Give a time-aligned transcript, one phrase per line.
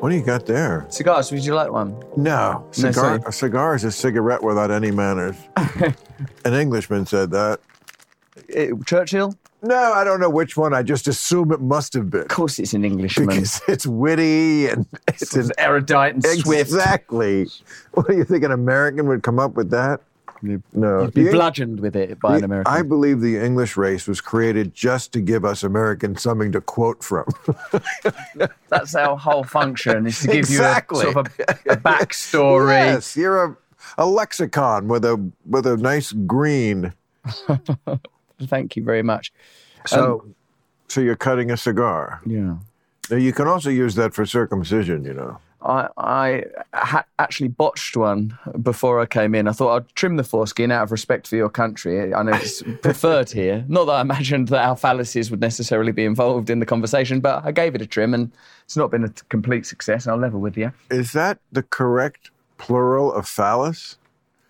[0.00, 0.86] What do you got there?
[0.88, 1.90] Cigars, would you like one?
[2.16, 2.92] No, No, cigar.
[2.94, 3.20] sorry.
[3.26, 5.36] a cigar is a cigarette without any manners.
[6.44, 7.60] An Englishman said that.
[8.52, 9.34] Eh, Churchill?
[9.62, 10.72] No, I don't know which one.
[10.72, 13.26] I just assume it must have been Of course, it's an Englishman.
[13.28, 16.60] because it's witty and it's an erudite and swift.
[16.62, 17.46] Exactly.
[17.92, 20.00] What do you think an American would come up with that?
[20.42, 21.02] No.
[21.02, 22.72] You'd be The- bludgeoned with it by an American.
[22.72, 27.04] I believe the English race was created just to give us Americans something to quote
[27.04, 27.26] from.
[28.68, 31.02] That's our whole function, is to give Exactly.
[31.04, 31.32] you a sort of
[31.66, 32.68] a, a backstory.
[32.94, 33.56] yes, you're a,
[33.98, 36.92] a lexicon with a with a nice green.
[38.42, 39.32] Thank you very much.
[39.86, 40.34] So, Um,
[40.88, 42.20] so you're cutting a cigar.
[42.24, 42.56] Yeah.
[43.10, 45.04] Now, you can also use that for circumcision.
[45.04, 45.38] You know.
[45.62, 49.46] I, I ha- actually botched one before I came in.
[49.46, 52.14] I thought I'd trim the foreskin out of respect for your country.
[52.14, 53.64] I know it's preferred here.
[53.68, 57.44] Not that I imagined that our fallacies would necessarily be involved in the conversation, but
[57.44, 58.32] I gave it a trim and
[58.64, 60.06] it's not been a t- complete success.
[60.06, 60.72] I'll level with you.
[60.90, 63.98] Is that the correct plural of phallus?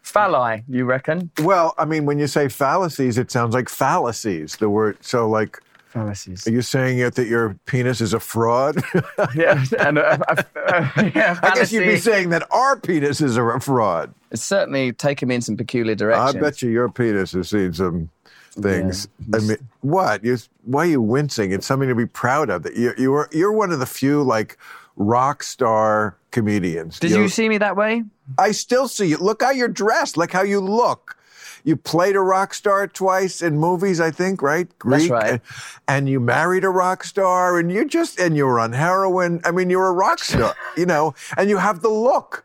[0.04, 1.30] Phalli, you reckon?
[1.40, 4.56] Well, I mean, when you say fallacies, it sounds like fallacies.
[4.56, 4.98] The word.
[5.02, 6.46] So, like, Fallacies.
[6.46, 8.76] are you saying it that your penis is a fraud?
[9.34, 9.96] yeah, and
[11.14, 14.14] yeah, I guess you'd be saying that our penises are a fraud.
[14.30, 16.36] It's certainly taken me in some peculiar directions.
[16.36, 18.08] I bet you your penis has seen some
[18.52, 19.08] things.
[19.34, 20.22] I mean, what?
[20.24, 21.50] You, why are you wincing?
[21.50, 22.62] It's something to be proud of.
[22.62, 24.58] That you, you are, you're one of the few like
[24.94, 27.00] rock star comedians.
[27.00, 28.04] Did You're- you see me that way?
[28.38, 29.16] I still see you.
[29.16, 30.16] Look how you're dressed.
[30.16, 31.16] Look how you look.
[31.64, 34.66] You played a rock star twice in movies, I think, right?
[34.78, 35.10] Greek.
[35.10, 35.40] right.
[35.86, 39.40] And you married a rock star, and you just and you were on heroin.
[39.44, 42.44] I mean, you're a rock star, you know, and you have the look.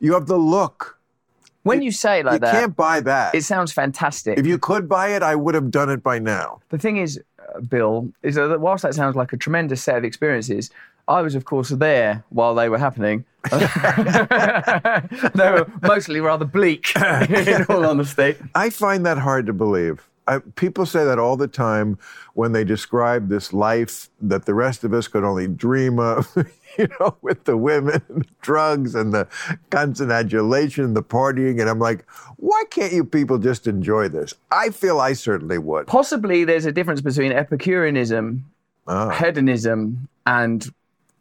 [0.00, 0.98] You have the look.
[1.62, 3.34] When you say it like you that, you can't buy that.
[3.34, 4.38] it sounds fantastic.
[4.38, 6.60] if you could buy it, I would have done it by now.
[6.68, 10.04] The thing is, uh, Bill, is that whilst that sounds like a tremendous set of
[10.04, 10.70] experiences,
[11.06, 13.24] I was, of course, there while they were happening.
[13.50, 13.58] they
[15.50, 18.36] were mostly rather bleak, in all honesty.
[18.54, 20.08] I find that hard to believe.
[20.26, 21.98] I, people say that all the time
[22.32, 26.32] when they describe this life that the rest of us could only dream of,
[26.78, 29.28] you know, with the women, the drugs, and the
[29.68, 31.60] constant adulation, the partying.
[31.60, 34.32] And I'm like, why can't you people just enjoy this?
[34.50, 35.86] I feel I certainly would.
[35.86, 38.46] Possibly there's a difference between Epicureanism,
[38.86, 39.10] Ah.
[39.10, 40.72] hedonism, and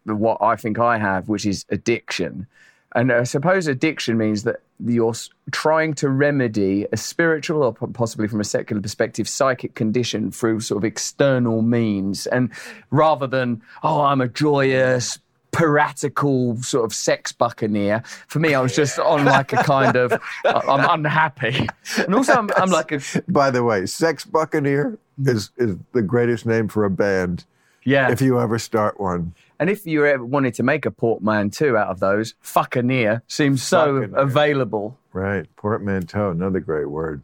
[0.05, 2.47] what I think I have, which is addiction.
[2.95, 5.15] And I suppose addiction means that you're
[5.51, 10.77] trying to remedy a spiritual or possibly from a secular perspective, psychic condition through sort
[10.77, 12.27] of external means.
[12.27, 12.51] And
[12.91, 15.17] rather than, oh, I'm a joyous,
[15.51, 20.13] piratical sort of sex buccaneer, for me, I was just on like a kind of,
[20.45, 21.67] I'm unhappy.
[21.97, 26.45] And also, I'm, I'm like a, By the way, Sex Buccaneer is, is the greatest
[26.45, 27.45] name for a band
[27.85, 28.11] yeah.
[28.11, 29.33] if you ever start one.
[29.59, 34.01] And if you ever wanted to make a portmanteau out of those, fuckaneer seems so
[34.01, 34.17] Fuckaneer.
[34.17, 34.97] available.
[35.13, 35.45] Right.
[35.55, 37.21] Portmanteau, another great word.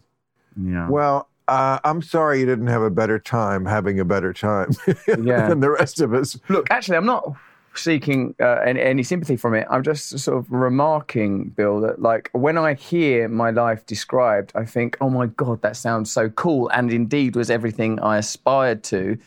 [0.61, 0.87] Yeah.
[0.89, 4.69] Well, uh, I'm sorry you didn't have a better time having a better time
[5.07, 5.49] Yeah.
[5.49, 6.37] than the rest of us.
[6.47, 7.33] Look, actually, I'm not
[7.75, 9.65] seeking uh, any, any sympathy from it.
[9.69, 14.65] I'm just sort of remarking, Bill, that like when I hear my life described, I
[14.65, 16.69] think, oh my God, that sounds so cool.
[16.69, 19.17] And indeed was everything I aspired to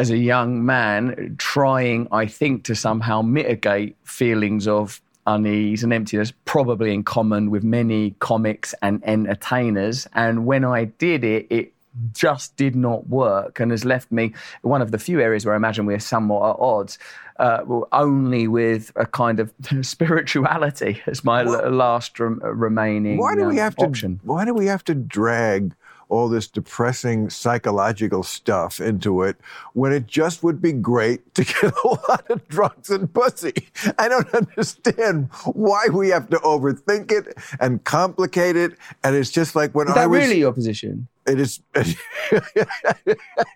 [0.00, 6.32] as a young man, trying, I think, to somehow mitigate feelings of unease and emptiness,
[6.44, 10.06] probably in common with many comics and entertainers.
[10.14, 11.72] And when I did it, it
[12.14, 15.56] just did not work and has left me one of the few areas where I
[15.56, 16.98] imagine we're somewhat at odds,
[17.38, 17.62] uh,
[17.92, 23.58] only with a kind of spirituality as my l- last rem- remaining Why do we
[23.58, 23.84] um, have to?
[23.84, 24.20] option.
[24.22, 25.74] Why do we have to drag
[26.10, 29.36] all this depressing psychological stuff into it
[29.72, 33.52] when it just would be great to get a lot of drugs and pussy?
[33.98, 38.72] I don't understand why we have to overthink it and complicate it.
[39.02, 40.20] And it's just like when Is I that was.
[40.20, 41.08] really your position?
[41.26, 41.86] It is, and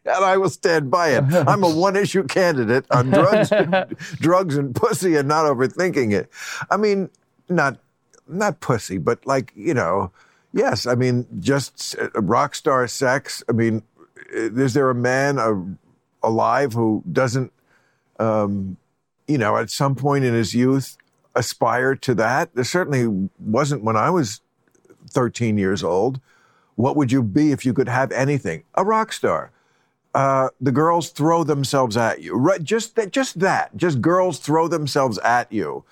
[0.06, 1.24] I will stand by it.
[1.48, 3.50] I'm a one-issue candidate on drugs,
[4.20, 6.30] drugs and pussy, and not overthinking it.
[6.70, 7.10] I mean,
[7.48, 7.78] not
[8.28, 10.12] not pussy, but like you know,
[10.54, 10.86] yes.
[10.86, 13.42] I mean, just uh, rock star sex.
[13.48, 13.82] I mean,
[14.32, 15.54] is there a man uh,
[16.22, 17.52] alive who doesn't,
[18.18, 18.76] um,
[19.28, 20.96] you know, at some point in his youth
[21.34, 22.54] aspire to that?
[22.54, 24.40] There certainly wasn't when I was
[25.10, 26.20] 13 years old.
[26.76, 28.64] What would you be if you could have anything?
[28.74, 29.50] A rock star.
[30.14, 32.36] Uh, the girls throw themselves at you.
[32.36, 33.10] Right, just that.
[33.10, 33.76] Just that.
[33.76, 35.84] Just girls throw themselves at you.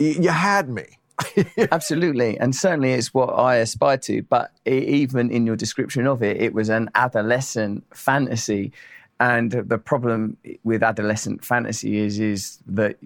[0.00, 0.97] Y- you had me.
[1.72, 4.22] Absolutely, and certainly it's what I aspire to.
[4.22, 8.72] But even in your description of it, it was an adolescent fantasy,
[9.20, 12.96] and the problem with adolescent fantasy is is that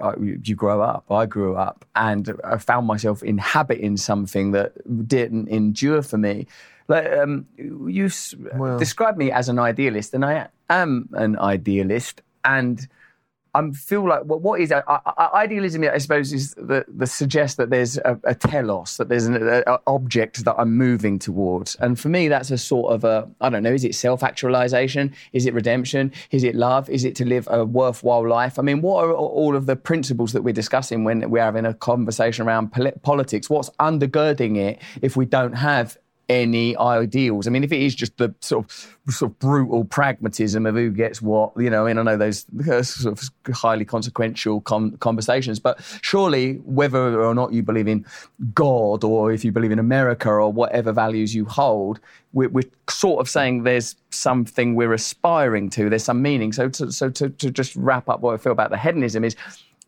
[0.00, 1.04] uh, you grow up.
[1.10, 4.72] I grew up and I found myself inhabiting something that
[5.08, 6.46] didn't endure for me.
[6.88, 8.10] Like um, you
[8.54, 12.86] well, described me as an idealist, and I am an idealist, and
[13.58, 14.72] I feel like what, what is
[15.34, 15.84] idealism?
[15.84, 20.44] I suppose is the, the suggest that there's a, a telos, that there's an object
[20.44, 23.72] that I'm moving towards, and for me, that's a sort of a I don't know.
[23.72, 25.14] Is it self actualization?
[25.32, 26.12] Is it redemption?
[26.30, 26.88] Is it love?
[26.88, 28.58] Is it to live a worthwhile life?
[28.58, 31.74] I mean, what are all of the principles that we're discussing when we're having a
[31.74, 32.68] conversation around
[33.02, 33.50] politics?
[33.50, 35.96] What's undergirding it if we don't have
[36.28, 37.46] any ideals.
[37.46, 40.90] I mean, if it is just the sort of sort of brutal pragmatism of who
[40.90, 42.46] gets what, you know, and I know those
[42.82, 48.04] sort of highly consequential com- conversations, but surely whether or not you believe in
[48.52, 51.98] God or if you believe in America or whatever values you hold,
[52.34, 56.52] we're, we're sort of saying there's something we're aspiring to, there's some meaning.
[56.52, 59.34] So, to, so to, to just wrap up what I feel about the hedonism is,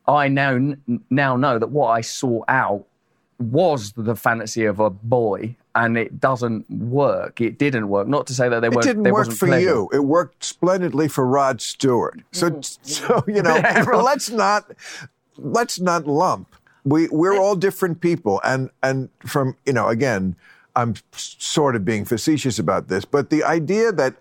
[0.09, 0.75] I now
[1.11, 2.87] now know that what I sought out
[3.41, 7.41] was the fantasy of a boy and it doesn't work.
[7.41, 8.09] It didn't work.
[8.09, 8.87] Not to say that they it weren't.
[8.87, 9.67] It didn't work for pleasure.
[9.67, 9.91] you.
[9.93, 12.21] It worked splendidly for Rod Stewart.
[12.33, 12.79] So, mm.
[12.83, 13.55] so you know,
[14.03, 14.71] let's not
[15.37, 16.55] let's not lump.
[16.85, 20.37] We we're all different people, and and from you know, again,
[20.75, 24.15] I'm sort of being facetious about this, but the idea that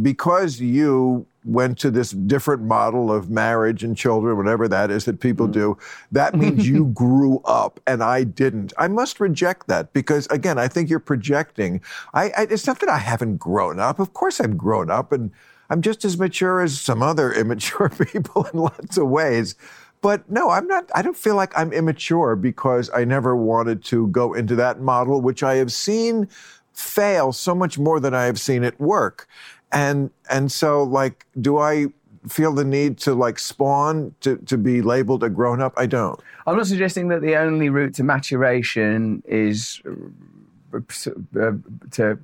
[0.00, 5.20] because you went to this different model of marriage and children, whatever that is that
[5.20, 5.52] people mm.
[5.52, 5.78] do,
[6.10, 8.72] that means you grew up and I didn't.
[8.78, 11.80] I must reject that because, again, I think you're projecting.
[12.14, 13.98] I, I, it's not that I haven't grown up.
[13.98, 15.30] Of course, I've grown up and
[15.70, 19.54] I'm just as mature as some other immature people in lots of ways.
[20.02, 24.08] But no, I'm not, I don't feel like I'm immature because I never wanted to
[24.08, 26.28] go into that model, which I have seen
[26.72, 29.28] fail so much more than I have seen it work.
[29.72, 31.86] And and so like, do I
[32.28, 35.72] feel the need to like spawn to, to be labeled a grown up?
[35.76, 36.20] I don't.
[36.46, 39.80] I'm not suggesting that the only route to maturation is
[40.74, 41.52] uh,
[41.92, 42.18] to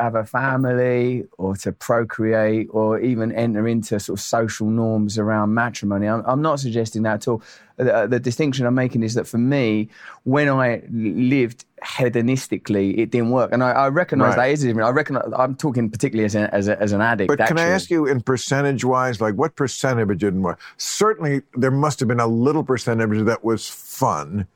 [0.00, 5.54] have a family or to procreate or even enter into sort of social norms around
[5.54, 6.06] matrimony.
[6.06, 7.42] I'm, I'm not suggesting that at all.
[7.78, 9.88] Uh, the, uh, the, distinction I'm making is that for me,
[10.24, 14.48] when I lived hedonistically, it didn't work, and I, I recognise right.
[14.48, 14.86] that is different.
[14.86, 17.28] I reckon I'm talking particularly as an as, a, as an addict.
[17.28, 17.56] But actually.
[17.56, 20.60] can I ask you, in percentage wise, like what percentage of it didn't work?
[20.76, 24.46] Certainly, there must have been a little percentage that was fun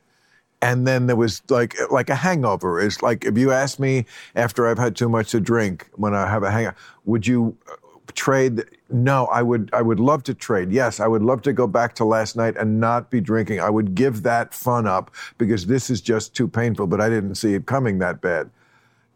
[0.61, 4.05] and then there was like like a hangover is like if you ask me
[4.35, 6.75] after I've had too much to drink when I have a hangover,
[7.05, 7.75] would you uh,
[8.15, 8.63] trade?
[8.89, 9.69] No, I would.
[9.73, 10.71] I would love to trade.
[10.71, 13.59] Yes, I would love to go back to last night and not be drinking.
[13.59, 16.87] I would give that fun up because this is just too painful.
[16.87, 18.49] But I didn't see it coming that bad.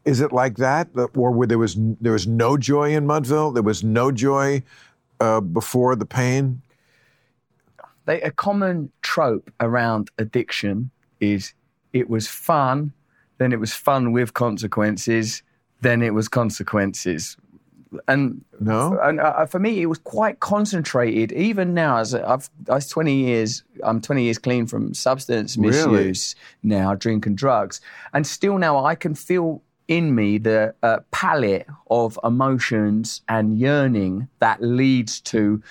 [0.05, 3.53] Is it like that, or where there was there was no joy in Mudville?
[3.53, 4.63] There was no joy
[5.19, 6.61] uh, before the pain.
[8.05, 10.89] They, a common trope around addiction
[11.19, 11.53] is
[11.93, 12.93] it was fun,
[13.37, 15.43] then it was fun with consequences,
[15.81, 17.37] then it was consequences.
[18.07, 21.31] And no, and uh, for me, it was quite concentrated.
[21.31, 25.87] Even now, as I've, I was twenty years, I'm twenty years clean from substance misuse
[25.87, 26.77] really?
[26.77, 27.81] now, drink and drugs,
[28.13, 34.27] and still now I can feel in me the uh, palette of emotions and yearning
[34.37, 35.63] that leads to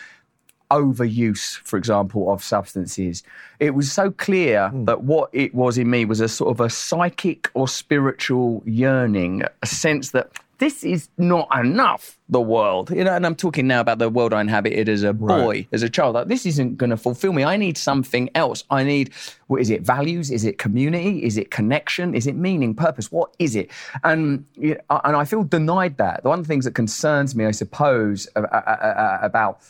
[0.70, 3.22] overuse, for example, of substances.
[3.60, 4.86] It was so clear mm.
[4.86, 9.42] that what it was in me was a sort of a psychic or spiritual yearning,
[9.62, 12.90] a sense that this is not enough, the world.
[12.90, 15.68] You know, and I'm talking now about the world I inhabited as a boy, right.
[15.70, 16.14] as a child.
[16.16, 17.44] Like, this isn't going to fulfill me.
[17.44, 18.64] I need something else.
[18.68, 19.12] I need,
[19.46, 20.32] what is it, values?
[20.32, 21.24] Is it community?
[21.24, 22.12] Is it connection?
[22.12, 23.12] Is it meaning, purpose?
[23.12, 23.70] What is it?
[24.02, 26.24] And, and I feel denied that.
[26.24, 29.60] The one of the things that concerns me, I suppose, about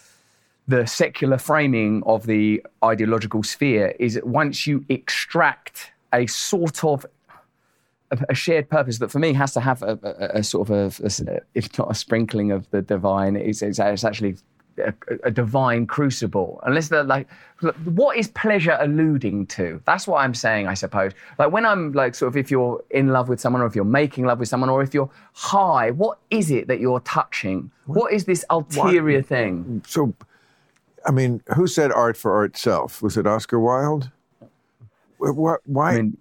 [0.69, 7.07] the secular framing of the ideological sphere is that once you extract a sort of
[8.11, 11.41] a, shared purpose that for me has to have a, a, a sort of a,
[11.55, 14.37] if not a sprinkling of the divine, it's, it's, it's actually
[14.79, 14.93] a,
[15.25, 16.61] a, divine crucible.
[16.65, 17.29] Unless they're like,
[17.85, 19.81] what is pleasure alluding to?
[19.87, 21.13] That's what I'm saying, I suppose.
[21.39, 23.85] Like when I'm like, sort of, if you're in love with someone, or if you're
[23.85, 27.71] making love with someone, or if you're high, what is it that you're touching?
[27.87, 29.27] what, what is this ulterior what?
[29.27, 29.83] thing?
[29.87, 30.15] So
[31.07, 33.03] I mean, who said art for art's self?
[33.03, 34.11] Was it Oscar Wilde?
[35.19, 36.17] Why, why I mean,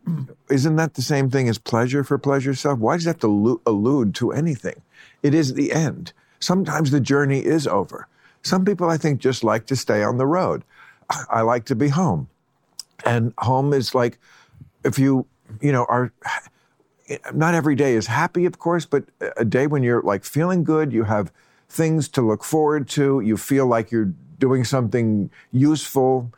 [0.50, 2.80] isn't that the same thing as pleasure for pleasure's self?
[2.80, 4.82] Why does that have to allude to anything?
[5.22, 6.14] It is the end.
[6.40, 8.08] Sometimes the journey is over.
[8.42, 10.64] Some people, I think, just like to stay on the road.
[11.30, 12.28] I like to be home.
[13.06, 14.18] And home is like,
[14.84, 15.28] if you,
[15.62, 16.12] you know, are,
[17.34, 19.04] not every day is happy, of course, but
[19.38, 21.32] a day when you're like feeling good, you have
[21.70, 26.32] things to look forward to, you feel like you're doing something useful.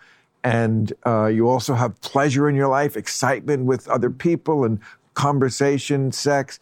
[0.44, 4.80] and uh, you also have pleasure in your life, excitement with other people, and
[5.14, 6.60] conversation, sex.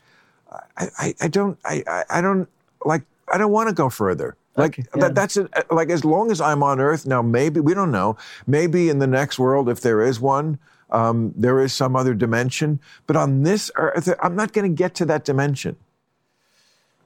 [0.78, 2.50] I, I, I don't, I, I- don't
[2.86, 4.36] like, I don't want to go further.
[4.56, 5.02] Like Okay, yeah.
[5.02, 5.48] that, that's it.
[5.70, 8.18] Like as long as I'm on Earth now, maybe we don't know.
[8.48, 10.58] Maybe in the next world, if there is one,
[10.90, 12.80] um, there is some other dimension.
[13.06, 15.76] But on this Earth, I'm not going to get to that dimension.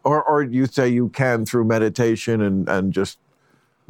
[0.05, 3.19] Or, or you say you can through meditation and, and just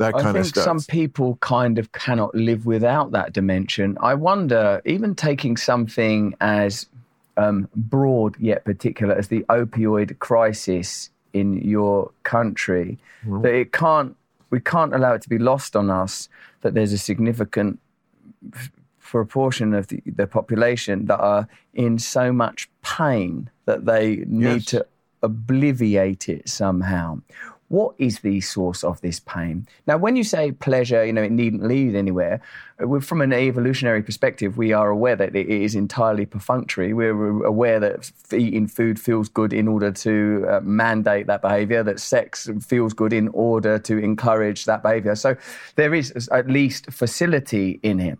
[0.01, 0.63] that I kind of think stuff.
[0.63, 3.97] some people kind of cannot live without that dimension.
[4.01, 6.85] I wonder, even taking something as
[7.37, 13.41] um, broad yet particular as the opioid crisis in your country, Mm-hmm.
[13.43, 14.15] that it can't,
[14.49, 16.27] we can't allow it to be lost on us
[16.61, 17.79] that there's a significant
[18.99, 24.65] proportion of the, the population that are in so much pain that they need Yes.
[24.65, 24.85] to
[25.21, 27.21] obliviate it somehow.
[27.71, 29.65] What is the source of this pain?
[29.87, 32.41] Now, when you say pleasure, you know, it needn't lead anywhere.
[32.83, 36.91] uh, From an evolutionary perspective, we are aware that it is entirely perfunctory.
[36.93, 42.01] We're aware that eating food feels good in order to uh, mandate that behavior, that
[42.01, 45.15] sex feels good in order to encourage that behavior.
[45.15, 45.37] So
[45.77, 48.19] there is at least facility in it.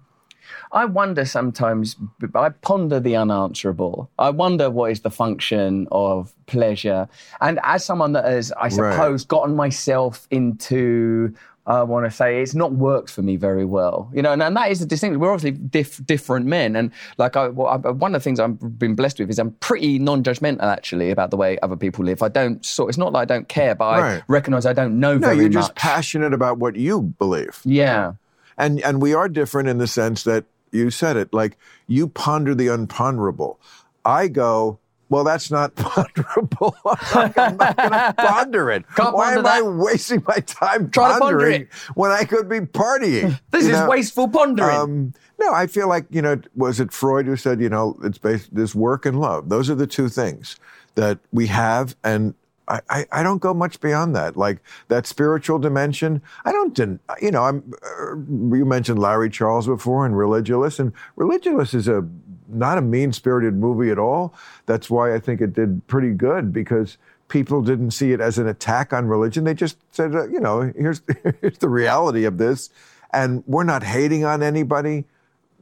[0.73, 1.97] I wonder sometimes,
[2.33, 4.09] I ponder the unanswerable.
[4.17, 7.09] I wonder what is the function of pleasure.
[7.41, 11.33] And as someone that has, I suppose, gotten myself into,
[11.65, 14.09] I want to say, it's not worked for me very well.
[14.13, 15.19] You know, and, and that is the distinction.
[15.19, 16.77] We're obviously diff, different men.
[16.77, 19.51] And like, I, well, I, one of the things I've been blessed with is I'm
[19.55, 22.23] pretty non judgmental actually about the way other people live.
[22.23, 25.17] I don't sort, it's not that I don't care, but I recognize I don't know
[25.17, 25.53] no, you're much.
[25.53, 27.59] just passionate about what you believe.
[27.65, 28.13] yeah.
[28.57, 32.55] And and we are different in the sense that you said it, like you ponder
[32.55, 33.57] the unponderable.
[34.05, 36.75] I go, well, that's not ponderable.
[36.85, 38.85] I'm not going to ponder it.
[38.95, 42.47] Can't Why ponder am I wasting my time Try to ponder pondering when I could
[42.47, 43.39] be partying?
[43.51, 43.89] This you is know?
[43.89, 44.75] wasteful pondering.
[44.75, 48.17] Um, no, I feel like you know, was it Freud who said, you know, it's
[48.17, 49.49] based this work and love.
[49.49, 50.55] Those are the two things
[50.95, 52.33] that we have, and
[52.67, 54.37] I, I, don't go much beyond that.
[54.37, 56.77] Like that spiritual dimension, I don't,
[57.21, 57.73] you know, I'm.
[57.83, 58.15] Uh,
[58.55, 62.07] you mentioned Larry Charles before and Religulous, and Religulous is a
[62.47, 64.33] not a mean-spirited movie at all.
[64.65, 68.47] That's why I think it did pretty good because people didn't see it as an
[68.47, 69.43] attack on religion.
[69.43, 71.01] They just said, uh, you know, here's
[71.41, 72.69] here's the reality of this,
[73.11, 75.05] and we're not hating on anybody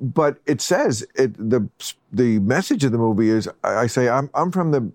[0.02, 1.68] but it says it the
[2.12, 4.90] the message of the movie is I I say I'm I'm from the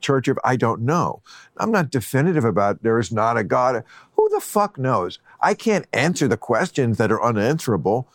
[0.00, 1.22] church of I don't know.
[1.56, 3.84] I'm not definitive about there is not a God.
[4.16, 5.18] Who the fuck knows?
[5.40, 8.08] I can't answer the questions that are unanswerable.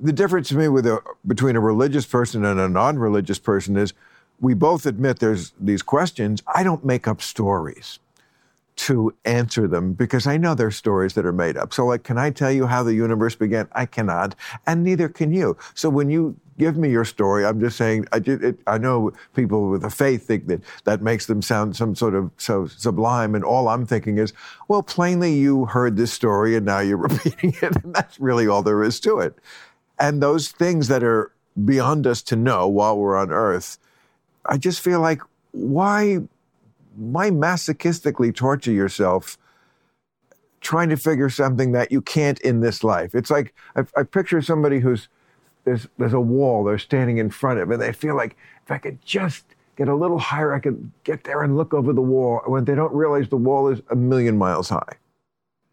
[0.00, 3.94] The difference to me with a between a religious person and a non-religious person is
[4.40, 6.42] we both admit there's these questions.
[6.54, 7.98] I don't make up stories
[8.76, 11.72] to answer them because I know they're stories that are made up.
[11.72, 13.68] So, like, can I tell you how the universe began?
[13.72, 14.34] I cannot,
[14.66, 15.56] and neither can you.
[15.74, 18.06] So, when you give me your story, I'm just saying.
[18.12, 21.76] I, did, it, I know people with a faith think that that makes them sound
[21.76, 24.32] some sort of so sublime, and all I'm thinking is,
[24.68, 28.62] well, plainly you heard this story and now you're repeating it, and that's really all
[28.62, 29.36] there is to it.
[29.98, 31.32] And those things that are
[31.64, 33.78] beyond us to know while we're on Earth,
[34.44, 35.22] I just feel like
[35.52, 36.20] why
[36.96, 39.36] why masochistically torture yourself
[40.60, 43.14] trying to figure something that you can't in this life?
[43.14, 45.08] It's like I, I picture somebody who's
[45.66, 48.78] there's there's a wall they're standing in front of, and they feel like if I
[48.78, 49.44] could just
[49.76, 52.40] get a little higher, I could get there and look over the wall.
[52.46, 54.94] When they don't realize the wall is a million miles high,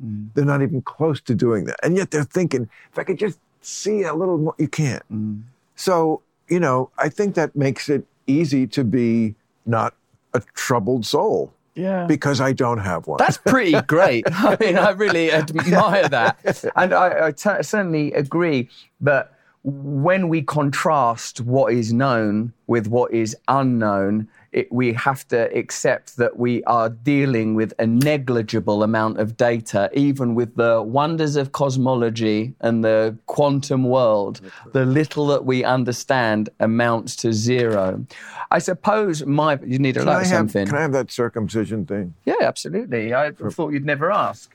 [0.03, 0.27] mm.
[0.33, 3.39] they're not even close to doing that, and yet they're thinking if I could just
[3.61, 5.03] see a little more, you can't.
[5.11, 5.43] Mm.
[5.75, 9.35] So, you know, I think that makes it easy to be
[9.65, 9.93] not
[10.33, 12.05] a troubled soul Yeah.
[12.05, 13.17] because I don't have one.
[13.17, 14.25] That's pretty great.
[14.31, 16.39] I mean, I really admire that.
[16.75, 18.69] And I, I t- certainly agree
[19.01, 19.32] that
[19.63, 26.17] when we contrast what is known with what is unknown, it, we have to accept
[26.17, 31.51] that we are dealing with a negligible amount of data, even with the wonders of
[31.51, 34.39] cosmology and the quantum world.
[34.71, 38.05] The little that we understand amounts to zero.
[38.51, 40.67] I suppose my you need to like have, something.
[40.67, 42.13] can I have that circumcision thing?
[42.25, 43.13] Yeah, absolutely.
[43.13, 44.51] I thought you'd never ask.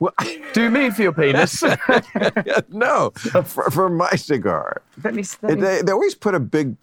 [0.52, 1.62] Do you mean for your penis?
[2.69, 3.11] no,
[3.45, 4.83] for, for my cigar.
[5.02, 6.76] let me, let me- They, they always put a big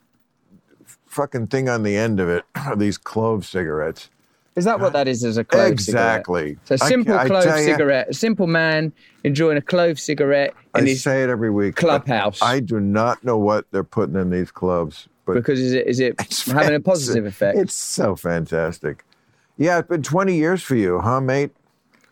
[1.15, 2.43] fucking thing on the end of it,
[2.77, 4.09] these clove cigarettes.
[4.55, 6.57] is that what that is as a clove exactly.
[6.65, 6.79] cigarette?
[6.79, 8.09] So simple I clove ya, cigarette.
[8.09, 8.91] A simple man
[9.23, 11.75] enjoying a clove cigarette I in his say it every week.
[11.75, 12.41] clubhouse.
[12.41, 15.99] I do not know what they're putting in these cloves, but because is it is
[15.99, 17.57] it having a positive effect?
[17.57, 19.03] It's so fantastic.
[19.57, 21.51] Yeah, it's been 20 years for you, huh, mate?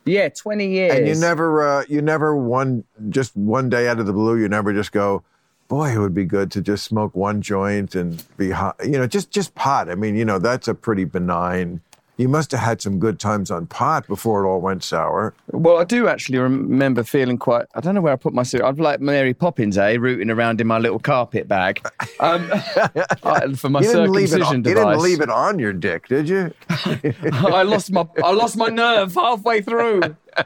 [0.05, 0.95] yeah, twenty years.
[0.95, 4.49] And you never, uh, you never one just one day out of the blue, you
[4.49, 5.23] never just go,
[5.67, 8.75] boy, it would be good to just smoke one joint and be hot.
[8.83, 9.89] You know, just just pot.
[9.89, 11.81] I mean, you know, that's a pretty benign.
[12.17, 15.33] You must have had some good times on pot before it all went sour.
[15.51, 17.65] Well, I do actually remember feeling quite.
[17.73, 18.61] I don't know where I put my suit.
[18.61, 21.83] I'd like Mary Poppins, eh, rooting around in my little carpet bag
[22.19, 22.47] um,
[23.55, 26.07] for my You didn't, leave it circumcision on, you didn't leave it on your dick,
[26.07, 26.53] did you?
[26.69, 30.01] I lost my I lost my nerve halfway through.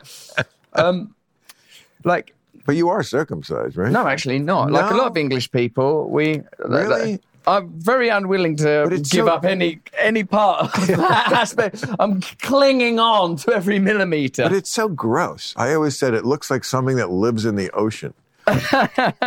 [0.73, 1.15] Um,
[2.03, 2.35] like
[2.67, 3.91] But you are circumcised, right?
[3.91, 4.71] no, actually not.
[4.71, 7.19] Like a lot of English people, we Really?
[7.47, 11.85] I'm very unwilling to give so- up any any part of that aspect.
[11.97, 14.43] I'm clinging on to every millimeter.
[14.43, 15.53] But it's so gross.
[15.55, 18.13] I always said it looks like something that lives in the ocean.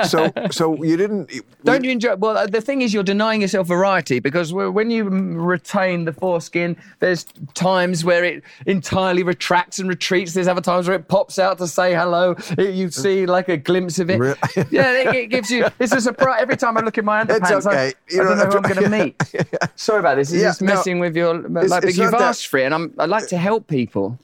[0.05, 1.31] So, so you didn't.
[1.65, 2.17] Don't you enjoy?
[2.17, 6.77] Well, uh, the thing is, you're denying yourself variety because when you retain the foreskin,
[7.01, 7.25] there's
[7.55, 10.33] times where it entirely retracts and retreats.
[10.35, 12.35] There's other times where it pops out to say hello.
[12.59, 14.21] It- you see like a glimpse of it.
[14.71, 15.67] Yeah, it, it gives you.
[15.79, 17.57] It's a surprise every time I look at my underpants.
[17.59, 17.89] It's okay.
[17.89, 19.23] I, You I don't know, who I'm going to meet.
[19.77, 20.33] Sorry about this.
[20.33, 21.35] It's Yeah, just no, messing with your.
[21.35, 23.67] Like, it's but you've not that- asked for it, and I'm, I like to help
[23.67, 24.19] people.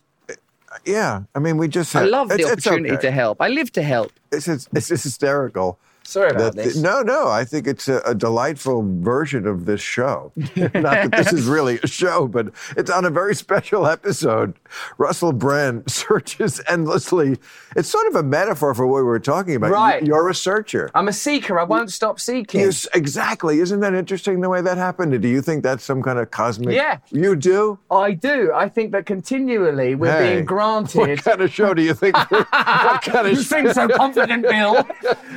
[0.84, 1.94] Yeah, I mean, we just.
[1.96, 3.02] I love the it's- it's opportunity okay.
[3.02, 3.40] to help.
[3.40, 4.12] I live to help.
[4.32, 5.78] It's, it's, it's hysterical.
[6.06, 6.76] Sorry about that- this.
[6.76, 10.32] No, no, I think it's a, a delightful version of this show.
[10.56, 14.54] Not that this is really a show, but it's on a very special episode.
[14.98, 17.38] Russell Brand searches endlessly.
[17.74, 19.70] It's sort of a metaphor for what we were talking about.
[19.70, 20.02] Right.
[20.06, 20.90] You, are a searcher.
[20.94, 21.58] I'm a seeker.
[21.58, 22.60] I won't stop seeking.
[22.60, 23.58] You exactly.
[23.60, 25.20] Isn't that interesting the way that happened?
[25.20, 26.74] Do you think that's some kind of cosmic?
[26.74, 26.98] Yeah.
[27.10, 27.78] You do?
[27.90, 28.52] I do.
[28.54, 30.98] I think that continually we're Hey, being granted.
[30.98, 32.14] What kind of show do you think?
[32.30, 34.82] what kind of You seem so confident, Bill.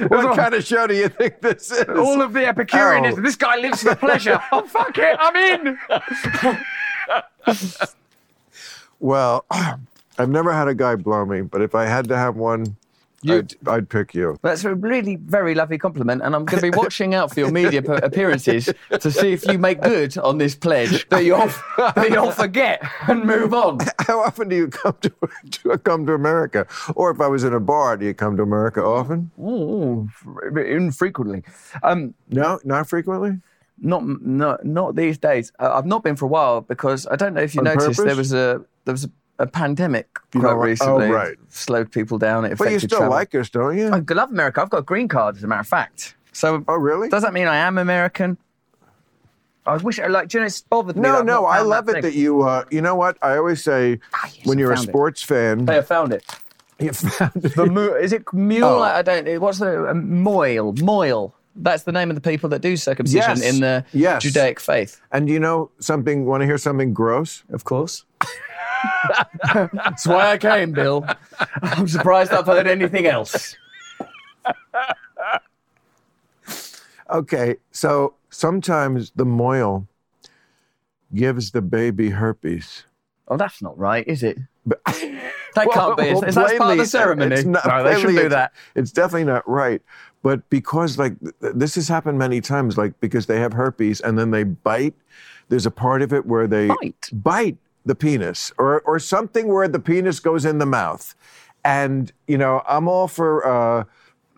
[0.07, 1.87] what kind of show do you think this is?
[1.89, 3.19] All of the Epicureanism.
[3.19, 3.23] Oh.
[3.23, 4.41] This guy lives for pleasure.
[4.51, 5.17] oh, fuck it.
[5.19, 5.77] I'm in.
[8.99, 12.75] Well, I've never had a guy blow me, but if I had to have one,
[13.27, 14.37] I'd, I'd pick you.
[14.41, 17.51] That's a really very lovely compliment, and I'm going to be watching out for your
[17.51, 22.31] media appearances to see if you make good on this pledge that you'll that you'll
[22.31, 23.79] forget and move on.
[23.99, 25.11] How often do you come to,
[25.51, 26.65] to come to America?
[26.95, 29.31] Or if I was in a bar, do you come to America often?
[29.39, 30.09] Ooh,
[30.55, 31.43] infrequently.
[31.83, 33.39] Um, No, not frequently.
[33.81, 35.51] not not not these days.
[35.59, 38.03] Uh, I've not been for a while because I don't know if you On noticed
[38.03, 41.07] there was a there was a, a pandemic You quite like- oh, recently.
[41.09, 41.35] right.
[41.49, 42.45] Slowed people down.
[42.45, 43.15] It But you affected still travel.
[43.15, 43.87] like us, don't you?
[43.89, 44.61] I love America.
[44.61, 46.15] I've got a green card, as a matter of fact.
[46.33, 47.09] So oh, really?
[47.09, 48.37] does that mean I am American?
[49.65, 50.29] I wish I like.
[50.29, 51.01] Do you know, it's bothered me.
[51.03, 52.01] that No, no, I love it thing.
[52.03, 52.41] that you.
[52.41, 53.17] Uh, you know what?
[53.21, 54.91] I always say, Ah, yes, when I you're a found it.
[54.91, 56.23] sports fan, Hey, I found it.
[56.79, 57.55] you found it.
[57.55, 58.65] The mu- is it mule?
[58.67, 58.79] Oh.
[58.81, 59.39] I don't.
[59.41, 60.73] What's the um, moil?
[60.81, 61.35] Moil.
[61.55, 64.23] That's the name of the people that do circumcision Yes, in the yes.
[64.23, 65.01] Judaic faith.
[65.11, 66.25] And you know something?
[66.25, 67.43] Want to hear something gross?
[67.49, 68.05] Of course.
[69.73, 71.05] That's why I came, Bill.
[71.61, 73.55] I'm surprised I've heard anything else.
[77.09, 79.87] Okay, so sometimes the moil
[81.15, 82.85] gives the baby herpes.
[83.27, 84.37] Oh, that's not right, is it?
[84.65, 84.81] But-
[85.55, 86.13] That can't be.
[86.13, 87.43] Well, Is that part of the ceremony?
[87.43, 88.53] not- no, they shouldn't do it's- that.
[88.75, 89.81] It's definitely not right.
[90.21, 94.17] But because like th- this has happened many times, like because they have herpes and
[94.17, 94.93] then they bite.
[95.49, 97.09] There's a part of it where they Bite?
[97.11, 101.15] bite the penis, or or something where the penis goes in the mouth.
[101.63, 103.45] And you know, I'm all for.
[103.45, 103.83] Uh,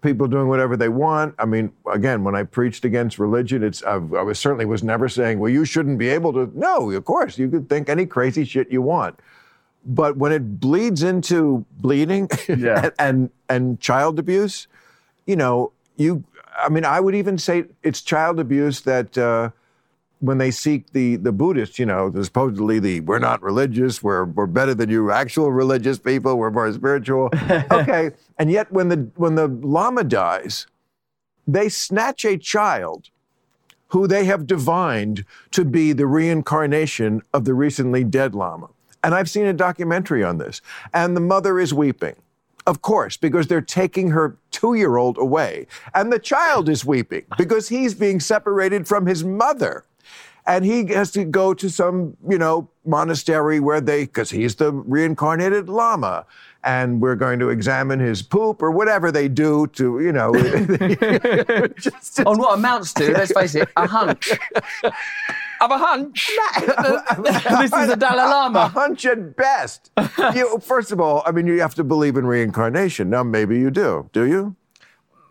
[0.01, 1.35] People doing whatever they want.
[1.37, 5.07] I mean, again, when I preached against religion, it's I, I was certainly was never
[5.07, 8.43] saying, "Well, you shouldn't be able to." No, of course, you could think any crazy
[8.43, 9.19] shit you want.
[9.85, 12.81] But when it bleeds into bleeding Yeah.
[12.85, 14.67] and, and and child abuse,
[15.27, 16.23] you know, you.
[16.57, 19.51] I mean, I would even say it's child abuse that uh,
[20.21, 24.47] when they seek the the Buddhists, you know, supposedly the we're not religious, we're we're
[24.47, 27.29] better than you actual religious people, we're more spiritual.
[27.71, 30.67] okay, and yet when the when the Lama dies,
[31.45, 33.09] they snatch a child
[33.89, 38.69] who they have divined to be the reincarnation of the recently dead Lama.
[39.03, 40.61] And I've seen a documentary on this.
[40.93, 42.15] And the mother is weeping.
[42.67, 45.67] Of course, because they're taking her two year old away.
[45.93, 49.83] And the child is weeping because he's being separated from his mother.
[50.47, 54.71] And he has to go to some, you know, monastery where they, because he's the
[54.71, 56.25] reincarnated Lama.
[56.63, 60.33] And we're going to examine his poop or whatever they do to, you know.
[61.77, 64.31] just, On what amounts to, let's face it, a hunch.
[65.61, 66.27] Of a hunch.
[67.21, 68.31] this is the Dalai Lama.
[68.31, 68.67] a Lama.
[68.69, 69.91] hunch at best.
[70.33, 73.11] you, first of all, I mean, you have to believe in reincarnation.
[73.11, 74.09] Now, maybe you do.
[74.11, 74.55] Do you?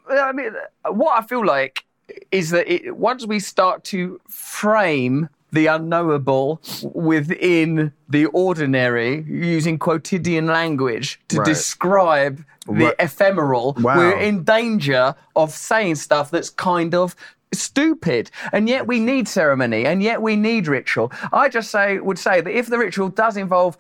[0.09, 0.53] I mean,
[0.85, 1.85] what I feel like
[2.31, 6.61] is that it, once we start to frame the unknowable
[6.95, 11.45] within the ordinary, using quotidian language to Right.
[11.47, 12.95] describe the Right.
[13.01, 13.77] ephemeral.
[13.81, 13.97] Wow.
[13.97, 17.17] We're in danger of saying stuff that's kind of
[17.53, 22.17] stupid and yet we need ceremony and yet we need ritual i just say would
[22.17, 23.77] say that if the ritual does involve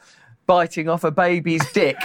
[0.50, 1.96] biting off a baby's dick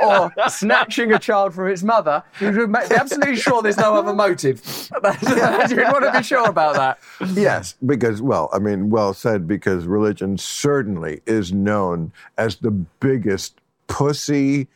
[0.00, 3.94] or snatching a child from its mother you should ma- be absolutely sure there's no
[3.94, 4.62] other motive
[4.94, 6.98] You'd want to be sure about that
[7.34, 13.60] Yes, because, well, I mean, well said, because religion certainly is known as the biggest
[13.88, 14.68] pussy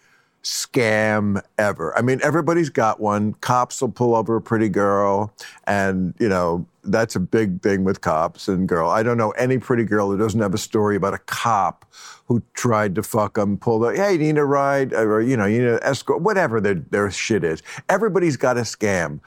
[0.43, 1.97] scam ever.
[1.97, 3.35] I mean, everybody's got one.
[3.35, 5.33] Cops will pull over a pretty girl,
[5.67, 8.89] and, you know, that's a big thing with cops and girl.
[8.89, 11.85] I don't know any pretty girl who doesn't have a story about a cop
[12.31, 15.47] who tried to fuck them, pull the, hey, you need a ride, or, you know,
[15.47, 17.61] you need an escort, whatever their, their shit is.
[17.89, 19.19] Everybody's got a scam.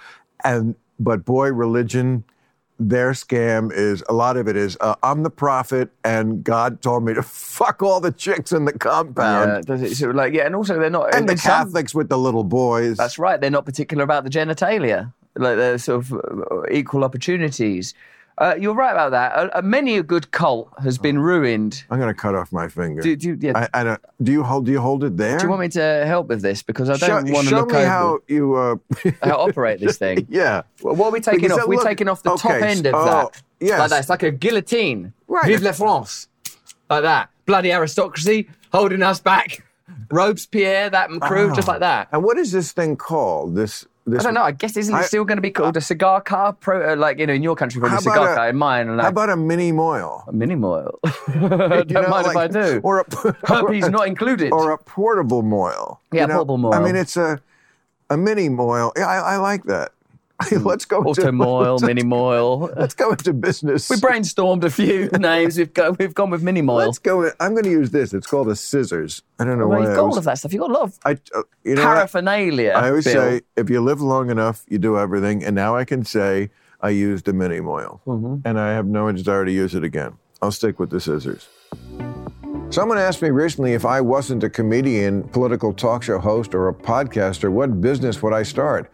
[0.45, 2.23] And, but boy, religion,
[2.79, 7.03] their scam is a lot of it is uh, I'm the prophet and God told
[7.03, 10.45] me to fuck all the chicks in the yeah, compound does it, so like yeah
[10.45, 12.97] and also they're not and the some- Catholics with the little boys.
[12.97, 13.39] That's right.
[13.39, 15.13] They're not particular about the genitalia.
[15.35, 17.93] Like they're sort of uh, equal opportunities.
[18.43, 19.32] Uh, you're right about that.
[19.32, 21.86] Uh, uh, many a good cult has been ruined.
[21.89, 23.01] I'm gonna cut off my finger.
[23.01, 24.01] Do, do, yeah, I, I don't.
[24.21, 24.65] Do you hold?
[24.65, 25.38] Do you hold it there?
[25.38, 26.62] do you want me to help with this?
[26.62, 28.56] Because I don't want to show look me over how you.
[28.56, 28.75] Uh,
[29.23, 30.27] how operate this thing.
[30.29, 30.63] yeah.
[30.82, 31.67] Well, What are we taking Because off?
[31.69, 33.41] We're look- taking off the top end of oh, that.
[33.62, 33.79] yes.
[33.79, 33.99] Like that.
[33.99, 35.13] It's like a guillotine.
[35.29, 35.45] Right.
[35.45, 36.27] Vive la France.
[36.89, 37.29] Like that.
[37.45, 39.65] Bloody aristocracy holding us back.
[40.12, 42.10] Robespierre, that crew, just like that.
[42.12, 43.56] And what is this thing called?
[43.56, 43.86] This.
[44.05, 44.19] This.
[44.19, 44.41] I don't know.
[44.41, 46.51] I guess isn't it still going to be called a cigar car?
[46.51, 48.49] Pro, uh, like you know, in your country, probably a cigar a- car.
[48.49, 50.25] In mine, like How about a mini moil?
[50.27, 50.99] A mini moil.
[51.33, 52.81] You don't know, mind if I do.
[52.83, 53.05] Or a
[53.47, 54.51] Herpes not included.
[54.51, 56.01] or a portable moil.
[56.11, 56.33] Yeah, you know?
[56.35, 56.73] portable moil.
[56.73, 57.39] I mean, it's a
[58.09, 58.91] a mini moil.
[58.97, 59.92] Yeah, I, I like that.
[60.62, 62.69] let's go Auto to moil, let's, mini moil.
[62.75, 63.89] Let's go into business.
[63.89, 65.58] We brainstormed a few names.
[65.58, 66.86] We've go, we've gone with mini moil.
[66.86, 67.32] Let's go.
[67.39, 68.13] I'm going to use this.
[68.13, 69.21] It's called a scissors.
[69.39, 69.86] I don't know Well, why.
[69.88, 70.53] you've got all of that stuff.
[70.53, 72.71] You've got a lot of I, uh, you know, paraphernalia.
[72.75, 73.13] I always Bill.
[73.13, 75.43] say if you live long enough, you do everything.
[75.43, 76.49] And now I can say
[76.82, 78.45] I used a mini moil, Mm-hmm.
[78.47, 80.13] and I have no desire to use it again.
[80.41, 81.47] I'll stick with the scissors.
[82.69, 86.73] Someone asked me recently if I wasn't a comedian, political talk show host, or a
[86.73, 88.91] podcaster, what business would I start?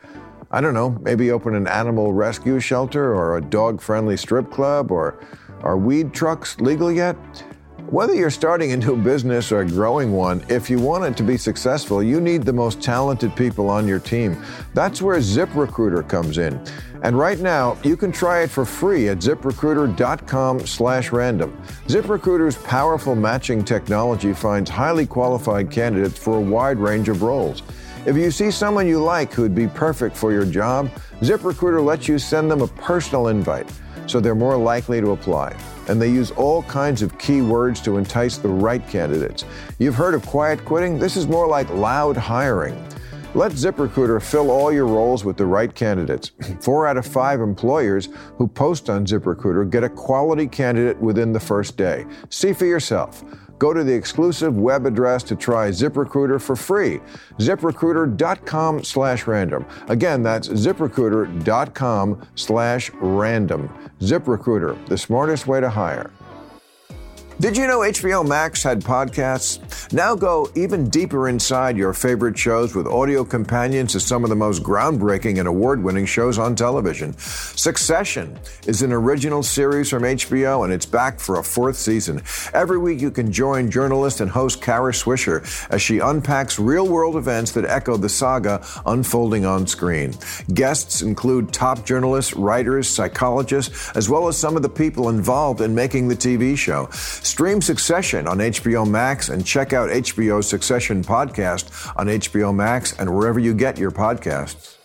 [0.51, 4.91] I don't know, maybe open an animal rescue shelter or a dog friendly strip club,
[4.91, 5.19] or
[5.61, 7.15] are weed trucks legal yet?
[7.91, 11.37] Whether you're starting a new business or growing one, if you want it to be
[11.37, 14.43] successful, you need the most talented people on your team.
[14.73, 16.63] That's where ZipRecruiter comes in.
[17.03, 21.59] And right now, you can try it for free at ziprecruiter.com slash random.
[21.87, 27.63] ZipRecruiter's powerful matching technology finds highly qualified candidates for a wide range of roles.
[28.05, 32.17] If you see someone you like who'd be perfect for your job, ZipRecruiter lets you
[32.17, 33.69] send them a personal invite,
[34.07, 35.53] so they're more likely to apply.
[35.89, 39.43] And they use all kinds of keywords to entice the right candidates.
[39.79, 40.97] You've heard of quiet quitting?
[40.97, 42.81] This is more like loud hiring.
[43.35, 46.31] Let ZipRecruiter fill all your roles with the right candidates.
[46.61, 48.07] Four out of five employers
[48.37, 52.05] who post on ZipRecruiter get a quality candidate within the first day.
[52.29, 53.25] See for yourself.
[53.59, 57.01] Go to the exclusive web address to try ZipRecruiter for free.
[57.37, 59.65] ZipRecruiter.com slash random.
[59.89, 63.69] Again, that's ZipRecruiter.com slash random.
[63.99, 66.09] ZipRecruiter, the smartest way to hire.
[67.41, 69.93] Did you know HBO Max had podcasts?
[69.93, 74.35] Now go even deeper inside your favorite shows with audio companions to some of the
[74.35, 77.17] most groundbreaking and award winning shows on television.
[77.17, 82.21] Succession is an original series from HBO and it's back for a fourth season.
[82.53, 87.15] Every week you can join journalist and host Kara Swisher as she unpacks real world
[87.15, 90.13] events that echo the saga unfolding on screen.
[90.53, 95.73] Guests include top journalists, writers, psychologists, as well as some of the people involved in
[95.73, 96.89] making the TV show.
[97.29, 103.15] Stream Succession on HBO Max and check out HBO's Succession podcast on HBO Max and
[103.15, 104.77] wherever you get your podcasts.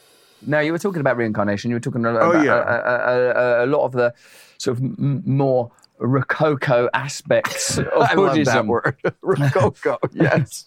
[0.47, 1.71] Now, you were talking about reincarnation.
[1.71, 2.53] You were talking oh, about, Oh, yeah.
[2.53, 4.13] a, a, a, a lot of the
[4.59, 8.97] sort of m- more rococo aspects of I love that word.
[9.23, 10.67] Rococo, yes.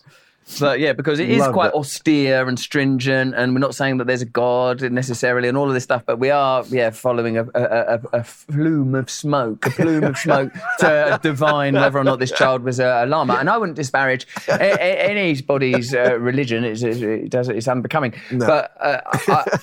[0.60, 1.78] But yeah, because it is Love quite that.
[1.78, 5.74] austere and stringent, and we're not saying that there's a god necessarily, and all of
[5.74, 6.04] this stuff.
[6.06, 10.18] But we are, yeah, following a, a, a, a flume of smoke, a plume of
[10.18, 13.36] smoke to divine whether or not this child was a, a lama.
[13.36, 18.14] And I wouldn't disparage anybody's uh, religion; it's, it does it's unbecoming.
[18.32, 19.60] But uh, I,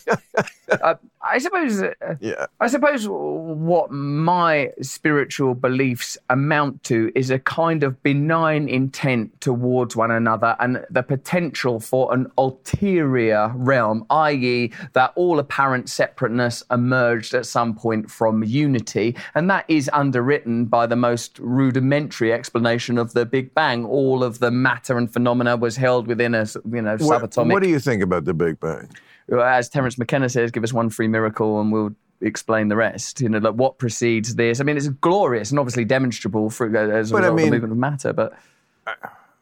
[0.83, 1.83] I, I, suppose.
[1.83, 2.47] Uh, Yeah.
[2.61, 9.97] I suppose what my spiritual beliefs amount to is a kind of benign intent towards
[9.97, 17.35] one another and the potential for an ulterior realm, i.e., that all apparent separateness emerged
[17.35, 19.17] at some point from unity.
[19.35, 23.85] And that is underwritten by the most rudimentary explanation of the Big Bang.
[23.85, 27.63] All of the matter and phenomena was held within a you know What, subatomic what
[27.63, 28.89] do you think about the Big Bang?
[29.33, 33.21] As Terence McKenna says, give us one free miracle and we'll explain the rest.
[33.21, 34.61] You know, like what precedes this.
[34.61, 37.45] I mean, it's glorious and obviously demonstrable for uh, as a But I result of
[37.45, 38.39] the movement of matter, but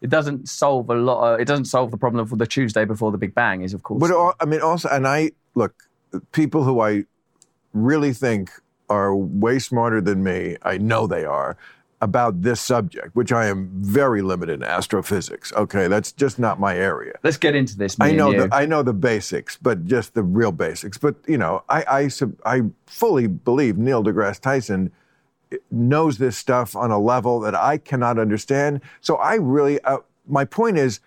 [0.00, 1.34] it doesn't solve a lot.
[1.34, 3.62] Of, it doesn't solve the problem of the Tuesday before the Big Bang.
[3.62, 4.00] Is of course.
[4.00, 5.74] But al- I mean, also, and I look,
[6.32, 7.04] people who I
[7.72, 8.50] really think
[8.88, 11.56] are way smarter than me, I know they are,
[12.02, 15.52] about this subject, which I am very limited in astrophysics.
[15.52, 17.14] Okay, that's just not my area.
[17.22, 17.96] Let's get into this.
[18.00, 20.98] I know the I know the basics, but just the real basics.
[20.98, 22.10] But you know, I I,
[22.44, 24.90] I fully believe Neil deGrasse Tyson
[25.70, 28.80] knows this stuff on a level that I cannot understand.
[29.00, 31.00] So I really, uh, my point is,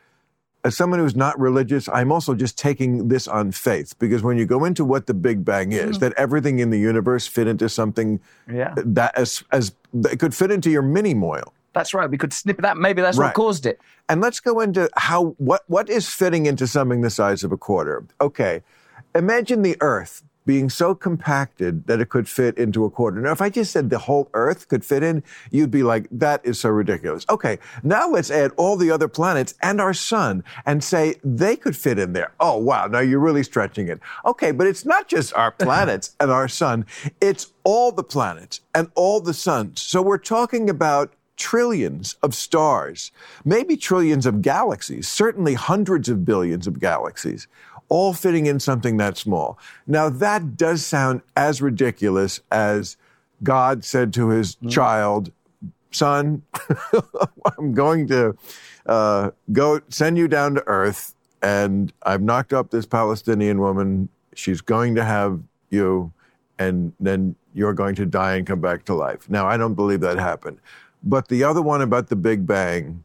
[0.65, 4.47] as someone who's not religious, I'm also just taking this on faith because when you
[4.47, 5.99] go into what the Big Bang is, mm-hmm.
[5.99, 8.19] that everything in the universe fit into something
[8.51, 8.73] Yeah.
[8.78, 11.54] that as as that could fit into your mini moil.
[11.73, 12.10] That's right.
[12.10, 12.78] We could snip that.
[12.78, 13.80] Maybe that's what caused it.
[14.10, 17.58] And let's go into how what what is fitting into something the size of a
[17.58, 18.04] quarter.
[18.19, 18.63] Okay,
[19.13, 23.19] imagine the Earth being so compacted that it could fit into a quarter.
[23.19, 26.41] Now, if I just said the whole Earth could fit in, you'd be like, "That
[26.43, 30.84] is so ridiculous." Okay, now let's add all the other planets and our sun and
[30.84, 32.34] say they could fit in there.
[32.39, 33.99] Oh wow, now you're really stretching it.
[34.25, 36.86] Okay, but it's not just our planets and our sun;
[37.21, 39.81] it's all the planets and all the suns.
[39.81, 43.12] So we're talking about trillions of stars,
[43.43, 47.47] maybe trillions of galaxies, certainly hundreds of billions of galaxies,
[47.89, 49.58] all fitting in something that small.
[49.88, 52.98] Now, that does sound as ridiculous as
[53.43, 55.32] God said to his child,
[55.91, 56.41] Son,
[57.58, 58.36] I'm going to
[58.86, 64.10] uh, go send you down to earth, and I've knocked up this Palestinian woman.
[64.34, 66.12] She's going to have you,
[66.60, 69.30] and then you're going to die and come back to life.
[69.30, 70.60] Now, I don't believe that happened.
[71.02, 73.04] But the other one about the Big Bang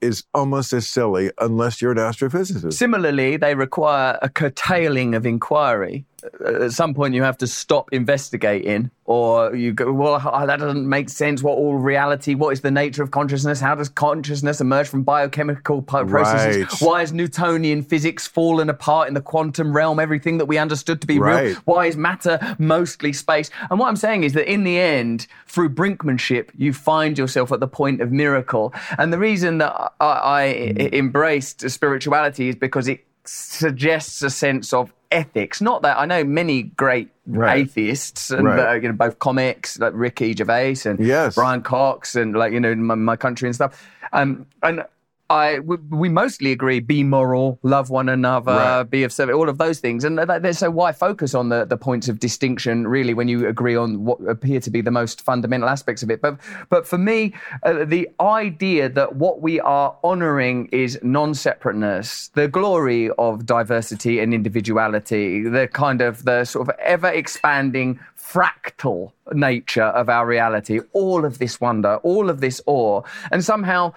[0.00, 2.74] is almost as silly unless you're an astrophysicist.
[2.74, 6.04] Similarly, they require a curtailing of inquiry.
[6.24, 10.88] Uh, At some point, you have to stop investigating, or you go, well, that doesn't
[10.88, 11.42] make sense.
[11.42, 12.34] What all reality?
[12.34, 13.60] What is the nature of consciousness?
[13.60, 16.62] How does consciousness emerge from biochemical processes?
[16.62, 16.80] Right.
[16.80, 20.00] Why is Newtonian physics fallen apart in the quantum realm?
[20.00, 21.42] Everything that we understood to be Right.
[21.42, 21.54] real.
[21.64, 23.50] Why is matter mostly space?
[23.70, 27.60] And what I'm saying is that in the end, through brinkmanship, you find yourself at
[27.60, 28.74] the point of miracle.
[28.98, 30.44] And the reason that I, I
[30.92, 35.60] embraced spirituality is because it suggests a sense of ethics.
[35.60, 37.58] Not that I know many great Right.
[37.60, 38.58] atheists and Right.
[38.58, 41.34] uh, you know both comics like Ricky Gervais and Yes.
[41.34, 43.86] Brian Cox and like you know my, my country and stuff.
[44.12, 44.84] Um, and
[45.30, 48.82] I we, we mostly agree: be moral, love one another, Right.
[48.84, 50.04] be of service, all of those things.
[50.04, 50.18] And
[50.56, 54.18] so why focus on the, the points of distinction really when you agree on what
[54.26, 56.22] appear to be the most fundamental aspects of it?
[56.22, 56.38] But
[56.70, 63.10] but for me, uh, the idea that what we are honouring is non-separateness, the glory
[63.18, 70.08] of diversity and individuality, the kind of the sort of ever expanding fractal nature of
[70.08, 73.92] our reality, all of this wonder, all of this awe, and somehow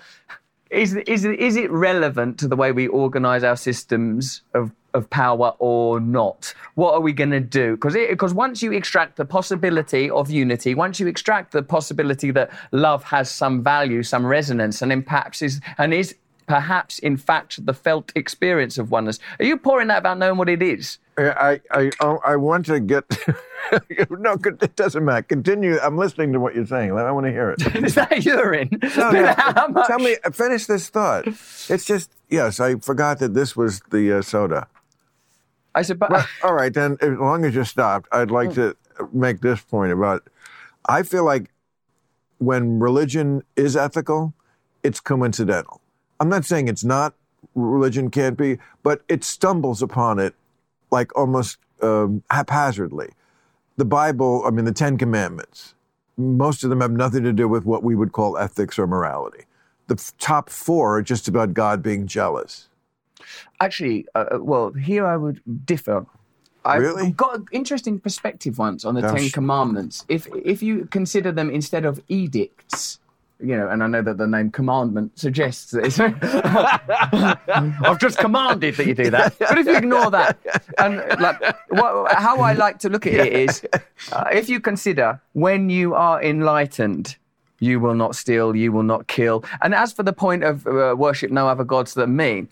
[0.71, 5.53] is, is, is it relevant to the way we organize our systems of, of power
[5.59, 6.53] or not?
[6.75, 7.75] What are we going to do?
[7.75, 13.03] Because once you extract the possibility of unity, once you extract the possibility that love
[13.03, 16.15] has some value, some resonance, and perhaps is, and is
[16.47, 20.49] perhaps in fact the felt experience of oneness, are you pouring that about knowing what
[20.49, 20.99] it is?
[21.29, 23.05] I, I, I, I want to get.
[24.09, 25.23] no, it doesn't matter.
[25.23, 25.79] Continue.
[25.79, 26.91] I'm listening to what you're saying.
[26.91, 27.75] I want to hear it.
[27.83, 28.69] Is that urine?
[28.97, 29.83] No, no.
[29.87, 31.27] Tell me, finish this thought.
[31.27, 34.67] It's just, yes, I forgot that this was the uh, soda.
[35.73, 36.23] I said, suppose.
[36.43, 38.75] All right, then, as long as you stopped, I'd like to
[39.13, 40.27] make this point about
[40.87, 41.51] I feel like
[42.39, 44.33] when religion is ethical,
[44.83, 45.79] it's coincidental.
[46.19, 47.13] I'm not saying it's not,
[47.55, 50.35] religion can't be, but it stumbles upon it
[50.91, 53.09] like almost um, haphazardly.
[53.77, 55.73] The Bible, I mean, the Ten Commandments,
[56.17, 59.45] most of them have nothing to do with what we would call ethics or morality.
[59.87, 62.69] The f- top four are just about God being jealous.
[63.59, 66.05] Actually, uh, well, here I would differ.
[66.63, 67.11] I Really?
[67.11, 70.05] got an interesting perspective once on the Ten Commandments.
[70.07, 72.99] If if you consider them instead of edicts,
[73.43, 75.99] you know, and I know that the name commandment suggests that it's,
[77.85, 79.37] I've just commanded that you do that.
[79.39, 80.39] But if you ignore that,
[80.77, 83.65] and like, what, how I like to look at it is,
[84.11, 87.17] uh, if you consider when you are enlightened,
[87.59, 89.43] you will not steal, you will not kill.
[89.61, 92.47] And as for the point of uh, worship no other gods than me,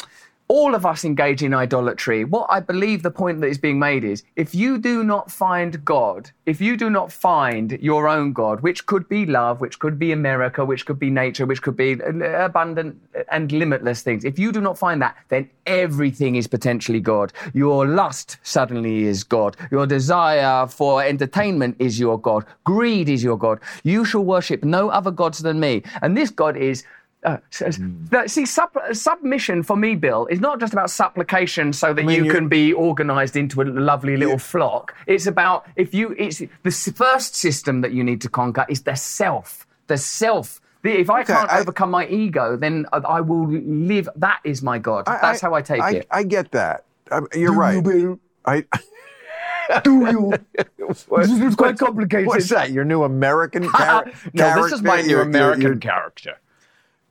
[0.49, 2.25] all of us engage in idolatry.
[2.25, 5.85] What I believe the point that is being made is if you do not find
[5.85, 9.99] God, if you do not find your own God, which could be love, which could
[9.99, 12.99] be America, which could be nature, which could be uh, abundant
[13.31, 17.31] and limitless things, if you do not find that, then everything is potentially God.
[17.53, 19.55] Your lust suddenly is God.
[19.69, 22.43] Your desire for entertainment is your God.
[22.63, 23.59] Greed is your God.
[23.83, 25.83] You shall worship no other gods than me.
[26.01, 26.83] And this God is
[27.23, 28.29] uh, mm.
[28.29, 32.23] See, sub, submission for me, Bill, is not just about supplication so that I mean,
[32.23, 34.37] you can be organised into a lovely little yeah.
[34.37, 34.95] flock.
[35.05, 36.15] It's about if you.
[36.17, 39.67] It's the first system that you need to conquer is the self.
[39.87, 40.61] The self.
[40.81, 44.07] If I okay, can't I, overcome my ego, then I will live.
[44.15, 45.03] That is my God.
[45.07, 46.07] I, That's how I take I, it.
[46.09, 46.85] I get that.
[47.11, 47.85] Um, you're Do right.
[47.85, 48.63] You, I.
[49.83, 50.33] Do you?
[50.87, 52.27] this is quite complicated.
[52.27, 52.71] What's that?
[52.71, 54.13] Your new American character?
[54.33, 56.37] no, this is my new American you're, you're, character.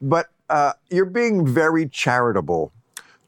[0.00, 2.72] But uh, you're being very charitable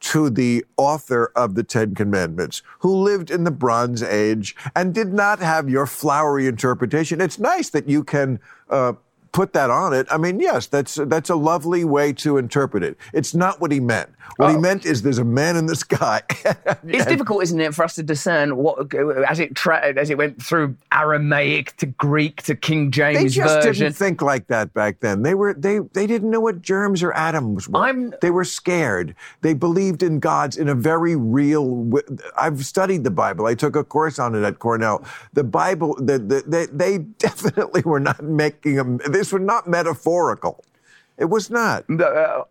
[0.00, 5.12] to the author of the Ten Commandments, who lived in the Bronze Age and did
[5.12, 7.20] not have your flowery interpretation.
[7.20, 8.94] It's nice that you can uh,
[9.32, 10.06] put that on it.
[10.10, 12.96] I mean, yes, that's that's a lovely way to interpret it.
[13.12, 14.10] It's not what he meant.
[14.36, 14.52] What oh.
[14.52, 16.22] he meant is there's a man in the sky.
[16.84, 18.92] it's difficult, isn't it, for us to discern what
[19.28, 23.42] as it tra- as it went through Aramaic to Greek to King James version.
[23.42, 23.84] they just version.
[23.86, 25.22] didn't think like that back then.
[25.22, 27.80] They were they they didn't know what germs or atoms were.
[27.80, 29.14] I'm, they were scared.
[29.42, 31.90] They believed in gods in a very real.
[32.36, 33.46] I've studied the Bible.
[33.46, 35.04] I took a course on it at Cornell.
[35.32, 35.96] The Bible.
[35.96, 38.84] The, the, they, they definitely were not making a
[39.20, 40.64] this was not metaphorical.
[41.18, 41.84] It was not.
[41.90, 42.44] Uh,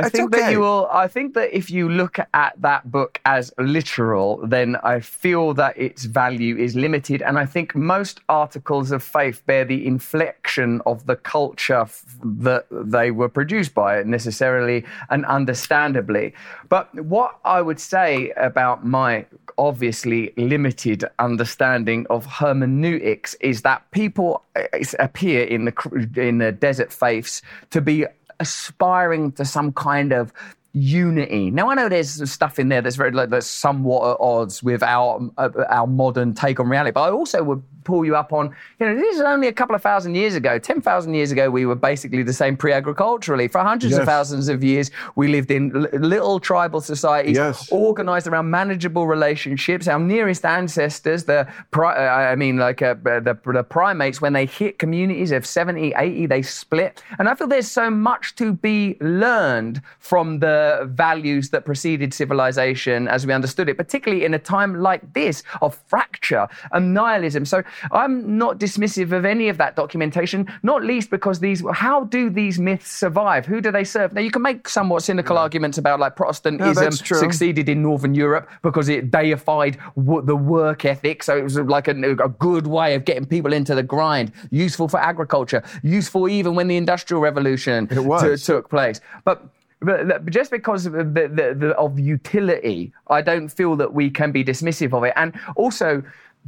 [0.00, 0.42] I think okay.
[0.42, 0.88] that you will.
[0.92, 5.78] I think that if you look at that book as literal, then I feel that
[5.78, 7.22] its value is limited.
[7.22, 12.66] And I think most articles of faith bear the inflection of the culture f- that
[12.70, 16.34] they were produced by, necessarily and understandably.
[16.68, 19.26] But what I would say about my
[19.58, 24.62] obviously limited understanding of hermeneutics is that people uh,
[24.98, 28.06] appear in the in the desert faiths to be
[28.40, 30.32] aspiring to some kind of
[30.72, 31.50] unity.
[31.50, 34.82] Now I know there's stuff in there that's very like, that's somewhat at odds with
[34.82, 38.54] our uh, our modern take on reality, but I also would pull you up on,
[38.78, 40.58] you know, this is only a couple of thousand years ago.
[40.58, 43.48] 10,000 years ago, we were basically the same pre agriculturally.
[43.48, 44.00] For hundreds yes.
[44.00, 47.66] of thousands of years, we lived in little tribal societies yes.
[47.72, 49.88] organized around manageable relationships.
[49.88, 51.48] Our nearest ancestors, the,
[51.82, 56.42] I mean, like uh, the, the primates, when they hit communities of 70, 80, they
[56.42, 57.02] split.
[57.18, 63.08] And I feel there's so much to be learned from the values that preceded civilization
[63.08, 67.44] as we understood it, particularly in a time like this of fracture and nihilism.
[67.44, 72.30] So I'm not dismissive of any of that documentation, not least because these, how do
[72.30, 73.46] these myths survive?
[73.46, 74.12] Who do they serve?
[74.12, 75.42] Now, you can make somewhat cynical yeah.
[75.42, 80.84] arguments about like Protestantism no, succeeded in Northern Europe because it deified w- the work
[80.84, 81.22] ethic.
[81.22, 84.88] So it was like a, a good way of getting people into the grind, useful
[84.88, 89.00] for agriculture, useful even when the Industrial Revolution t- took place.
[89.24, 89.46] But
[89.80, 94.32] but just because of the, the, the, of utility, I don't feel that we can
[94.32, 95.12] be dismissive of it.
[95.16, 96.02] And also,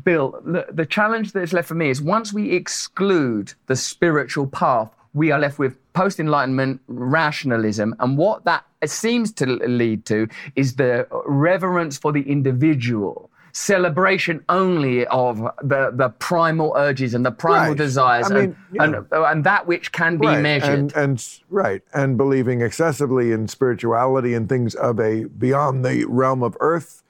[0.05, 4.91] Bill, the, the challenge that's left for me is once we exclude the spiritual path,
[5.13, 7.95] we are left with post Enlightenment rationalism.
[8.01, 13.30] And what that seems to lead to is the reverence for the individual.
[13.53, 17.77] Celebration only of the, the primal urges and the primal right.
[17.77, 20.41] desires I mean, and, and, and, that which can be right.
[20.41, 20.79] measured.
[20.79, 26.43] And, and, right, and believing excessively in spirituality and things of a beyond the realm
[26.43, 27.03] of earth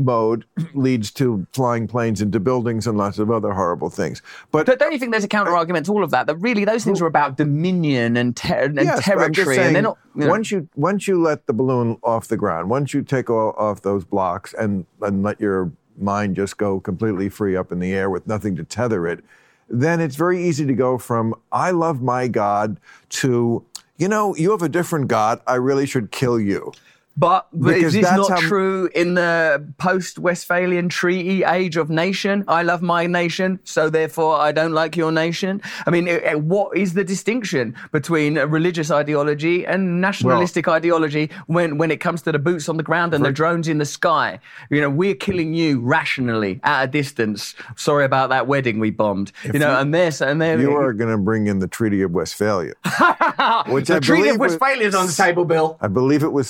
[0.00, 4.22] mode leads to flying planes into buildings and lots of other horrible things.
[4.50, 6.26] But, but don't you think there's a counter argument to all of that?
[6.26, 9.82] That really those things are about dominion and, ter- and yes, territory, saying, and they're
[9.82, 9.98] not.
[10.14, 10.28] You know.
[10.28, 13.82] Once you once you let the balloon off the ground, once you take all, off
[13.82, 18.10] those blocks and and let your mind just go completely free up in the air
[18.10, 19.24] with nothing to tether it,
[19.68, 22.78] then it's very easy to go from I love my God
[23.10, 23.64] to
[23.96, 25.40] you know you have a different God.
[25.46, 26.72] I really should kill you.
[27.20, 32.44] But, but is this not how- true in the post Westphalian Treaty age of nation?
[32.48, 35.60] I love my nation, so therefore I don't like your nation.
[35.86, 41.28] I mean, eh, eh, what is the distinction between a religious ideology and nationalistic ideology
[41.46, 43.84] when, when it comes to the boots on the ground and the drones in the
[43.84, 44.40] sky?
[44.70, 47.54] You know, we're killing you rationally at a distance.
[47.76, 49.30] Sorry about that wedding we bombed.
[49.44, 50.58] you know, and this and there.
[50.58, 52.72] You are going to bring in the Treaty of Westphalia,
[53.68, 55.76] which the I Treaty of Westphalia is on the table, Bill.
[55.82, 56.48] I believe it was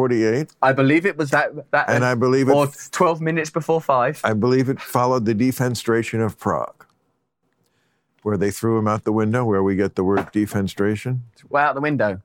[0.00, 0.56] 1648.
[0.62, 1.70] I believe it was that.
[1.70, 4.20] that And I believe it- or twelve minutes before five.
[4.24, 6.86] I believe it followed the defenestration of Prague,
[8.22, 11.20] where they threw him out the window, where we get the word defenestration.
[11.48, 12.20] Well, out the window.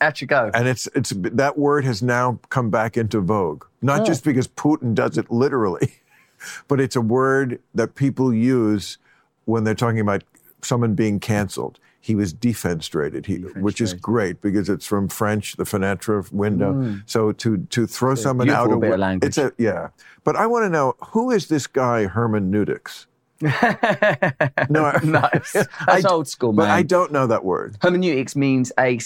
[0.00, 0.50] Out you go.
[0.54, 4.04] And it's it's that word has now come back into vogue, not oh.
[4.04, 5.94] just because Putin does it literally,
[6.68, 8.98] but it's a word that people use
[9.44, 10.22] when they're talking about
[10.62, 11.78] someone being canceled.
[12.00, 16.96] He was defenestrated, he, which is great because it's from French, the fenetre window.
[17.06, 19.28] So to to throw someone out of language.
[19.28, 19.88] it's a yeah.
[20.24, 23.06] But I want to know who is this guy hermeneutics?
[24.70, 25.52] No, I- nice.
[25.86, 26.66] That's I- old school, man.
[26.66, 26.70] But.
[26.70, 27.76] I don't know that word.
[27.82, 28.98] Hermeneutics means a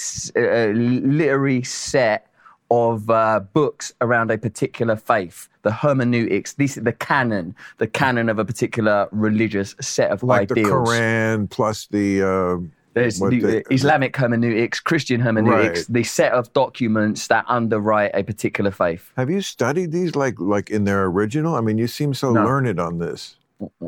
[0.75, 2.27] literary set
[2.71, 5.49] of uh, books around a particular faith.
[5.63, 10.69] The hermeneutics, this the canon, the canon of a particular religious set of Like ideals.
[10.69, 12.57] the Quran plus the uh,
[12.95, 15.87] There's what the, Islamic hermeneutics, Christian hermeneutics, Right.
[15.95, 19.11] the set of documents that underwrite a particular faith.
[19.17, 21.55] Have you studied these like like in their original?
[21.55, 22.45] I mean, you seem so No.
[22.45, 23.37] learned on this.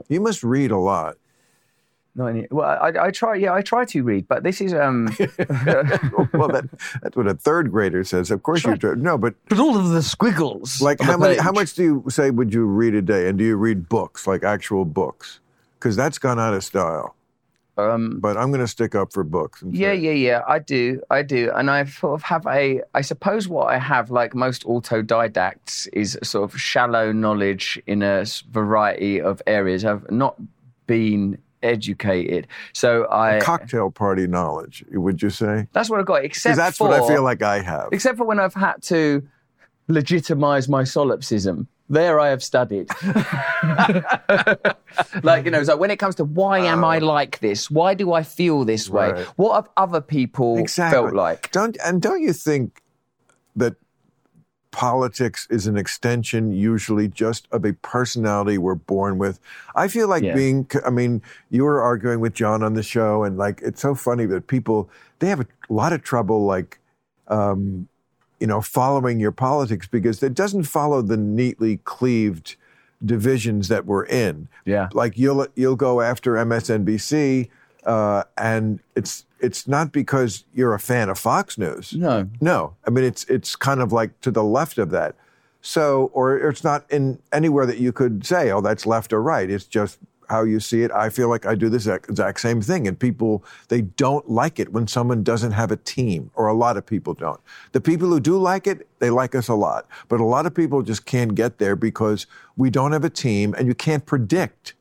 [0.09, 1.17] You must read a lot.
[2.17, 3.35] Not any, well, I, I try.
[3.35, 5.07] Yeah, I try to read, but this is um.
[5.19, 6.69] well, that,
[7.03, 8.31] that's what a third grader says.
[8.31, 8.95] Of course you do.
[8.95, 10.81] No, but but all of the squiggles.
[10.81, 11.37] like how many?
[11.39, 13.29] How much do you say would you read a day?
[13.29, 15.41] And do you read books like actual books?
[15.79, 17.17] Because that's gone out of style.
[17.77, 19.63] Um, But I'm going to stick up for books.
[19.69, 20.43] yeah, say- yeah, yeah.
[20.47, 22.83] I do, I do, and I sort of have a.
[22.95, 28.25] I suppose what I have, like most autodidacts, is sort of shallow knowledge in a
[28.51, 29.85] variety of areas.
[29.85, 30.37] I've not
[30.87, 33.41] been educated, so I.
[33.41, 35.67] Cocktail party knowledge, would you say?
[35.73, 36.25] that's what I got.
[36.25, 37.89] Except that's for what I feel like I have.
[37.91, 39.27] except for when I've had to
[39.89, 41.69] legitimize my solipsism.
[41.89, 42.89] There I have studied.
[45.23, 47.71] like, you know, so when it comes to why am I like this?
[47.71, 49.09] Why do I feel this way?
[49.09, 49.13] Oh.
[49.13, 49.27] Right.
[49.37, 50.99] What have other people exactly.
[50.99, 51.51] felt like?
[51.53, 52.81] Don't and don't you think
[53.57, 53.75] that
[54.71, 59.39] politics is an extension usually just of a personality we're born with?
[59.77, 60.35] I feel like Yeah.
[60.35, 61.21] being I mean,
[61.51, 64.89] you were arguing with John on the show and like it's so funny that people
[65.19, 66.81] they have a lot of trouble like
[67.29, 67.89] um
[68.45, 72.57] you know following your politics because it doesn't follow the neatly cleaved
[73.03, 74.89] divisions that we're in Yeah.
[74.93, 77.49] like you'll you'll go after MSNBC,
[77.87, 81.95] uh, and it's it's not because you're a fan of Fox News.
[81.95, 82.29] No.
[82.41, 85.15] No, I mean it's it's kind of like to the left of that.
[85.67, 89.49] So, or it's not in anywhere that you could say, oh, that's left or right.
[89.51, 89.99] It's just
[90.29, 90.91] how you see it.
[90.93, 94.73] I feel like I do this exact same thing, and people they don't like it
[94.73, 97.41] when someone doesn't have a team, or a lot of people don't.
[97.73, 100.55] The people who do like it, they like us a lot, but a lot of
[100.55, 104.75] people just can't get there because we don't have a team, and you can't predict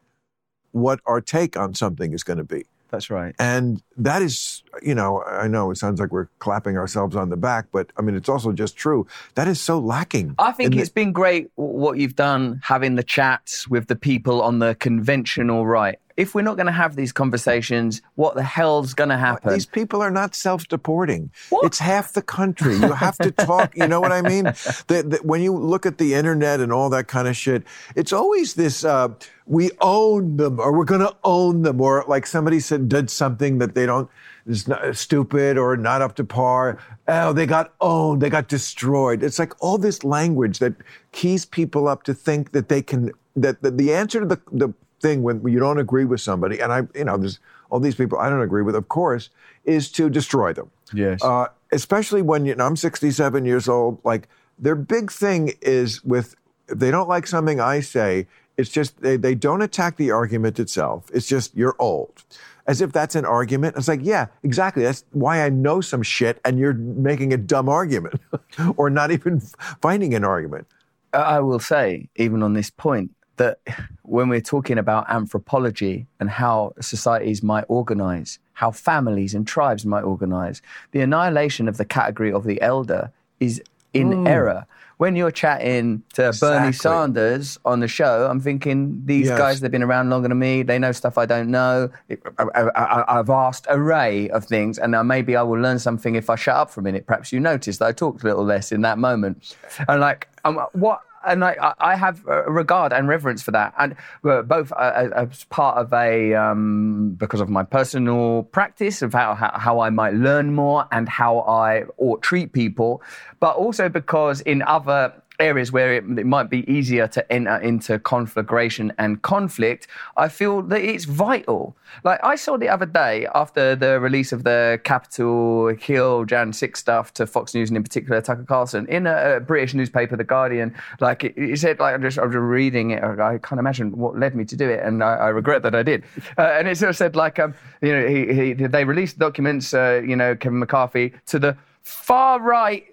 [0.72, 2.66] what our take on something is going to be.
[2.94, 3.34] That's right.
[3.40, 7.36] And that is, you know, I know it sounds like we're clapping ourselves on the
[7.36, 9.08] back, but I mean, it's also just true.
[9.34, 10.36] That is so lacking.
[10.38, 13.96] I think in the- it's been great what you've done, having the chats with the
[13.96, 15.98] people on the conventional right.
[16.16, 19.54] If we're not going to have these conversations, what the hell's going to happen?
[19.54, 21.32] These people are not self-deporting.
[21.64, 22.76] It's half the country.
[22.76, 23.76] You have to talk.
[23.76, 24.52] You know what I mean?
[24.88, 27.64] The, the, when you look at the internet and all that kind of shit,
[27.96, 29.10] it's always this: uh,
[29.46, 33.60] we own them, or we're going to own them, or like somebody said did something
[33.60, 34.10] that they don't
[34.46, 36.80] is not, stupid or not up to par.
[37.08, 38.22] Oh, they got owned.
[38.22, 39.24] They got destroyed.
[39.24, 40.74] It's like all this language that
[41.12, 43.12] keys people up to think that they can.
[43.36, 44.74] That, that the answer to the the
[45.04, 47.40] thing when you don't agree with somebody, and I, you know, there's
[47.70, 49.30] all these people I don't agree with, of course,
[49.66, 50.72] is to destroy them.
[50.94, 51.24] Yes.
[51.24, 54.00] Uh, especially when you, and I'm 67 years old.
[54.04, 56.36] Like their big thing is with
[56.68, 58.28] if they don't like something I say,
[58.58, 61.10] it's just they, they don't attack the argument itself.
[61.14, 62.24] It's just you're old.
[62.66, 63.76] As if that's an argument.
[63.76, 64.84] It's like, yeah, exactly.
[64.84, 68.22] That's why I know some shit and you're making a dumb argument
[68.78, 69.42] or not even
[69.82, 70.68] finding an argument.
[71.12, 73.60] I will say, even on this point, that
[74.04, 80.04] when we're talking about anthropology and how societies might organize, how families and tribes might
[80.04, 80.62] organize,
[80.92, 83.62] the annihilation of the category of the elder is
[83.94, 84.66] in error.
[84.98, 89.38] When you're chatting to Bernie Sanders on the show, I'm thinking these Yes.
[89.38, 90.64] guys they've been around longer than me.
[90.64, 91.90] They know stuff I don't know.
[92.38, 96.16] I, I, I, I've asked array of things, and now maybe I will learn something
[96.16, 97.06] if I shut up for a minute.
[97.06, 99.56] Perhaps you noticed that I talked a little less in that moment,
[99.88, 101.02] and like um, what.
[101.26, 103.96] And I, I- have uh, regard and reverence for that, and
[104.26, 109.14] uh, both uh, as- as part of a um, because of my personal practice of
[109.14, 113.02] how, how how I might learn more and how I ought treat people,
[113.40, 118.00] but also because in other areas where it, it might be easier to enter into
[118.00, 121.76] conflagration and conflict, I feel that it's vital.
[122.04, 126.80] Like I saw the other day after the release of the Capitol Hill Jan 6
[126.80, 130.24] stuff to Fox News and in particular Tucker Carlson in a, a British newspaper, The
[130.24, 134.18] Guardian, like it said, like I'm just, I'm just reading it, I can't imagine what
[134.18, 136.04] led me to do it, and I, I regret that I did.
[136.36, 139.74] Uh, and it sort of said, like, um, you know, he, he, they released documents,
[139.74, 142.93] uh, you know, Kevin McCarthy, to the far right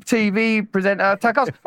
[0.00, 1.16] TV presenter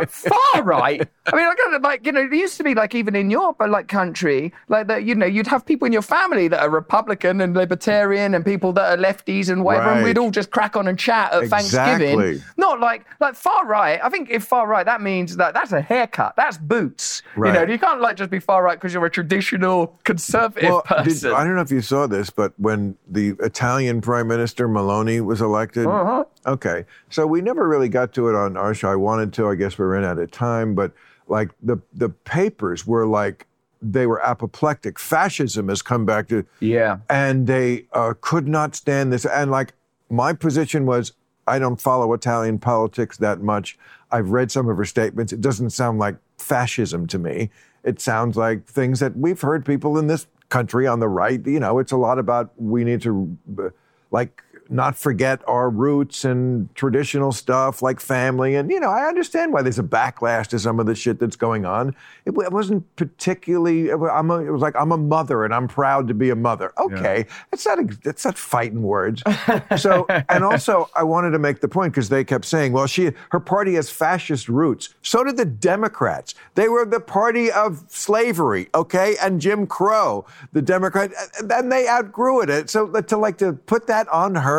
[0.08, 1.08] far right.
[1.28, 3.88] I mean, like, like you know, it used to be like even in your like
[3.88, 5.03] country, like that.
[5.03, 8.72] You know, you'd have people in your family that are Republican and Libertarian, and people
[8.74, 12.08] that are lefties and whatever, and we'd all just crack on and chat at Exactly.
[12.08, 12.43] Thanksgiving.
[12.58, 13.99] Not like like far right.
[14.03, 16.36] I think if far right, that means that that's a haircut.
[16.38, 17.22] That's boots.
[17.36, 20.84] You know, you can't like just be far right because you're a traditional conservative Well,
[21.03, 21.34] did- person.
[21.34, 25.41] I don't know if you saw this, but when the Italian Prime Minister Meloni was
[25.41, 26.24] elected, Uh-huh.
[26.45, 28.89] okay, so we never really got to it on our show.
[28.89, 30.91] I wanted to, I guess we ran out of time, but
[31.28, 33.48] like the the papers were like
[33.82, 35.00] they were apoplectic.
[35.00, 36.98] Fascism has come back to yeah.
[37.10, 39.26] and they uh, could not stand this.
[39.26, 39.74] And like
[40.10, 41.14] my position was,
[41.45, 43.78] I don't follow Italian politics that much.
[44.12, 45.32] I've read some of her statements.
[45.32, 47.50] It doesn't sound like fascism to me.
[47.84, 51.45] It sounds like things that we've heard people in this country on the right.
[51.45, 53.70] You know, it's a lot about we need to uh,
[54.12, 58.55] like not forget our roots and traditional stuff like family.
[58.55, 61.36] And, you know, I understand why there's a backlash to some of the shit that's
[61.36, 61.95] going on.
[62.26, 65.68] It, it wasn't particularly, it I'm a, it was like, I'm a mother and I'm
[65.68, 66.74] proud to be a mother.
[66.78, 67.26] Okay.
[67.51, 69.24] It's not, ex- it's not fighting words.
[69.78, 73.11] so, and also I wanted to make the point because they kept saying, well, she,
[73.32, 74.93] her party has fascist roots.
[75.01, 76.36] So did the Democrats.
[76.55, 78.70] They were the party of slavery.
[78.74, 79.15] Okay.
[79.22, 81.11] And Jim Crow, the Democrat,
[81.49, 82.70] and they outgrew it.
[82.70, 84.57] So to like to put that on her,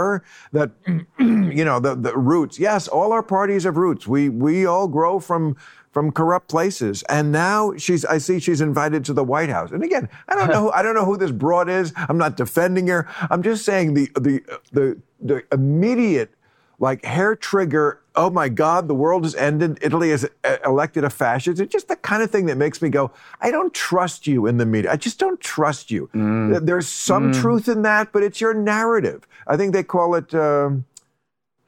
[0.52, 0.70] that,
[1.18, 2.58] you know, the, the roots.
[2.58, 4.06] Yes, all our parties have roots.
[4.06, 5.56] We, we all grow from,
[5.90, 7.02] from corrupt places.
[7.08, 9.70] And now she's, I see she's invited to the White House.
[9.70, 11.92] And again, I don't know, who, I don't know who this broad is.
[11.96, 13.08] I'm not defending her.
[13.30, 14.42] I'm just saying the, the,
[14.72, 16.34] the, the immediate,
[16.78, 18.00] like hair trigger.
[18.14, 19.78] Oh my God, the world has ended.
[19.80, 21.60] Italy has uh, elected a fascist.
[21.60, 23.10] It's just the kind of thing that makes me go,
[23.40, 24.90] I don't trust you in the media.
[24.92, 26.08] I just don't trust you.
[26.50, 29.26] Th- There's some truth in that, but it's your narrative.
[29.46, 30.34] I think they call it.
[30.34, 30.84] Um,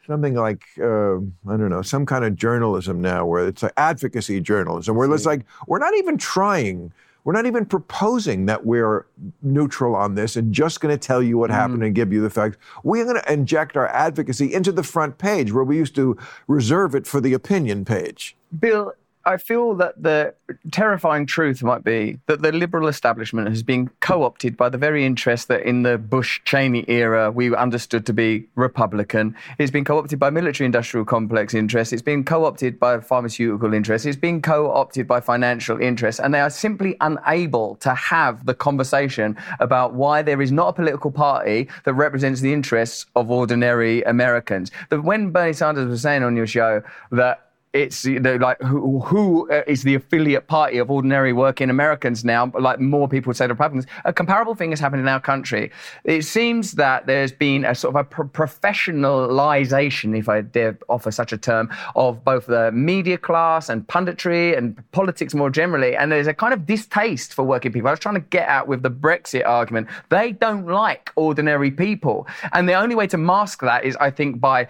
[0.07, 4.41] something like uh, I don't know, some kind of journalism now, where it's like advocacy
[4.41, 6.93] journalism, where it's like we're not even trying,
[7.25, 9.07] we're not even proposing that we're
[9.43, 11.55] neutral on this and just going to tell you what mm.
[11.55, 12.57] happened and give you the facts.
[12.83, 16.17] We're going to inject our advocacy into the front page, where we used to
[16.47, 18.37] reserve it for the opinion page.
[18.59, 18.93] Bill,
[19.27, 20.35] I feel that the
[20.71, 25.05] terrifying truth might be that the liberal establishment has been co opted by the very
[25.05, 29.37] interests that in the Bush Cheney era we understood to be Republican.
[29.59, 31.93] It's been co opted by military industrial complex interests.
[31.93, 34.07] It's been co opted by pharmaceutical interests.
[34.07, 36.19] It's been co opted by financial interests.
[36.19, 40.73] And they are simply unable to have the conversation about why there is not a
[40.73, 44.71] political party that represents the interests of ordinary Americans.
[44.89, 49.01] That when Bernie Sanders was saying on your show that it's you know like who,
[49.01, 52.51] who uh, the affiliate party of ordinary working Americans now?
[52.59, 53.87] Like more people say the Republicans.
[54.05, 55.71] A comparable thing has happened in our country.
[56.05, 61.11] It seems that there's been a sort of a pro- professionalization, if I dare offer
[61.11, 65.97] such a term, of both the media class and punditry and politics more generally.
[65.97, 67.89] And there's a kind of distaste for working people.
[67.89, 69.89] I was trying to get at with the Brexit argument.
[70.09, 74.41] They don't like ordinary people, and the only way to mask that is, I think,
[74.41, 74.67] by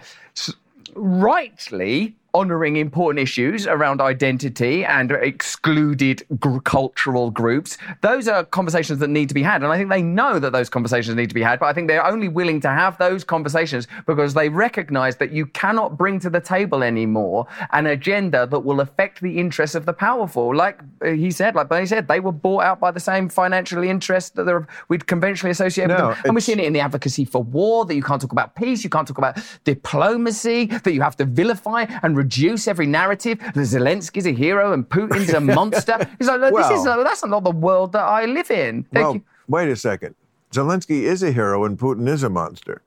[0.95, 7.77] rightly honouring important issues around identity and excluded gr- cultural groups.
[8.01, 9.63] Those are conversations that need to be had.
[9.63, 11.87] And I think they know that those conversations need to be had, but I think
[11.87, 16.29] they're only willing to have those conversations because they recognise that you cannot bring to
[16.29, 20.55] the table anymore an agenda that will affect the interests of the powerful.
[20.55, 23.83] Like uh, he said, like Bernie said, they were bought out by the same financial
[23.83, 26.25] interests that we'd conventionally associate No, with them.
[26.25, 28.83] And we're seeing it in the advocacy for war, that you can't talk about peace,
[28.83, 33.39] you can't talk about diplomacy, that you have to vilify and reduce every narrative.
[33.39, 35.97] That Zelensky's a hero and Putin's a monster.
[36.19, 38.73] It's like, this is Well- that's not the world that I live in.
[38.93, 39.23] Thank well, you.
[39.47, 40.15] wait a second.
[40.51, 42.81] Zelensky is a hero and Putin is a monster.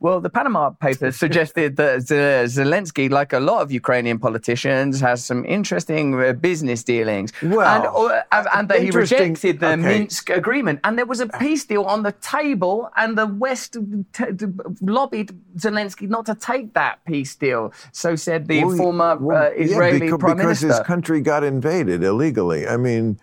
[0.00, 5.44] Well, the Panama Papers suggested that Zelensky, like a lot of Ukrainian politicians, has some
[5.44, 7.32] interesting uh, business dealings.
[7.42, 9.76] Well, and, uh, and that he rejected the okay.
[9.76, 10.80] Minsk agreement.
[10.84, 13.76] And there was a peace deal on the table, and the West
[14.12, 14.46] t- t-
[14.80, 17.72] lobbied Zelensky not to take that peace deal.
[17.90, 20.78] So said the Well, former well, uh, yeah, Israeli because, prime because minister.
[20.78, 22.68] his country got invaded illegally.
[22.68, 23.18] I mean,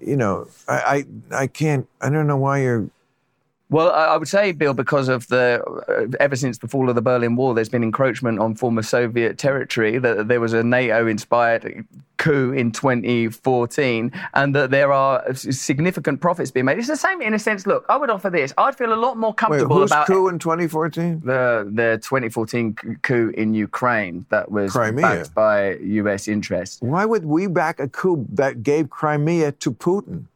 [0.00, 1.86] you know, I, I, I can't.
[2.00, 2.88] I don't know why you're.
[3.68, 7.02] Well, I would say, Bill, because of the uh, ever since the fall of the
[7.02, 9.98] Berlin Wall, there's been encroachment on former Soviet territory.
[9.98, 11.84] That there was a NATO-inspired
[12.16, 16.78] coup in 2014, and that there are significant profits being made.
[16.78, 17.66] It's the same in a sense.
[17.66, 18.52] Look, I would offer this.
[18.56, 21.22] I'd feel a lot more Wait, comfortable who's about coup in 2014?
[21.24, 25.02] the the 2014 coup in Ukraine that was Crimea.
[25.02, 26.28] backed by U.S.
[26.28, 26.80] interests.
[26.80, 30.26] Why would we back a coup that gave Crimea to Putin?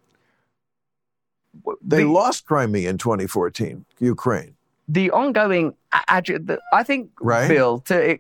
[1.83, 4.55] They The- lost Crimea in 2014, Ukraine.
[4.89, 7.49] the ongoing a- agi- the- I think Right.
[7.49, 8.19] Bill to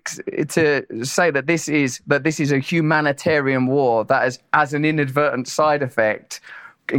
[0.48, 0.64] to
[1.04, 5.48] say that this is that this is a humanitarian war that has as an inadvertent
[5.48, 6.40] side effect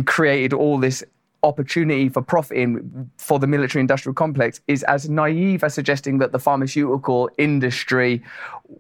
[0.06, 1.04] created all this
[1.44, 6.40] opportunity for profiting for the military industrial complex is as naive as suggesting that the
[6.40, 8.22] pharmaceutical industry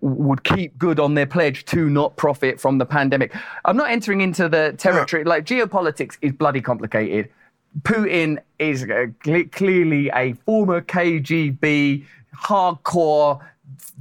[0.01, 3.33] would keep good on their pledge to not profit from the pandemic.
[3.65, 7.29] I'm not entering into the territory like geopolitics is bloody complicated.
[7.83, 9.07] Putin is uh,
[9.51, 12.05] clearly a former KGB
[12.35, 13.39] hardcore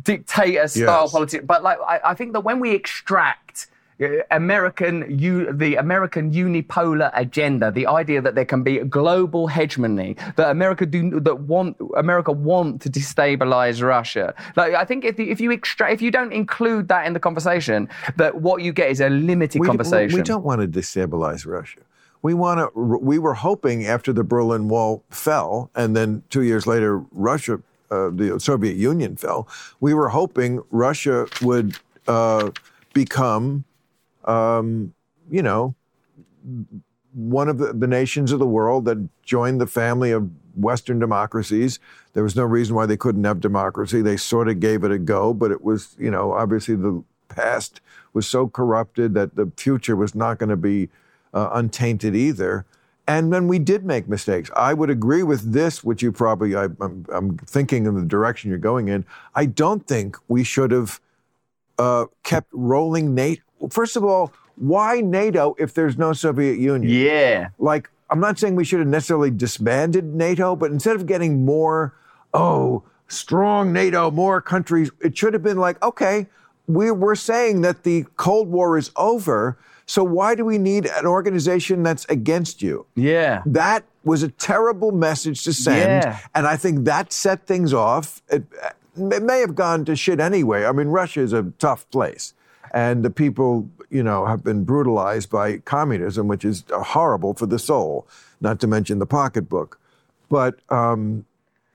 [0.02, 1.12] dictator style Yes.
[1.12, 1.44] politics.
[1.46, 3.68] But like, I, I think that when we extract
[4.02, 9.46] uh, American, u- the American unipolar agenda, the idea that there can be a global
[9.46, 14.34] hegemony, that America do, that want America want to destabilize Russia.
[14.56, 17.20] Like, I think if, the, if you extract, if you don't include that in the
[17.20, 20.16] conversation, that what you get is a limited We, conversation.
[20.16, 21.80] we don't want to destabilize Russia.
[22.22, 22.80] We want to.
[22.80, 27.60] We were hoping after the Berlin Wall fell, and then two years later, Russia,
[27.90, 29.48] uh, the Soviet Union fell.
[29.80, 32.50] We were hoping Russia would uh,
[32.92, 33.64] become,
[34.24, 34.92] um,
[35.30, 35.74] you know,
[37.12, 41.78] one of the, the nations of the world that joined the family of Western democracies.
[42.12, 44.02] There was no reason why they couldn't have democracy.
[44.02, 47.80] They sort of gave it a go, but it was, you know, obviously the past
[48.12, 50.88] was so corrupted that the future was not going to be
[51.34, 52.64] uh, untainted either.
[53.06, 54.50] And then we did make mistakes.
[54.54, 58.50] I would agree with this, which you probably, I, I'm, I'm thinking in the direction
[58.50, 59.04] you're going in.
[59.34, 61.00] I don't think we should have
[61.78, 63.42] uh, kept rolling NATO.
[63.70, 66.90] First of all, why NATO if there's no Soviet Union?
[66.92, 67.48] yeah.
[67.58, 71.94] like I'm not saying we should have necessarily disbanded NATO, but instead of getting more,
[72.34, 76.26] oh, strong NATO, more countries, it should have been like, okay,
[76.66, 79.58] we, we're saying that the Cold War is over.
[79.90, 82.86] So why do we need an organization that's against you?
[82.94, 83.42] Yeah.
[83.44, 86.04] That was a terrible message to send.
[86.04, 86.20] Yeah.
[86.32, 88.22] And I think that set things off.
[88.28, 88.44] It,
[88.96, 90.64] it may have gone to shit anyway.
[90.64, 92.34] I mean, Russia is a tough place.
[92.72, 97.58] And the people, you know, have been brutalized by communism, which is horrible for the
[97.58, 98.06] soul,
[98.40, 99.80] not to mention the pocketbook.
[100.28, 101.24] But, um,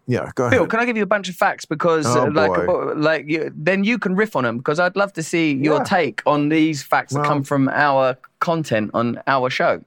[0.08, 0.70] yeah, go Bill, ahead.
[0.70, 2.92] can I give you a bunch of facts because, Oh, uh, like, boy.
[2.92, 5.78] uh, like you, then you can riff on them because I'd love to see your
[5.78, 5.84] Yeah.
[5.84, 9.82] take on these facts that come from our content on our show,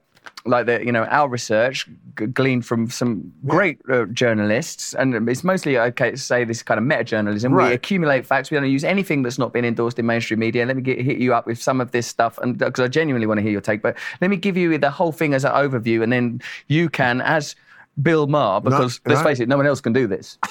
[0.45, 5.43] like the you know our research g- gleaned from some great uh, journalists, and it's
[5.43, 7.53] mostly okay to say this kind of meta journalism.
[7.53, 8.51] We accumulate facts.
[8.51, 10.65] We don't use anything that's not been endorsed in mainstream media.
[10.65, 13.27] Let me get, hit you up with some of this stuff, and because I genuinely
[13.27, 13.81] want to hear your take.
[13.81, 17.21] But let me give you the whole thing as an overview, and then you can
[17.21, 17.55] as
[18.01, 20.37] Bill Maher, because let's not- face it, no one else can do this.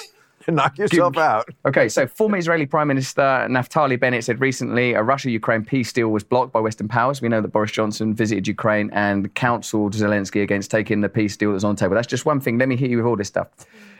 [0.47, 1.47] Knock yourself out.
[1.65, 6.09] Okay, so former Israeli Prime Minister Naftali Bennett said recently a Russia Ukraine peace deal
[6.09, 7.21] was blocked by Western powers.
[7.21, 11.51] We know that Boris Johnson visited Ukraine and counseled Zelensky against taking the peace deal
[11.51, 11.93] that's on the table.
[11.93, 12.57] That's just one thing.
[12.57, 13.49] Let me hit you with all this stuff.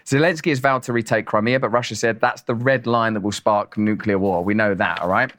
[0.06, 3.32] Zelensky has vowed to retake Crimea, but Russia said that's the red line that will
[3.32, 4.43] spark nuclear war.
[4.43, 5.32] We know that, all right?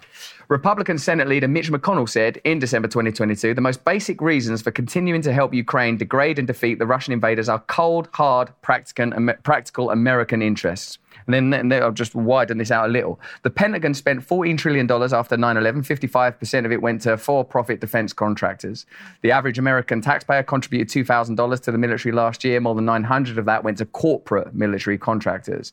[0.51, 5.23] Republican Senate leader Mitch McConnell said in December 2022 the most basic reasons for continuing
[5.23, 10.99] to help Ukraine degrade and defeat the Russian invaders are cold, hard, practical, American interests.
[11.27, 13.21] And then, then I'll just widen this out a little.
[13.45, 15.83] The Pentagon spent $14 trillion after 9 11.
[15.83, 18.87] 55% of it went to for profit defense contractors.
[19.23, 22.59] The average American taxpayer contributed $2,000 to the military last year.
[22.59, 25.73] More than 900 of that went to corporate military contractors.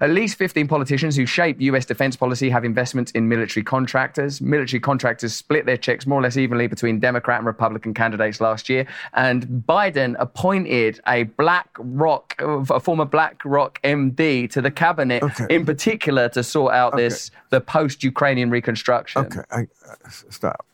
[0.00, 4.40] At least 15 politicians who shape US defense policy have investments in military contractors.
[4.40, 8.68] Military contractors split their checks more or less evenly between Democrat and Republican candidates last
[8.68, 8.86] year.
[9.14, 15.46] And Biden appointed a Black Rock, a former BlackRock MD to the cabinet Okay.
[15.50, 19.26] in particular to sort out this, the post Ukrainian reconstruction.
[19.26, 20.64] Okay, I, uh, stop.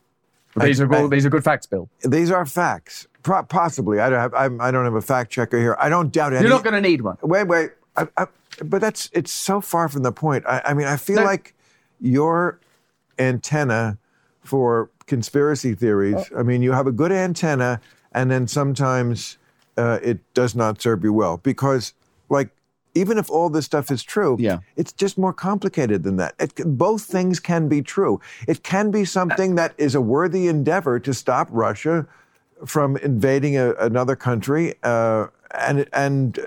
[0.59, 1.89] These, are I- all, these are good facts, Bill.
[2.03, 3.07] These are facts.
[3.23, 3.99] Pro- possibly.
[4.01, 4.33] I don't have.
[4.35, 5.77] I'm, I don't have a fact checker here.
[5.81, 6.43] I don't doubt any.
[6.43, 7.17] You're not going to need one.
[7.23, 7.71] Wait, wait.
[7.97, 8.27] I, I,
[8.65, 10.45] but that's it's so far from the point.
[10.47, 11.25] I, I mean, I feel No.
[11.25, 11.55] like
[12.01, 12.59] your
[13.19, 13.99] antenna
[14.43, 16.31] for conspiracy theories.
[16.33, 16.41] Oh.
[16.41, 17.81] I mean, you have a good antenna,
[18.13, 19.39] and then sometimes
[19.77, 21.93] uh, it does not serve you well because,
[22.29, 22.51] like,
[22.95, 24.61] even if all this stuff is true, Yeah.
[24.77, 26.35] it's just more complicated than that.
[26.39, 28.21] It, both things can be true.
[28.49, 32.07] It can be something that is a worthy endeavor to stop Russia
[32.65, 35.27] from invading a, another country, uh,
[35.59, 36.39] and and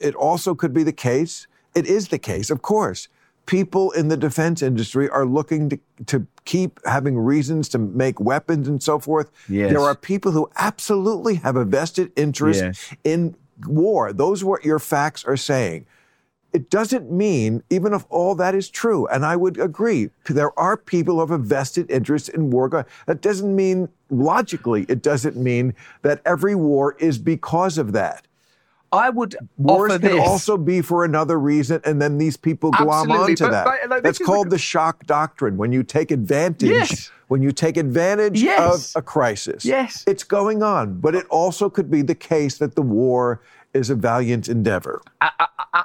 [0.00, 1.46] it also could be the case.
[1.74, 3.08] It is the case, of course.
[3.46, 8.68] People in the defense industry are looking to, to keep having reasons to make weapons
[8.68, 9.30] and so forth.
[9.48, 9.70] Yes.
[9.70, 12.94] There are people who absolutely have a vested interest Yes.
[13.04, 13.34] in
[13.66, 14.12] war.
[14.12, 15.86] Those are what your facts are saying.
[16.52, 20.76] It doesn't mean, even if all that is true, and I would agree, there are
[20.76, 22.86] people who have a vested interest in war.
[23.06, 28.26] That doesn't mean, logically, it doesn't mean that every war is because of that.
[28.92, 30.28] I would Wars offer can this.
[30.28, 33.64] also be for another reason, and then these people glom Absolutely, onto but- that.
[33.64, 35.56] but, like, That's called the- the shock doctrine.
[35.56, 37.10] When you take advantage, Yes.
[37.28, 38.94] when you take advantage Yes.
[38.94, 40.02] of a crisis, Yes.
[40.08, 40.98] it's going on.
[41.00, 43.40] But it also could be the case that the war
[43.72, 45.30] is a valiant endeavor I,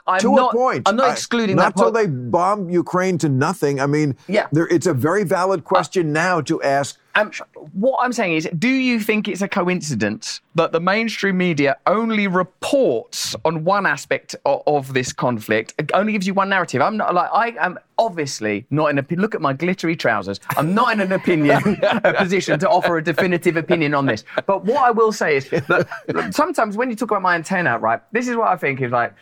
[0.07, 0.89] I'm to not, a point.
[0.89, 1.83] I'm not excluding I- not that.
[1.83, 2.05] till part.
[2.05, 3.79] they bomb Ukraine to nothing.
[3.79, 4.47] I mean, Yeah.
[4.51, 6.97] there, it's a very valid question now to ask.
[7.17, 7.31] Um,
[7.71, 12.27] what I'm saying is, do you think it's a coincidence that the mainstream media only
[12.27, 16.81] reports on one aspect of, of this conflict, only gives you one narrative?
[16.81, 20.41] I'm not like I am obviously not in a look at my glittery trousers.
[20.57, 24.25] I'm not in an opinion a position to offer a definitive opinion on this.
[24.45, 25.87] But what I will say is that
[26.31, 29.13] sometimes when you talk about my antenna, right, this is what I think is like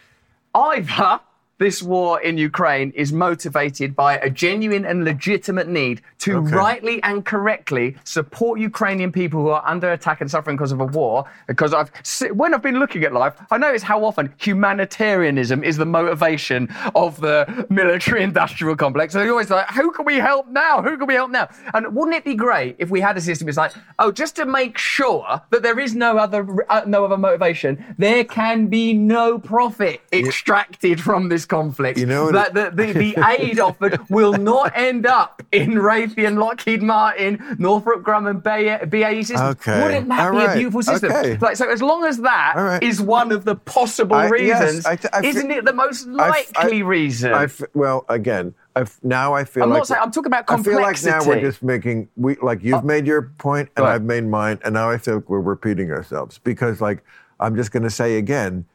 [0.55, 1.19] either
[1.59, 6.55] this war in Ukraine is motivated by a genuine and legitimate need to Okay.
[6.55, 10.85] rightly and correctly support Ukrainian people who are under attack and suffering because of a
[10.85, 11.25] war.
[11.47, 11.91] Because I've
[12.33, 17.19] when I've been looking at life, I notice how often humanitarianism is the motivation of
[17.21, 19.13] the military-industrial complex.
[19.13, 20.81] So you're always like, who can we help now?
[20.81, 21.49] Who can we help now?
[21.73, 23.47] And wouldn't it be great if we had a system?
[23.47, 27.17] It's like, oh, just to make sure that there is no other uh, no other
[27.17, 31.97] motivation, there can be no profit extracted from this conflict.
[31.99, 36.81] You know, that the, the, the aid offered will not end up in Raytheon, Lockheed
[36.81, 39.41] Martin, Northrop Grumman, BAE, systems.
[39.57, 39.83] Okay.
[39.83, 40.49] Wouldn't that All be right.
[40.51, 41.11] a beautiful system?
[41.11, 41.37] Okay.
[41.37, 42.81] Like, so as long as that right.
[42.83, 46.07] is one of the possible I- yes, reasons, I th- I isn't it the most
[46.07, 47.33] I f- I- likely reason?
[47.33, 50.27] I f- well, again, I f- now I feel I'm like not saying- I'm talking
[50.27, 50.75] about complexity.
[50.83, 51.37] I feel like now we're.
[51.37, 53.85] Uh, just making we like you've made your point and.
[53.85, 57.03] I've made mine, and now I feel like we're repeating ourselves because like
[57.39, 58.65] I'm just going to say again,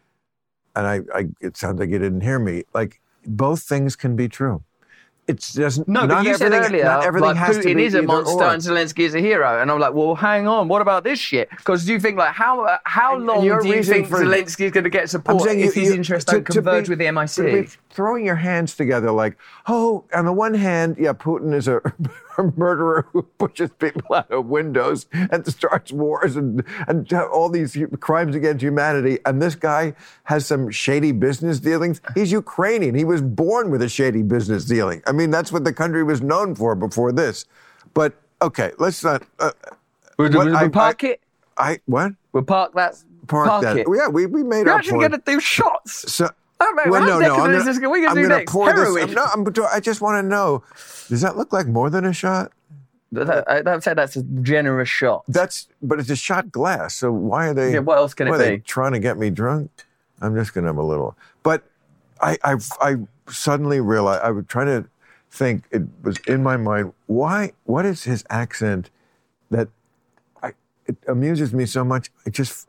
[0.78, 2.64] and I, I it sounds like you didn't hear me.
[2.74, 4.62] Like both things can be true.
[5.26, 5.86] It doesn't.
[5.86, 8.00] No, not but you said earlier, not everything like has to Putin be is a
[8.00, 8.50] monster or.
[8.54, 11.50] and Zelensky is a hero, and I'm like, well, hang on, what about this shit?
[11.50, 14.22] Because do you think like how uh, how And- long and do you think for-
[14.24, 16.86] Zelensky is going to get support saying if you- his you- interests don't to converge
[16.86, 17.78] be- with the to MIC?
[17.90, 19.36] Throwing your hands together like,
[19.66, 21.80] oh, on the one hand, yeah, Putin is a,
[22.38, 27.76] a murderer who pushes people out of windows and starts wars and, and all these
[28.00, 29.18] crimes against humanity.
[29.24, 32.00] And this guy has some shady business dealings.
[32.14, 32.94] He's Ukrainian.
[32.94, 35.02] He was born with a shady business dealing.
[35.06, 37.46] I mean, that's what the country was known for before this.
[37.94, 39.22] But okay, let's not.
[39.38, 39.52] Uh,
[40.18, 41.20] We'll, what we'll I- park I- it.
[41.56, 42.12] I what?
[42.32, 42.96] We'll park that.
[43.28, 43.76] Park, that.
[43.76, 43.86] it.
[43.94, 46.12] Yeah, we, we made We're our actually going to do shots.
[46.12, 46.28] So,
[46.60, 47.34] Man, well, no, no.
[47.34, 48.52] I'm gonna, this, we gonna I'm do gonna next?
[48.52, 49.06] pour Heroin?
[49.06, 49.14] this.
[49.14, 50.62] No, I'm, I just want to know.
[51.08, 52.52] Does that look like more than a shot?
[53.12, 55.24] That- I- I'd say that's a generous shot.
[55.28, 56.94] That's, but it's a shot glass.
[56.96, 57.74] So why are they?
[57.74, 58.62] Yeah, what else can it why are they be?
[58.62, 59.70] trying to get me drunk?
[60.20, 61.16] I'm just gonna have a little.
[61.42, 61.62] But
[62.20, 62.96] I, I, I
[63.28, 64.88] suddenly realized I was trying to
[65.30, 65.64] think.
[65.70, 66.92] It was in my mind.
[67.06, 67.52] Why?
[67.64, 68.90] What is his accent
[69.50, 69.68] that
[70.42, 70.54] I?
[70.86, 72.10] It amuses me so much.
[72.26, 72.68] It just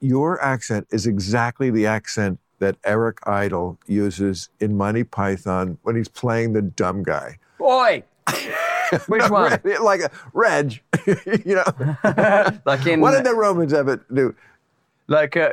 [0.00, 6.08] your accent is exactly the accent that Eric Idle uses in Monty Python when he's
[6.08, 7.38] playing the dumb guy.
[7.58, 8.02] Boy!
[9.08, 9.60] Which one?
[9.82, 10.80] Like a Reg,
[11.44, 11.64] you know.
[12.64, 14.34] like in what did the Romans ever do?
[15.08, 15.50] like uh,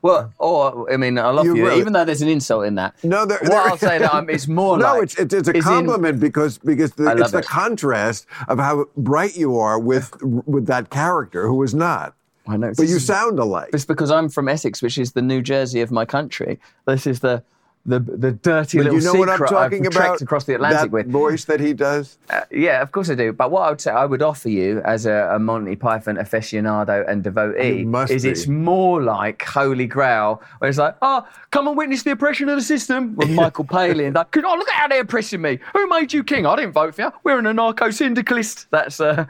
[0.00, 2.76] well or I mean I love You you, really- even though there's an insult in
[2.76, 2.94] that.
[3.02, 5.48] No, there, what there- I'll say that I'm, it's more no, like it's, it's it's
[5.48, 9.58] a is in- compliment because because the, it's love the contrast of how bright you
[9.58, 12.14] are with with that character who is not.
[12.50, 12.72] I know.
[12.76, 13.70] But you sound alike.
[13.72, 16.58] It's because I'm from Essex, which is the New Jersey of my country.
[16.86, 17.42] This is the
[17.86, 20.20] the the dirty But little you know what I'm secret talking I've about?
[20.20, 21.06] across the Atlantic that with.
[21.10, 22.18] voice that he does.
[22.28, 23.32] Uh, yeah, of course I do.
[23.32, 27.08] But what I would say I would offer you as a, a Monty Python aficionado
[27.08, 28.28] and devotee must is be.
[28.28, 32.56] it's more like Holy Grail, where it's like, oh, come and witness the oppression of
[32.56, 34.12] the system with Michael Palin.
[34.12, 35.58] Like, oh, look at how they're oppressing me.
[35.72, 36.44] Who made you king?
[36.44, 37.12] I didn't vote for you.
[37.24, 38.66] We're an anarcho syndicalist.
[38.70, 39.28] That's uh, that's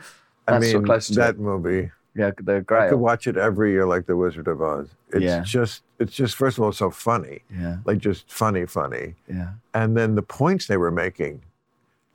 [0.49, 1.39] I mean, so close to that it.
[1.39, 1.93] movie.
[2.15, 4.89] Yeah, the I could watch it every year like The Wizard of Oz.
[5.13, 5.43] It's Yeah.
[5.43, 7.43] just, it's just, first of all, so funny.
[7.57, 7.77] Yeah.
[7.85, 9.15] Like just funny, funny.
[9.29, 9.51] Yeah.
[9.75, 11.43] And then the points they were making,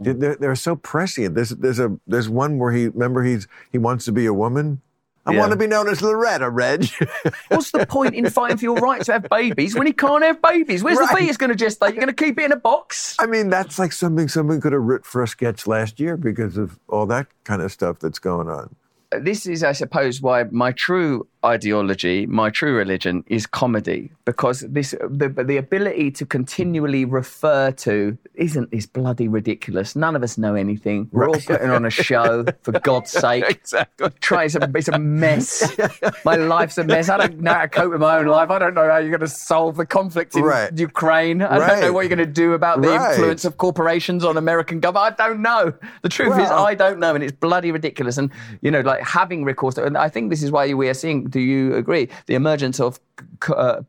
[0.02, 0.20] mm.
[0.20, 1.36] they're, they're so prescient.
[1.36, 4.82] There's, there's a, there's one where he, remember he's, he wants to be a woman.
[5.28, 5.40] I Yeah.
[5.40, 6.88] want to be known as Loretta, Reg.
[7.48, 10.40] What's the point in fighting for your right to have babies when he can't have
[10.42, 10.84] babies?
[10.84, 11.10] Where's Right.
[11.10, 11.88] the fetus going to gestate?
[11.96, 13.16] You're going to keep it in a box?
[13.18, 16.58] I mean, that's like something someone could have written for a sketch last year because
[16.58, 18.76] of all that kind of stuff that's going on.
[19.20, 24.92] This is, I suppose, why my true ideology, my true religion, is comedy, because this
[25.10, 29.96] the, the ability to continually refer to isn't this bloody ridiculous.
[29.96, 31.08] None of us know anything.
[31.12, 33.46] We're all putting on a show, for God's sake.
[33.50, 34.10] Exactly.
[34.20, 35.78] Try it's a, it's a mess.
[36.26, 37.10] My life's a mess.
[37.10, 38.50] I don't know how to cope with my own life.
[38.50, 40.78] I don't know how you're going to solve the conflict in Right.
[40.78, 41.42] Ukraine.
[41.42, 43.12] I don't know what you're going to do about the Right.
[43.12, 45.20] influence of corporations on American government.
[45.20, 45.74] I don't know.
[46.02, 48.18] The truth is, I don't know, and it's bloody ridiculous.
[48.18, 48.32] And
[48.62, 51.30] you know, like having recourse to, and I think this is why we are seeing.
[51.36, 52.08] Do you agree?
[52.28, 52.98] The emergence of
[53.46, 53.82] c- uh,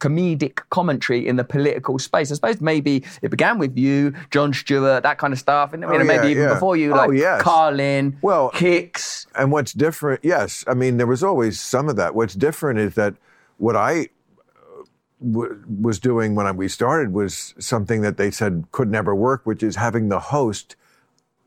[0.00, 2.32] comedic commentary in the political space.
[2.32, 5.88] I suppose maybe it began with you, Jon Stewart, that kind of stuff, and you
[5.88, 6.54] know, Oh, maybe yeah, even yeah.
[6.54, 7.40] before you, Oh, like yes.
[7.40, 9.28] Carlin, Well- Hicks.
[9.36, 12.16] And what's different, yes, I mean, there was always some of that.
[12.16, 13.14] What's different is that
[13.58, 14.08] what I
[14.58, 19.42] uh, was doing when I, we started was something that they said could never work,
[19.44, 20.74] which is having the host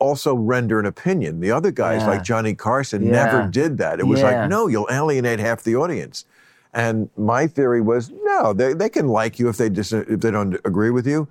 [0.01, 1.39] also render an opinion.
[1.39, 2.07] The other guys, Yeah.
[2.09, 3.11] like Johnny Carson, Yeah.
[3.23, 3.99] never did that.
[3.99, 4.41] It was Yeah.
[4.41, 6.25] like, no, you'll alienate half the audience.
[6.73, 10.31] And my theory was, no, they, they can like you if they dis- if they
[10.31, 11.27] don't agree with you.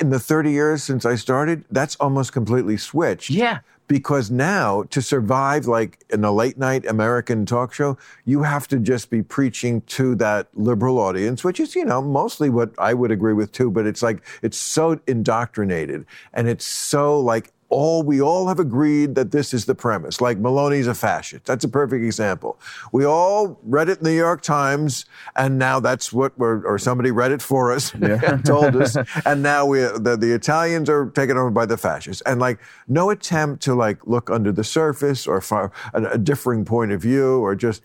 [0.00, 3.58] In the 30 years since I started, that's almost completely switched Yeah.
[3.88, 8.78] because now to survive like in a late night American talk show, you have to
[8.78, 13.10] just be preaching to that liberal audience, which is, you know, mostly what I would
[13.10, 18.20] agree with too, but it's like it's so indoctrinated and it's so like all we
[18.20, 20.20] all have agreed that this is the premise.
[20.20, 21.46] Like Meloni's a fascist.
[21.46, 22.60] That's a perfect example.
[22.92, 26.78] We all read it in the New York Times, and now that's what we're, or
[26.78, 31.06] somebody read it for us and told us, and now we the, the Italians are
[31.10, 32.58] taken over by the fascists, and like
[32.88, 37.00] no attempt to like look under the surface or fi- a, a differing point of
[37.00, 37.82] view or just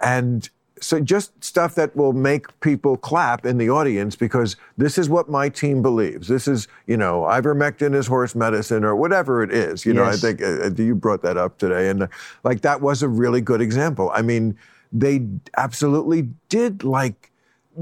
[0.00, 0.50] and
[0.80, 5.28] so just stuff that will make people clap in the audience because this is what
[5.28, 6.28] my team believes.
[6.28, 9.84] This is, you know, ivermectin is horse medicine or whatever it is.
[9.84, 12.06] You know, I think uh, you brought that up today, and uh,
[12.44, 14.10] like that was a really good example.
[14.14, 14.56] I mean,
[14.92, 15.26] they
[15.56, 17.30] absolutely did like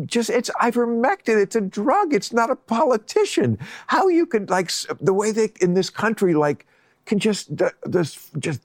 [0.05, 4.71] just it's ivermectin it's a drug it's not a politician how you could like
[5.01, 6.67] the way they in this country like
[7.07, 7.49] can just
[7.85, 8.61] this just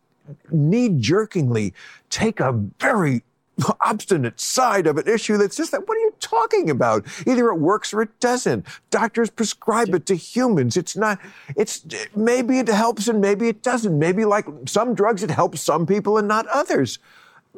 [0.51, 1.71] knee jerkingly
[2.09, 3.23] take a very
[3.81, 7.05] obstinate side of an issue that's just that what are you talking about?
[7.27, 8.65] Either it works or it doesn't.
[8.89, 10.77] Doctors prescribe it to humans.
[10.77, 11.19] It's not
[11.55, 11.85] it's
[12.15, 13.97] maybe it helps and maybe it doesn't.
[13.97, 16.99] Maybe like some drugs it helps some people and not others.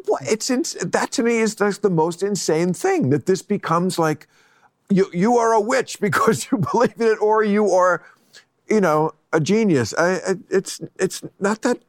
[0.06, 3.98] What, it's ins that to me is just the most insane thing that this becomes
[3.98, 4.28] like
[4.90, 8.04] you you are a witch because you believe in it or you are
[8.70, 9.94] you know a genius.
[9.98, 11.80] I, I, it's it's not that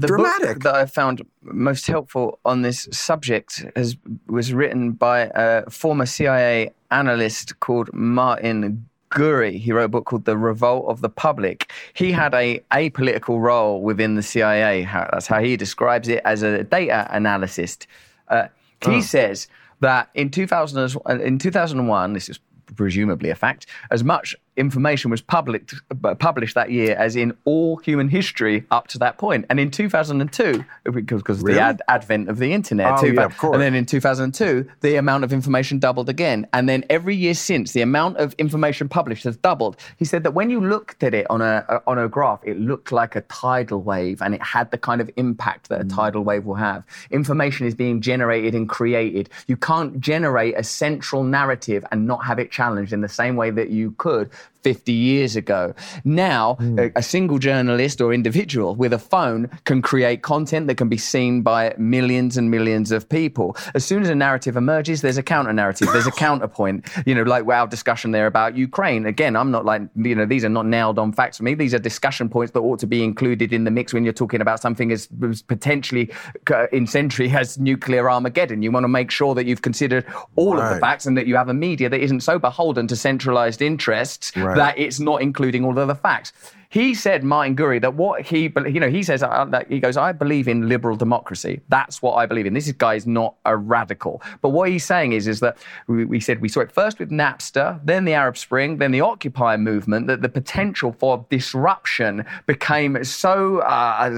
[0.00, 5.30] the dramatic book that I found most helpful on this subject has was written by
[5.34, 9.58] a former CIA analyst called Martin Gurri.
[9.58, 11.72] He wrote a book called The Revolt of the Public.
[11.94, 14.82] He had a apolitical role within the CIA.
[14.82, 17.86] How, that's how he describes it as a data analyst.
[18.28, 18.48] Uh,
[18.84, 19.48] he says
[19.80, 22.38] that in 2000, uh, in 2001, this is
[22.74, 25.70] presumably a fact, as much information was public,
[26.04, 29.44] uh, published that year as in all human history up to that point.
[29.50, 31.56] And in 2002, because, because of Really?
[31.58, 33.54] the ad, advent of the internet, Oh, two- yeah, of course.
[33.54, 36.46] and then in 2002, the amount of information doubled again.
[36.52, 39.76] And then every year since, the amount of information published has doubled.
[39.96, 42.92] He said that when you looked at it on a, on a graph, it looked
[42.92, 46.44] like a tidal wave and it had the kind of impact that a tidal wave
[46.44, 46.84] will have.
[47.10, 49.28] Information is being generated and created.
[49.46, 53.50] You can't generate a central narrative and not have it challenged in the same way
[53.50, 54.30] that you could
[54.66, 55.72] 50 years ago.
[56.04, 60.88] Now, a, a single journalist or individual with a phone can create content that can
[60.88, 63.56] be seen by millions and millions of people.
[63.76, 66.84] As soon as a narrative emerges, there's a counter narrative, there's a counterpoint.
[67.06, 69.06] You know, like our discussion there about Ukraine.
[69.06, 71.54] Again, I'm not like, you know, these are not nailed on facts for me.
[71.54, 74.40] These are discussion points that ought to be included in the mix when you're talking
[74.40, 76.10] about something as, as potentially
[76.52, 78.62] uh, incendiary as nuclear Armageddon.
[78.62, 80.04] You want to make sure that you've considered
[80.34, 82.96] all of the facts and that you have a media that isn't so beholden to
[82.96, 84.55] centralized interests Right.
[84.56, 86.32] That it's not including all the facts.
[86.68, 90.12] He said, Martin Gurri, that what he, you know, he says, uh, he goes, I
[90.12, 91.60] believe in liberal democracy.
[91.68, 92.54] That's what I believe in.
[92.54, 94.22] This guy is not a radical.
[94.40, 97.10] But what he's saying is, is that we, we said we saw it first with
[97.10, 103.02] Napster, then the Arab Spring, then the Occupy movement, that the potential for disruption became
[103.04, 104.10] so, uh,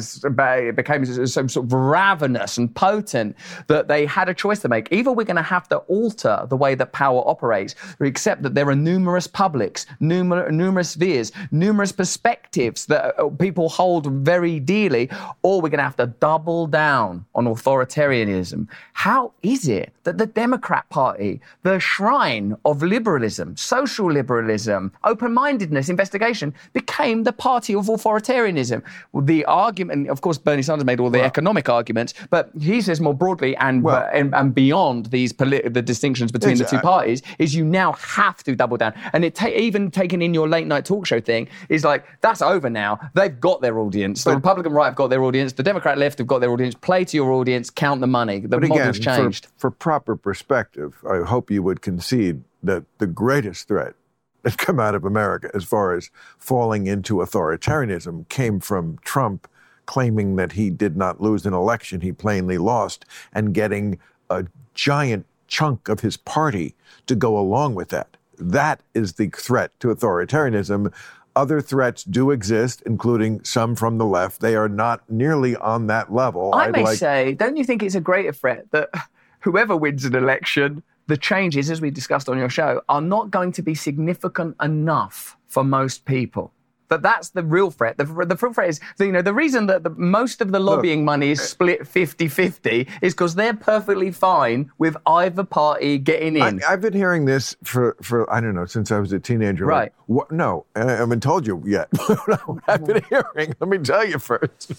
[0.73, 3.37] became so sort of ravenous and potent
[3.67, 4.89] that they had a choice to make.
[4.91, 8.55] Either we're going to have to alter the way that power operates, or accept that
[8.55, 15.11] there are numerous publics, numer- numerous spheres, numerous perspectives that uh, people hold very dearly,
[15.43, 18.67] or we're going to have to double down on authoritarianism.
[18.93, 25.89] How is it that the Democrat Party, the shrine of liberalism, social liberalism, open mindedness,
[25.89, 28.83] investigation, became the party of authoritarianism?
[29.15, 33.01] The argument, of course, Bernie Sanders made all the well, economic arguments, but he says
[33.01, 37.23] more broadly and, well, uh, and, and, beyond these the distinctions between the two parties
[37.39, 38.93] is you now have to double down.
[39.13, 42.43] And it ta- even taken in your late night talk show thing is like, that's
[42.43, 43.01] over now.
[43.15, 44.25] They've got their audience.
[44.25, 45.53] The Republican right have got their audience.
[45.55, 46.75] The Democrat left have got their audience.
[46.75, 48.41] Play to your audience, count the money.
[48.41, 49.47] The but model's again, changed.
[49.47, 53.95] For, for proper perspective, I hope you would concede that the greatest threat
[54.43, 59.49] that come out of America as far as falling into authoritarianism came from Trump
[59.89, 63.99] claiming that he did not lose an election, he plainly lost, and getting
[64.29, 66.75] a giant chunk of his party
[67.07, 68.19] to go along with that.
[68.39, 70.93] That is the threat to authoritarianism.
[71.39, 74.41] Other threats do exist, including some from the left.
[74.41, 76.53] They are not nearly on that level.
[76.53, 76.99] I I'd may like...
[76.99, 78.91] say, don't you think it's a greater threat that
[79.43, 83.53] whoever wins an election, the changes, as we discussed on your show, are not going
[83.53, 86.53] to be significant enough for most people?
[86.89, 87.99] But that's the real threat.
[87.99, 91.01] The, the real threat is, you know, the reason that the, most of the lobbying
[91.01, 96.63] Look, money is split 50-50 is because they're perfectly fine with either party getting in.
[96.63, 99.67] I, have been hearing this for, for, I don't know, since I was a teenager.
[99.67, 99.79] Right.
[99.79, 101.89] Like, what, no, I haven't told you yet.
[102.07, 104.73] what I've been hearing, let me tell you first.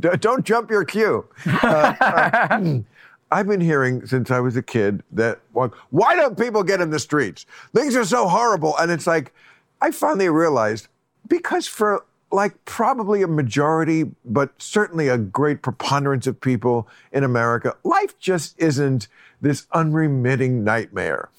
[0.00, 1.26] don't jump your cue.
[1.46, 2.80] Uh, uh,
[3.30, 6.98] I've been hearing since I was a kid that, why don't people get in the
[6.98, 7.44] streets?
[7.74, 8.76] Things are so horrible.
[8.78, 9.34] And it's like,
[9.80, 10.88] I finally realized
[11.28, 17.76] because for like probably a majority, but certainly a great preponderance of people in America,
[17.84, 19.08] life just isn't
[19.40, 21.30] this unremitting nightmare.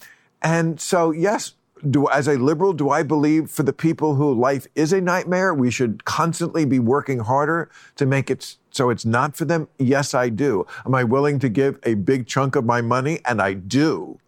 [0.42, 1.54] And so, yes,
[1.90, 5.54] do as a liberal, do I believe for the people who life is a nightmare,
[5.54, 9.68] we should constantly be working harder to make it so it's not for them?
[9.78, 10.66] Yes, I do.
[10.86, 13.20] Am I willing to give a big chunk of my money?
[13.26, 14.20] And I do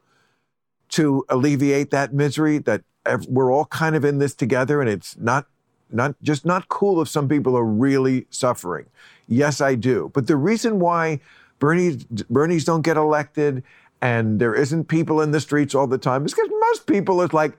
[0.90, 2.84] to alleviate that misery that
[3.28, 5.48] we're all kind of in this together and it's not
[5.90, 8.86] not just not cool if some people are really suffering.
[9.28, 10.10] Yes, I do.
[10.14, 11.20] But the reason why
[11.60, 13.64] Bernie's Bernie's don't get elected
[14.02, 17.34] and there isn't people in the streets all the time is because most people is
[17.34, 17.58] like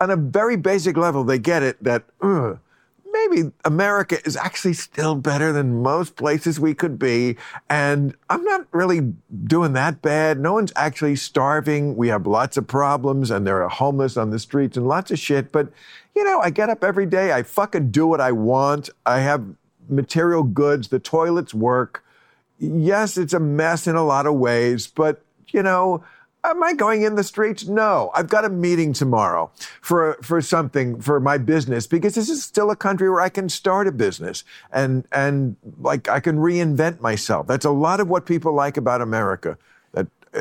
[0.00, 2.04] on a very basic level they get it that
[3.12, 7.36] maybe America is actually still better than most places we could be.
[7.68, 10.40] And I'm not really doing that bad.
[10.40, 11.96] No one's actually starving.
[11.96, 15.18] We have lots of problems and there are homeless on the streets and lots of
[15.18, 15.52] shit.
[15.52, 15.70] But,
[16.14, 17.32] you know, I get up every day.
[17.32, 18.90] I fucking do what I want.
[19.06, 19.44] I have
[19.88, 20.88] material goods.
[20.88, 22.04] The toilets work.
[22.58, 26.02] Yes, it's a mess in a lot of ways, but, you know,
[26.44, 27.66] Am I going in the streets?
[27.66, 28.10] No.
[28.14, 32.70] I've got a meeting tomorrow for for something for my business because this is still
[32.70, 37.46] a country where I can start a business and and like I can reinvent myself.
[37.48, 39.58] That's a lot of what people like about America.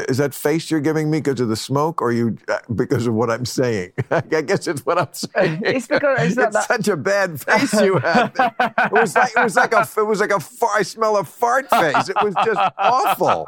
[0.09, 3.13] Is that face you're giving me because of the smoke, or you uh, because of
[3.13, 3.91] what I'm saying?
[4.11, 5.61] I guess it's what I'm saying.
[5.65, 6.67] It's because it's, it's that...
[6.67, 8.33] such a bad face you have.
[8.35, 10.41] It was like it was like a it was like a
[10.73, 12.09] I smell a fart face.
[12.09, 13.47] It was just awful,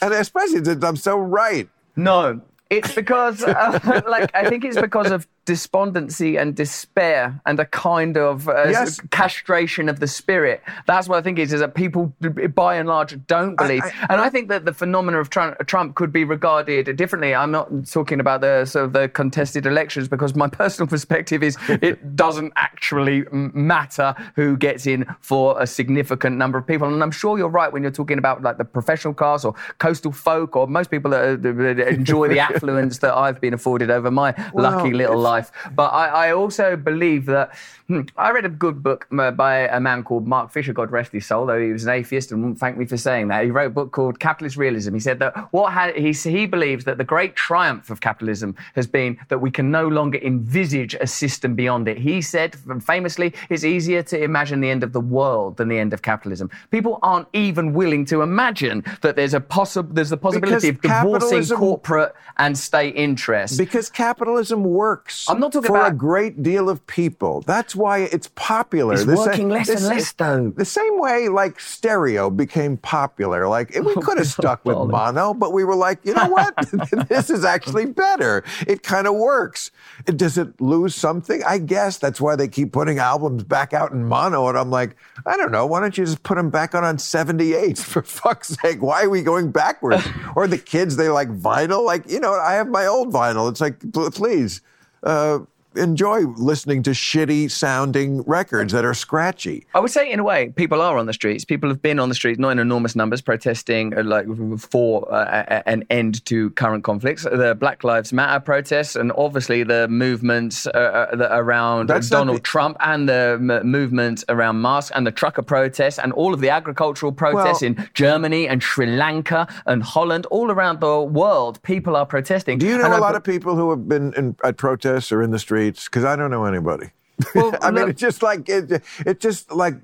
[0.00, 1.68] and especially since I'm so right.
[1.96, 2.40] No,
[2.70, 8.18] it's because, uh, like, I think it's because of despondency and despair and a kind
[8.18, 9.00] of uh, yes.
[9.10, 10.60] castration of the spirit.
[10.86, 12.12] That's what I think is, is that people,
[12.54, 13.82] by and large, don't believe.
[13.82, 17.34] I, I, and I think that the phenomenon of Trump, Trump, could be regarded differently.
[17.34, 21.56] I'm not talking about the sort of the contested elections because my personal perspective is
[21.68, 26.92] it doesn't actually matter who gets in for a significant number of people.
[26.92, 30.10] And I'm sure you're right when you're talking about like the professional class or coastal
[30.10, 34.34] folk or most people that, that enjoy the affluence that I've been afforded over my
[34.52, 35.52] well, lucky little life life.
[35.74, 37.54] But I, I also believe that
[37.88, 41.12] hmm, I read a good book uh, by a man called Mark Fisher, God rest
[41.12, 43.44] his soul, though he was an atheist and wouldn't thank me for saying that.
[43.44, 44.92] He wrote a book called Capitalist Realism.
[44.94, 49.18] He said that what he, he believes that the great triumph of capitalism has been
[49.28, 51.98] that we can no longer envisage a system beyond it.
[51.98, 55.92] He said famously, it's easier to imagine the end of the world than the end
[55.92, 56.50] of capitalism.
[56.70, 61.20] People aren't even willing to imagine that there's a possible there's the possibility because of
[61.20, 63.56] divorcing corporate and state interests.
[63.56, 67.42] Because capitalism works I'm not talking for about- a great deal of people.
[67.46, 68.94] That's why it's popular.
[68.94, 70.50] It's The working less and less, though.
[70.56, 73.48] The same way, like stereo became popular.
[73.48, 74.90] Like we oh, could have stuck with darling.
[74.92, 76.54] mono, but we were like, you know what?
[77.08, 78.44] this is actually better.
[78.66, 79.70] It kind of works.
[80.06, 81.42] It, does it lose something?
[81.44, 84.48] I guess that's why they keep putting albums back out in mono.
[84.48, 85.66] And I'm like, I don't know.
[85.66, 88.82] Why don't you just put them back on on 78s for fuck's sake?
[88.82, 90.06] Why are we going backwards?
[90.34, 91.84] or the kids, they like vinyl.
[91.84, 93.50] Like you know, I have my old vinyl.
[93.50, 93.80] It's like,
[94.14, 94.60] please.
[95.06, 95.38] Uh,
[95.76, 99.66] Enjoy listening to shitty sounding records that are scratchy.
[99.74, 101.44] I would say, in a way, people are on the streets.
[101.44, 104.26] People have been on the streets, not in enormous numbers, protesting uh, like
[104.58, 107.24] for uh, an end to current conflicts.
[107.24, 110.70] The Black Lives Matter protests, and obviously the movements uh,
[111.12, 115.42] uh, around That's Donald the- Trump, and the m- movement around masks, and the trucker
[115.42, 120.26] protests, and all of the agricultural protests Well- in Germany and Sri Lanka and Holland,
[120.26, 121.60] all around the world.
[121.62, 122.58] People are protesting.
[122.58, 125.12] Do you know And a I- lot of people who have been in, at protests
[125.12, 125.65] or in the streets?
[125.70, 126.90] Because I don't know anybody.
[127.34, 129.74] Well, I mean, it's just like it, it's just like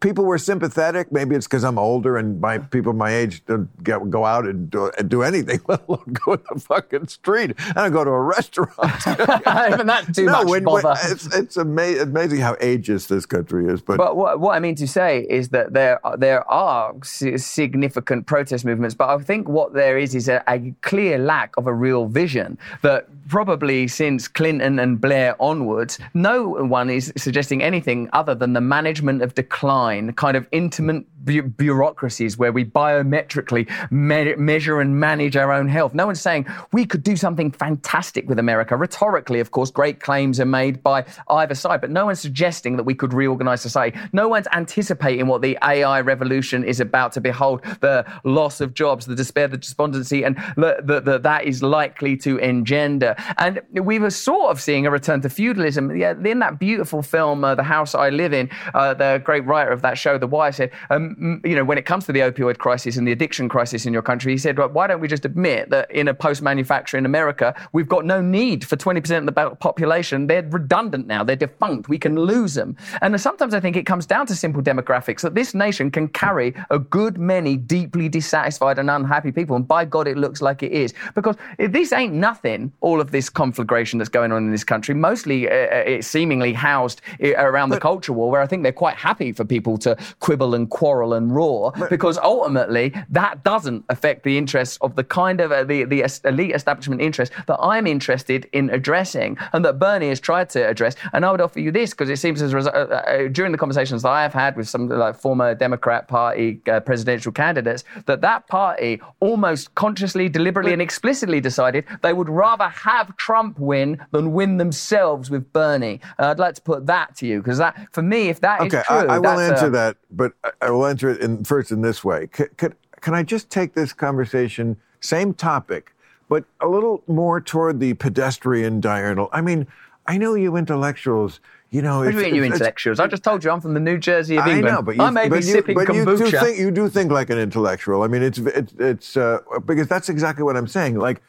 [0.00, 1.10] people were sympathetic.
[1.12, 4.70] Maybe it's because I'm older and my people my age don't get, go out and
[4.70, 7.54] do, and do anything, let alone go to the fucking street.
[7.76, 8.70] I don't go to a restaurant.
[9.06, 11.00] Even that's too no, much when, when- bother.
[11.04, 13.80] it's it's ama- amazing how ageist this country is.
[13.82, 18.26] But, But what, what I mean to say is that there there are si- significant
[18.26, 21.72] protest movements, but I think what there is is a, a clear lack of a
[21.74, 28.34] real vision that probably since Clinton and Blair onwards, no one is suggesting anything other
[28.34, 29.71] than the management of decline,
[30.16, 35.94] kind of intimate bu- bureaucracies where we biometrically me- measure and manage our own health.
[35.94, 38.76] No one's saying we could do something fantastic with America.
[38.76, 42.84] Rhetorically, of course, great claims are made by either side, but no one's suggesting that
[42.84, 43.98] we could reorganize society.
[44.12, 49.06] No one's anticipating what the AI revolution is about to behold the loss of jobs,
[49.06, 53.14] the despair, the despondency, and the, the, the, that is likely to engender.
[53.38, 55.96] And we were sort of seeing a return to feudalism.
[55.96, 59.61] Yeah, in that beautiful film, uh, The House I Live In, uh, the great writer
[59.70, 62.58] of that show, The Wire, said, um, you know, when it comes to the opioid
[62.58, 65.24] crisis and the addiction crisis in your country, he said, well, why don't we just
[65.24, 69.56] admit that in a post manufacturing America, we've got no need for 20% of the
[69.56, 70.26] population.
[70.26, 71.88] They're redundant now, they're defunct.
[71.88, 72.76] We can lose them.
[73.00, 76.54] And sometimes I think it comes down to simple demographics that this nation can carry
[76.70, 79.56] a good many deeply dissatisfied and unhappy people.
[79.56, 80.94] And by God, it looks like it is.
[81.14, 85.48] Because this ain't nothing, all of this conflagration that's going on in this country, mostly
[85.48, 88.96] uh, uh, it's seemingly housed uh, around the culture war, where I think they're quite
[88.96, 94.34] happy for people to quibble and quarrel and roar, because ultimately that doesn't affect the
[94.42, 96.00] interests of the kind of uh, the, the
[96.32, 100.94] elite establishment interest that I'm interested in addressing and that Bernie has tried to address.
[101.12, 103.52] And I would offer you this because it seems as a result, uh, uh, during
[103.52, 107.84] the conversations that I have had with some like former Democrat Party uh, presidential candidates
[108.06, 113.90] that that party almost consciously, deliberately, and explicitly decided they would rather have Trump win
[114.12, 116.00] than win themselves with Bernie.
[116.18, 118.74] And I'd like to put that to you because that, for me, if that is
[118.74, 121.70] okay, true, I, I that's answer that, but I- I will answer it in, first
[121.70, 122.28] in this way.
[122.28, 125.94] Could, can I just take this conversation, same topic,
[126.28, 129.28] but a little more toward the pedestrian diurnal?
[129.32, 129.66] I mean,
[130.06, 131.40] I know you intellectuals,
[131.70, 132.00] you know.
[132.00, 133.00] What do you mean, you intellectuals?
[133.00, 134.76] I just told you I'm from the New Jersey of I England.
[134.76, 136.88] know, but you, I may but be you, sipping but you do think you do
[136.88, 138.02] think like an intellectual.
[138.02, 140.98] I mean, it's it's it's uh, because that's exactly what I'm saying.
[140.98, 141.22] Like,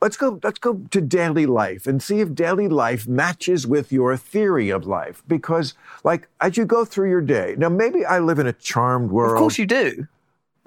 [0.00, 4.16] let's go let's go to daily life and see if daily life matches with your
[4.16, 5.22] theory of life.
[5.26, 5.74] Because,
[6.04, 9.32] like, as you go through your day, now maybe I live in a charmed world.
[9.32, 10.06] of course you do.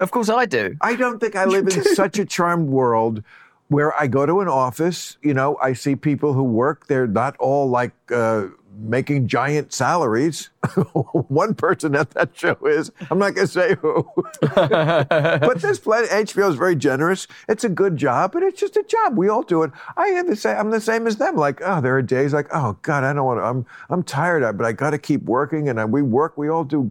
[0.00, 0.76] Of course I do.
[0.80, 3.22] I don't think I live in such a charmed world
[3.68, 7.36] where I go to an office, you know, I see people who work, they're not
[7.36, 8.48] all like uh,
[8.78, 10.50] making giant salaries.
[11.28, 14.06] One person at that show is, I'm not going to say who.
[14.40, 17.26] but there's plenty, HBO is very generous.
[17.48, 19.16] It's a good job, but it's just a job.
[19.16, 19.70] We all do it.
[19.96, 21.36] I am the same, I'm the same as them.
[21.36, 24.56] Like, oh, there are days like, oh God, I don't want to, I'm, I'm tired,
[24.56, 25.68] but I got to keep working.
[25.68, 26.90] And I, we work, we all do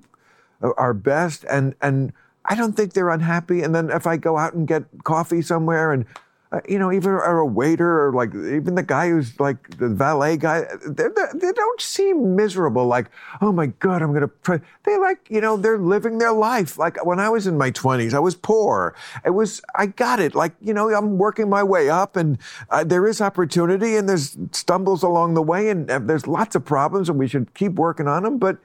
[0.62, 2.12] our best and and
[2.46, 3.62] I don't think they're unhappy.
[3.62, 6.06] And then if I go out and get coffee somewhere and
[6.52, 9.88] uh, you know, even or a waiter or like even the guy who's like the
[9.88, 12.88] valet guy, they're, they're, they don't seem miserable.
[12.88, 14.28] Like, oh my God, I'm gonna.
[14.28, 14.60] Pray.
[14.84, 16.80] They like, you know, they're living their life.
[16.80, 18.96] Like when I was in my 20s, I was poor.
[19.24, 20.34] It was, I got it.
[20.34, 22.40] Like, you know, I'm working my way up, and
[22.72, 26.66] uh, there is opportunity, and there's stumbles along the way, and uh, there's lots of
[26.66, 28.40] problems, and we should keep working on them.
[28.40, 28.58] But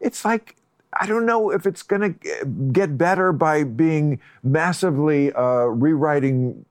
[0.00, 0.56] it's like
[0.98, 6.64] I don't know if it's going to get better by being massively uh, rewriting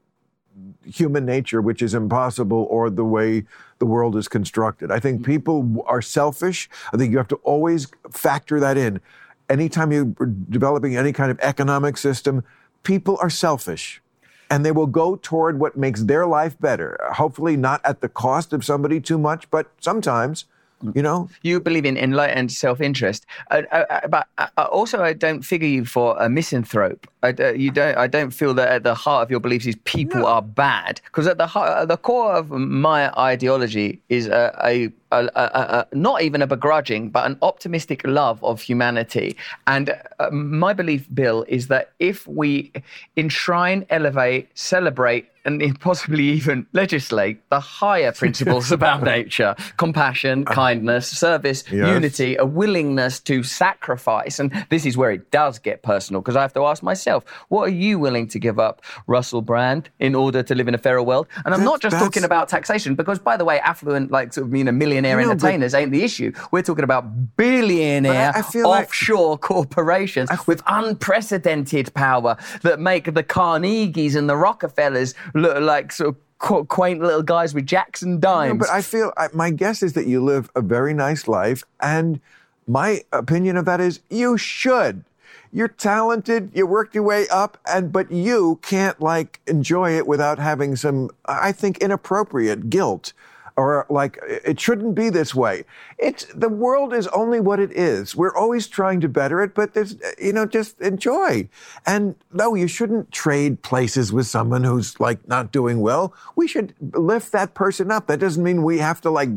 [0.85, 3.43] human nature, which is impossible, or the way
[3.79, 4.91] the world is constructed.
[4.91, 5.25] I think mm.
[5.25, 6.69] people are selfish.
[6.93, 9.01] I think you have to always factor that in.
[9.49, 10.13] Anytime you're
[10.49, 12.43] developing any kind of economic system,
[12.83, 14.01] people are selfish.
[14.49, 16.99] and they will go toward what makes their life better.
[17.13, 20.45] Hopefully, not at the cost of somebody too much, but sometimes.
[20.93, 25.67] You know, you believe in enlightened self-interest, uh, uh, but uh, also I don't figure
[25.67, 27.07] you for a misanthrope.
[27.23, 27.97] I, uh, you don't.
[27.97, 30.27] I don't feel that at the heart of your beliefs is people no.
[30.27, 31.01] are bad.
[31.05, 34.91] Because at the heart, at the core of my ideology is a, a,
[35.23, 39.35] a, a, not even a begrudging, but an optimistic love of humanity.
[39.67, 42.71] And uh, my belief, Bill, is that if we
[43.15, 51.07] enshrine, elevate, celebrate, and possibly even legislate the higher principles about nature compassion, uh, kindness,
[51.07, 51.87] service, yes.
[51.87, 54.39] unity, a willingness to sacrifice.
[54.39, 57.67] And this is where it does get personal because I have to ask myself, what
[57.67, 61.03] are you willing to give up, Russell Brand, in order to live in a fairer
[61.03, 61.27] world?
[61.45, 64.47] And I'm that's, not just talking about taxation because, by the way, affluent, like, sort
[64.47, 64.71] of, you know,
[65.05, 66.31] millionaire no, entertainers ain't the issue.
[66.51, 74.15] We're talking about billionaire offshore like, corporations I, with unprecedented power that make the Carnegies
[74.15, 78.53] and the Rockefellers look like sort of quaint little guys with Jackson dimes.
[78.53, 81.63] No, but I feel I, my guess is that you live a very nice life,
[81.79, 82.19] and
[82.67, 85.03] my opinion of that is you should.
[85.51, 90.37] You're talented, you worked your way up, and but you can't like enjoy it without
[90.37, 93.13] having some, I think, inappropriate guilt
[93.57, 95.63] or like it shouldn't be this way.
[95.97, 98.15] It's the world is only what it is.
[98.15, 101.47] We're always trying to better it, but there's you know just enjoy.
[101.85, 106.13] And no, you shouldn't trade places with someone who's like not doing well.
[106.35, 108.07] We should lift that person up.
[108.07, 109.29] That doesn't mean we have to like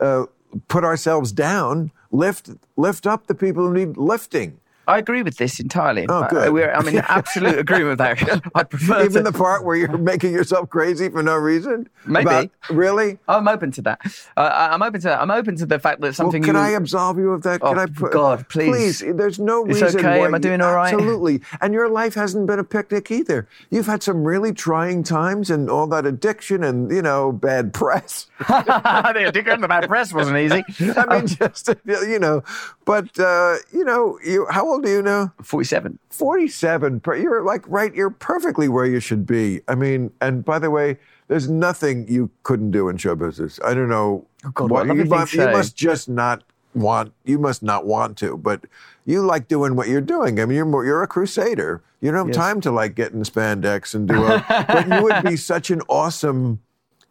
[0.00, 0.26] uh,
[0.68, 1.92] put ourselves down.
[2.10, 4.58] Lift lift up the people who need lifting.
[4.88, 6.06] I agree with this entirely.
[6.08, 6.52] Oh, good.
[6.52, 8.16] We're, I'm in absolute agreement there.
[8.54, 9.30] I prefer even to...
[9.30, 11.88] the part where you're making yourself crazy for no reason.
[12.04, 13.18] Maybe About, really.
[13.28, 14.00] I'm open to that.
[14.36, 15.20] Uh, I'm open to that.
[15.20, 16.42] I'm open to the fact that something.
[16.42, 16.60] Well, can you...
[16.60, 17.60] I absolve you of that?
[17.62, 18.12] Oh, can I put...
[18.12, 19.02] God, please.
[19.02, 19.14] Please.
[19.14, 19.86] There's no reason.
[19.86, 20.18] It's okay.
[20.18, 20.92] Why Am I doing all right?
[20.92, 21.42] Absolutely.
[21.60, 23.46] And your life hasn't been a picnic either.
[23.70, 28.26] You've had some really trying times and all that addiction and you know bad press.
[28.48, 30.64] the addiction, the bad press wasn't easy.
[30.96, 32.42] I mean, just you know,
[32.84, 34.46] but uh, you know, you.
[34.50, 35.32] How old are you now?
[35.42, 35.98] 47.
[36.10, 37.02] 47.
[37.06, 39.60] You're like, right, you're perfectly where you should be.
[39.68, 43.60] I mean, and by the way, there's nothing you couldn't do in show business.
[43.64, 44.26] I don't know.
[44.44, 46.42] Oh God, what, what you, must, you must just not
[46.74, 48.64] want, you must not want to, but
[49.04, 50.40] you like doing what you're doing.
[50.40, 51.82] I mean, you're more, you're a crusader.
[52.00, 52.36] You don't have yes.
[52.36, 55.82] time to like get in spandex and do a, but you would be such an
[55.88, 56.60] awesome,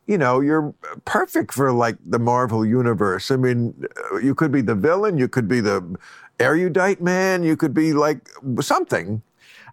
[0.07, 0.73] you know, you're
[1.05, 3.31] perfect for like the Marvel universe.
[3.31, 5.97] I mean, uh, you could be the villain, you could be the
[6.41, 7.43] erudite man.
[7.43, 8.30] You could be like
[8.61, 9.22] something.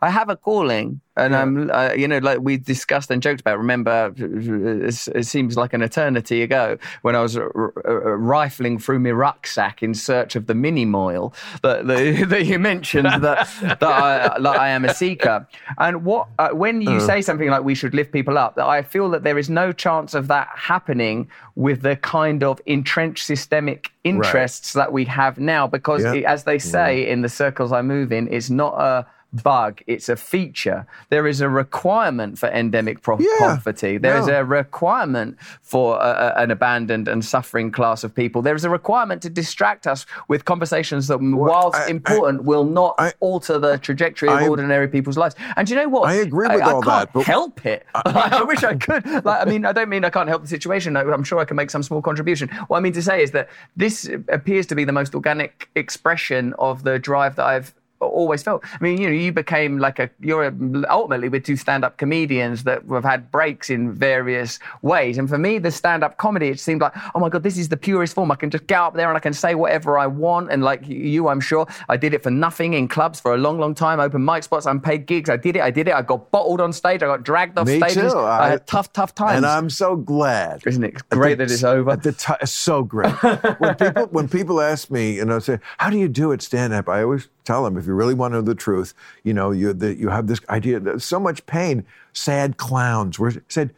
[0.00, 1.42] I have a calling, and yeah.
[1.42, 3.58] I'm, uh, you know, like we discussed and joked about.
[3.58, 9.10] Remember, it seems like an eternity ago when I was r- r- rifling through my
[9.10, 14.38] rucksack in search of the mini moil that, that, that you mentioned that that I,
[14.40, 15.46] that I, am a seeker.
[15.78, 17.00] And what uh, when you uh.
[17.00, 19.72] say something like we should lift people up, that I feel that there is no
[19.72, 24.84] chance of that happening with the kind of entrenched systemic interests right.
[24.84, 26.14] that we have now, because yeah.
[26.14, 27.12] it, as they say yeah.
[27.12, 30.86] in the circles I move in, it's not a bug, it's a feature.
[31.10, 33.98] There is a requirement for endemic pro- yeah, poverty.
[33.98, 34.22] There no.
[34.22, 38.42] is a requirement for an abandoned and suffering class of people.
[38.42, 42.44] There is a requirement to distract us with conversations that, well, whilst I, important, I,
[42.44, 45.34] will not I, alter the trajectory of ordinary people's lives.
[45.56, 46.08] And you know what?
[46.08, 47.12] I agree with all that.
[47.12, 47.86] But help it.
[47.94, 49.04] I, wish I could.
[49.24, 50.96] Like, I mean, I don't mean I can't help the situation.
[50.96, 52.48] I'm sure I can make some small contribution.
[52.68, 56.54] What I mean to say is that this appears to be the most organic expression
[56.58, 58.64] of the drive that I've always felt.
[58.64, 60.54] I mean, you know, you became like a, you're a,
[60.90, 65.18] ultimately with two stand up comedians that have had breaks in various ways.
[65.18, 67.68] And for me, the stand up comedy, it seemed like, oh my God, this is
[67.68, 68.30] the purest form.
[68.30, 70.50] I can just get up there and I can say whatever I want.
[70.50, 73.58] And like you, I'm sure, I did it for nothing in clubs for a long,
[73.58, 75.30] long time, open mic spots, unpaid gigs.
[75.30, 75.94] I did it, I did it.
[75.94, 78.12] I got bottled on stage, I got dragged off me stages.
[78.12, 78.18] Too.
[78.18, 79.38] I, I, had tough, tough times.
[79.38, 80.62] And I'm so glad.
[80.66, 81.90] Isn't it great the, that it's over?
[81.90, 83.12] At the t- it's so great.
[83.58, 86.72] when, people, when people ask me, you know, say, how do you do it stand
[86.72, 86.88] up?
[86.88, 88.92] I always tell them if you really want to know the truth,
[89.24, 91.84] you know, you, the, you have this idea, there's so much pain.
[92.12, 93.74] Sad clowns were said,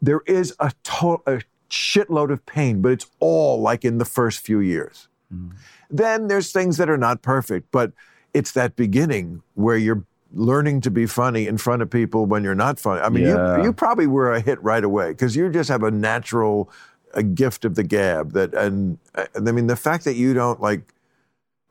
[0.00, 4.40] there is a, to- a shitload of pain, but it's all like in the first
[4.40, 5.08] few years.
[5.32, 5.52] Mm.
[5.90, 7.92] Then there's things that are not perfect, but
[8.32, 12.54] it's that beginning where you're learning to be funny in front of people when you're
[12.54, 13.02] not funny.
[13.02, 13.58] I mean, yeah.
[13.58, 16.70] you, you probably were a hit right away because you just have a natural
[17.14, 20.94] a gift of the gab that, and I mean, the fact that you don't like,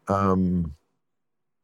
[0.08, 0.76] um,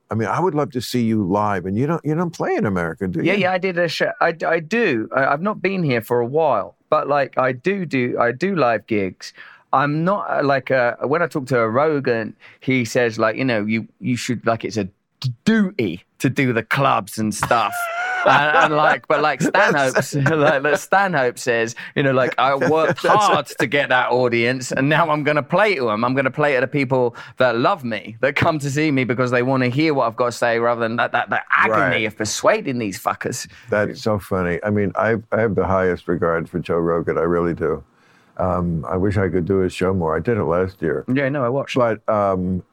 [0.10, 2.56] I mean, I would love to see you live, and you don't you don't play
[2.56, 3.26] in America, do you?
[3.26, 4.12] Yeah, yeah, I did a show.
[4.22, 5.10] I, I do.
[5.16, 8.56] I, have not been here for a while, but like I do do I do
[8.56, 9.34] live gigs.
[9.74, 13.36] I'm not uh, like a, uh, when I talk to a Rogan, he says like
[13.36, 14.88] you know you you should like it's a
[15.44, 17.74] duty to do the clubs and stuff.
[18.28, 19.96] And, and like, but like Stanhope,
[20.38, 24.90] like, like Stanhope says, you know, like I worked hard to get that audience, and
[24.90, 26.04] now I'm going to play to them.
[26.04, 29.04] I'm going to play to the people that love me, that come to see me
[29.04, 31.46] because they want to hear what I've got to say, rather than that that, that
[31.52, 32.04] agony Right.
[32.06, 33.48] of persuading these fuckers.
[33.70, 34.60] That's so funny.
[34.64, 37.18] I mean, I, I have the highest regard for Joe Rogan.
[37.18, 37.84] I really do.
[38.38, 40.16] Um, I wish I could do his show more.
[40.16, 41.04] I did it last year.
[41.12, 41.76] Yeah, no, I watched.
[41.76, 42.64] But um,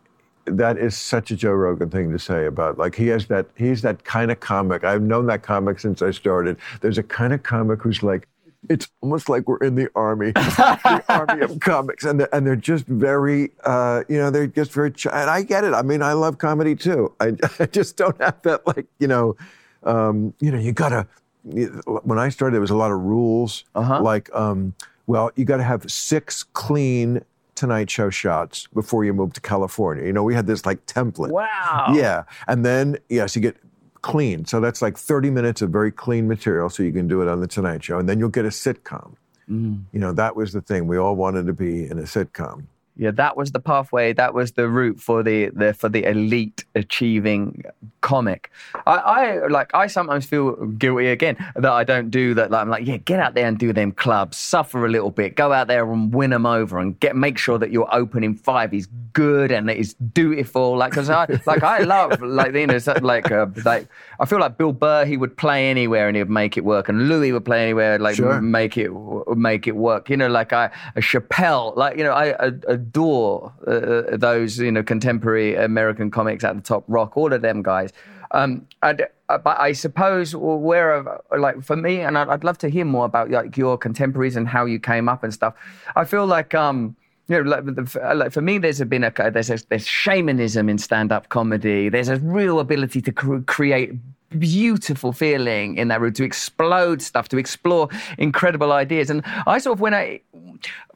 [0.46, 3.82] that is such a Joe Rogan thing to say about like he has that he's
[3.82, 4.84] that kind of comic.
[4.84, 6.56] I've known that comic since I started.
[6.80, 8.28] There's a kind of comic who's like
[8.70, 12.56] it's almost like we're in the army, the army of comics, and they're, and they're
[12.56, 14.90] just very, uh, you know, they're just very.
[14.90, 15.74] Ch- and I get it.
[15.74, 17.12] I mean, I love comedy too.
[17.20, 19.36] I, I just don't have that like, you know,
[19.82, 21.06] um, you know, you gotta.
[21.44, 24.00] When I started, there was a lot of rules, Uh-huh.
[24.00, 24.74] like, um,
[25.06, 27.22] well, you got to have six clean
[27.54, 30.04] Tonight Show shots before you move to California.
[30.04, 31.30] You know, we had this like template.
[31.30, 31.92] wow.
[31.94, 32.24] Yeah.
[32.46, 33.56] And then, yes, you get
[34.02, 34.44] clean.
[34.44, 37.40] So that's like 30 minutes of very clean material so you can do it on
[37.40, 37.98] The Tonight Show.
[37.98, 39.14] And then you'll get a sitcom.
[39.48, 39.84] Mm.
[39.92, 40.86] You know, that was the thing.
[40.86, 42.64] We all wanted to be in a sitcom.
[42.96, 44.12] Yeah, that was the pathway.
[44.12, 47.64] That was the route for the, the for the elite achieving
[48.02, 48.50] comic.
[48.86, 49.74] I, I like.
[49.74, 52.52] I sometimes feel guilty again that I don't do that.
[52.52, 55.34] Like I'm like, yeah, get out there and do them clubs, suffer a little bit,
[55.34, 58.72] go out there and win them over, and get make sure that your opening five
[58.72, 60.76] is good and it is dutiful.
[60.76, 63.88] Like, because I like I love like you know so- like uh, like
[64.20, 66.88] I feel like Bill Burr he would play anywhere and he would make it work,
[66.88, 68.40] and Louis would play anywhere like Sure.
[68.40, 68.90] make it
[69.36, 70.08] make it work.
[70.10, 72.52] You know, like I a Chappelle, like you know, I, I
[72.84, 77.62] adore uh, those you know contemporary American comics at the top, rock, all of them
[77.62, 77.90] guys.
[78.30, 78.98] Um, and,
[79.28, 82.84] uh, but I suppose where uh, like for me, and I'd, I'd love to hear
[82.84, 85.54] more about like your contemporaries and how you came up and stuff.
[85.96, 86.54] I feel like.
[86.54, 86.96] um
[87.26, 90.76] you know, like, the- like for me, there's been a there's a, there's shamanism in
[90.76, 91.88] stand-up comedy.
[91.88, 93.92] There's a real ability to cr- create
[94.38, 97.88] beautiful feeling in that room, to explode stuff, to explore
[98.18, 99.10] incredible ideas.
[99.10, 100.20] And I sort of when I,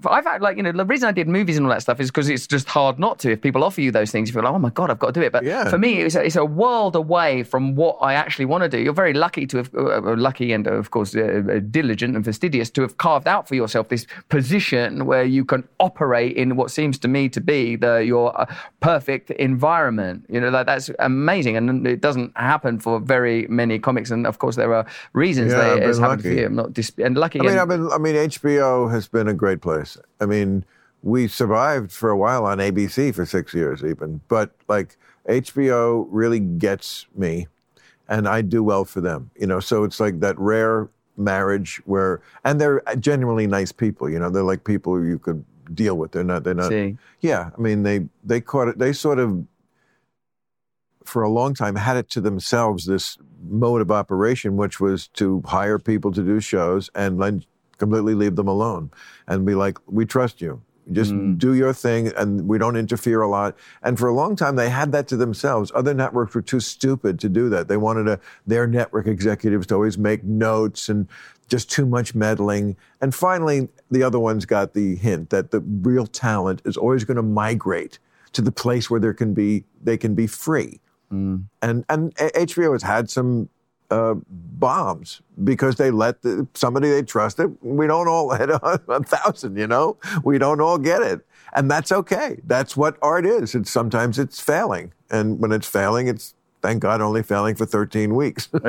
[0.06, 2.10] I've had like you know the reason I did movies and all that stuff is
[2.10, 3.32] because it's just hard not to.
[3.32, 5.20] If people offer you those things, you feel like oh my god, I've got to
[5.20, 5.32] do it.
[5.32, 5.68] But Yeah.
[5.68, 8.78] for me, it's a, it's a world away from what I actually want to do.
[8.78, 12.24] You're very lucky to have, uh, lucky and uh, of course uh, uh, diligent and
[12.24, 16.70] fastidious to have carved out for yourself this position where you can operate in what
[16.70, 18.46] seems to me to be the your uh,
[18.80, 20.24] perfect environment.
[20.28, 24.10] You know, like that's amazing, and it doesn't happen for very many comics.
[24.10, 26.40] And of course, there are reasons Yeah, that it's happened for lucky.
[26.40, 26.46] you.
[26.46, 27.38] I'm not dis- and lucky.
[27.40, 29.96] I mean, and- I've been, I mean, HBO has been a great place.
[30.20, 30.64] I mean,
[31.02, 34.20] we survived for a while on ABC for six years, even.
[34.28, 34.96] But like,
[35.28, 37.46] HBO really gets me,
[38.08, 39.30] and I do well for them.
[39.38, 44.08] You know, so it's like that rare marriage where, and they're genuinely nice people.
[44.08, 45.44] You know, they're like people you could
[45.74, 46.12] deal with.
[46.12, 46.44] They're not.
[46.44, 46.70] They're not.
[46.70, 46.96] See.
[47.20, 48.78] Yeah, I mean, they they caught it.
[48.78, 49.44] They sort of,
[51.08, 53.18] for a long time, had it to themselves this
[53.48, 57.44] mode of operation, which was to hire people to do shows and then
[57.78, 58.90] completely leave them alone
[59.26, 60.62] and be like, "We trust you.
[60.90, 61.36] Just mm.
[61.38, 64.70] do your thing, and we don't interfere a lot." And for a long time, they
[64.70, 65.70] had that to themselves.
[65.74, 67.68] Other networks were too stupid to do that.
[67.68, 71.08] They wanted to, their network executives to always make notes and
[71.48, 72.76] just too much meddling.
[73.00, 77.16] And finally, the other ones got the hint that the real talent is always going
[77.16, 77.98] to migrate
[78.32, 80.80] to the place where there can be they can be free.
[81.10, 83.48] And and HBO has had some
[83.90, 87.56] uh, bombs because they let the, somebody they trusted.
[87.62, 89.96] We don't all hit a, a thousand, you know.
[90.22, 92.40] We don't all get it, and that's okay.
[92.44, 93.54] That's what art is.
[93.54, 98.14] It's sometimes it's failing, and when it's failing, it's thank God only failing for 13
[98.14, 98.48] weeks.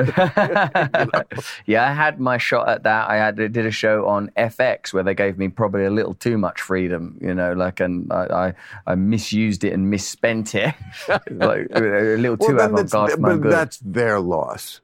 [1.66, 3.08] yeah, I had my shot at that.
[3.08, 6.14] I had I did a show on FX where they gave me probably a little
[6.14, 8.54] too much freedom, you know, like, and I,
[8.86, 10.74] I, I misused it and misspent it,
[11.30, 13.52] like a little too that's, avant-garde but good.
[13.52, 14.80] that's their loss,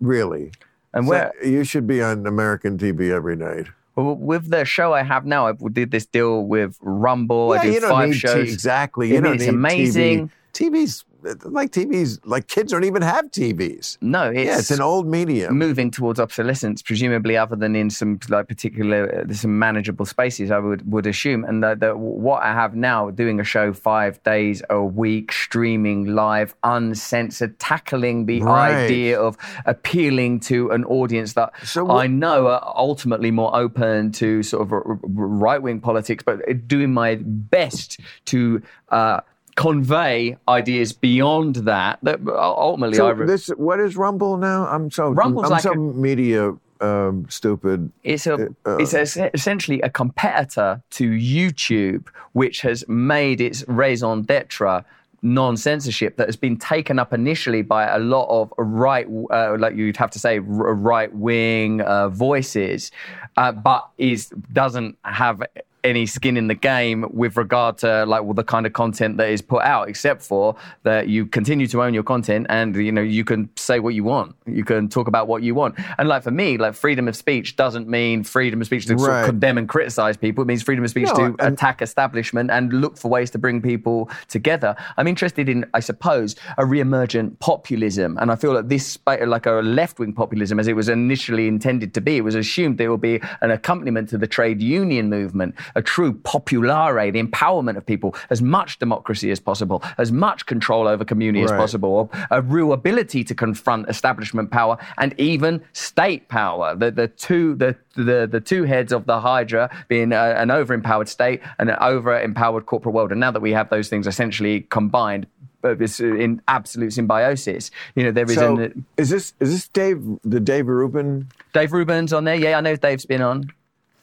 [0.00, 0.52] really.
[0.94, 3.66] And So where, you should be on American TV every night.
[3.96, 7.52] well, with the show I have now, I did this deal with Rumble.
[7.52, 8.52] I Yeah, did you don't five need t- shows.
[8.52, 9.06] exactly.
[9.06, 10.28] I You mean, don't it's need amazing.
[10.28, 10.70] TV.
[10.72, 11.04] TV's
[11.44, 13.98] like TV's like kids don't even have TVs.
[14.00, 15.56] No, it's, yeah, it's an old medium.
[15.58, 20.58] moving towards obsolescence, presumably, other than in some like particular uh, some manageable spaces, I
[20.58, 21.44] would would assume.
[21.44, 26.06] And the, the, what I have now, doing a show five days a week, streaming
[26.14, 28.84] live, uncensored, tackling the Right.
[28.86, 29.36] idea of
[29.66, 34.62] appealing to an audience that So what- I know are ultimately more open to sort
[34.62, 34.68] of
[35.02, 38.62] right wing politics, but doing my best to.
[38.88, 39.20] Uh,
[39.56, 41.98] Convey ideas beyond that.
[42.02, 44.66] That ultimately, I So re- this what is Rumble now?
[44.66, 47.90] I'm so Rumble's I'm like so a- media um, stupid.
[48.04, 48.34] It's a
[48.66, 52.04] Uh, it's es- essentially a competitor to YouTube,
[52.34, 54.84] which has made its raison d'être
[55.22, 59.74] non censorship that has been taken up initially by a lot of right, uh, like
[59.74, 62.92] you'd have to say, right wing uh, voices,
[63.38, 65.42] uh, but is doesn't have
[65.86, 69.28] any skin in the game with regard to like well, the kind of content that
[69.30, 73.02] is put out, except for that you continue to own your content and you know
[73.02, 75.76] you can say what you want, you can talk about what you want.
[75.98, 79.00] And like for me, like freedom of speech doesn't mean freedom of speech to right.
[79.00, 80.42] sort of condemn and criticize people.
[80.42, 83.38] It means freedom of speech no, to and- attack establishment and look for ways to
[83.38, 84.74] bring people together.
[84.96, 89.52] I'm interested in, I suppose, a re-emergent populism, and I feel like this, like a
[89.52, 93.20] left-wing populism, as it was initially intended to be, it was assumed there will be
[93.40, 98.42] an accompaniment to the trade union movement a true populare, the empowerment of people, as
[98.42, 101.52] much democracy as possible, as much control over community right.
[101.52, 106.74] as possible, a real ability to confront establishment power and even state power.
[106.74, 111.08] The, the two the, the, the two heads of the Hydra being a, an over-empowered
[111.08, 113.12] state and an over-empowered corporate world.
[113.12, 115.26] And now that we have those things essentially combined,
[115.64, 117.70] uh, uh, in absolute symbiosis.
[117.96, 118.34] You know, there is.
[118.34, 121.28] So an, is this is this Dave the Dave Rubin?
[121.52, 122.36] Dave Rubin's on there.
[122.36, 123.50] Yeah, I know Dave's been on.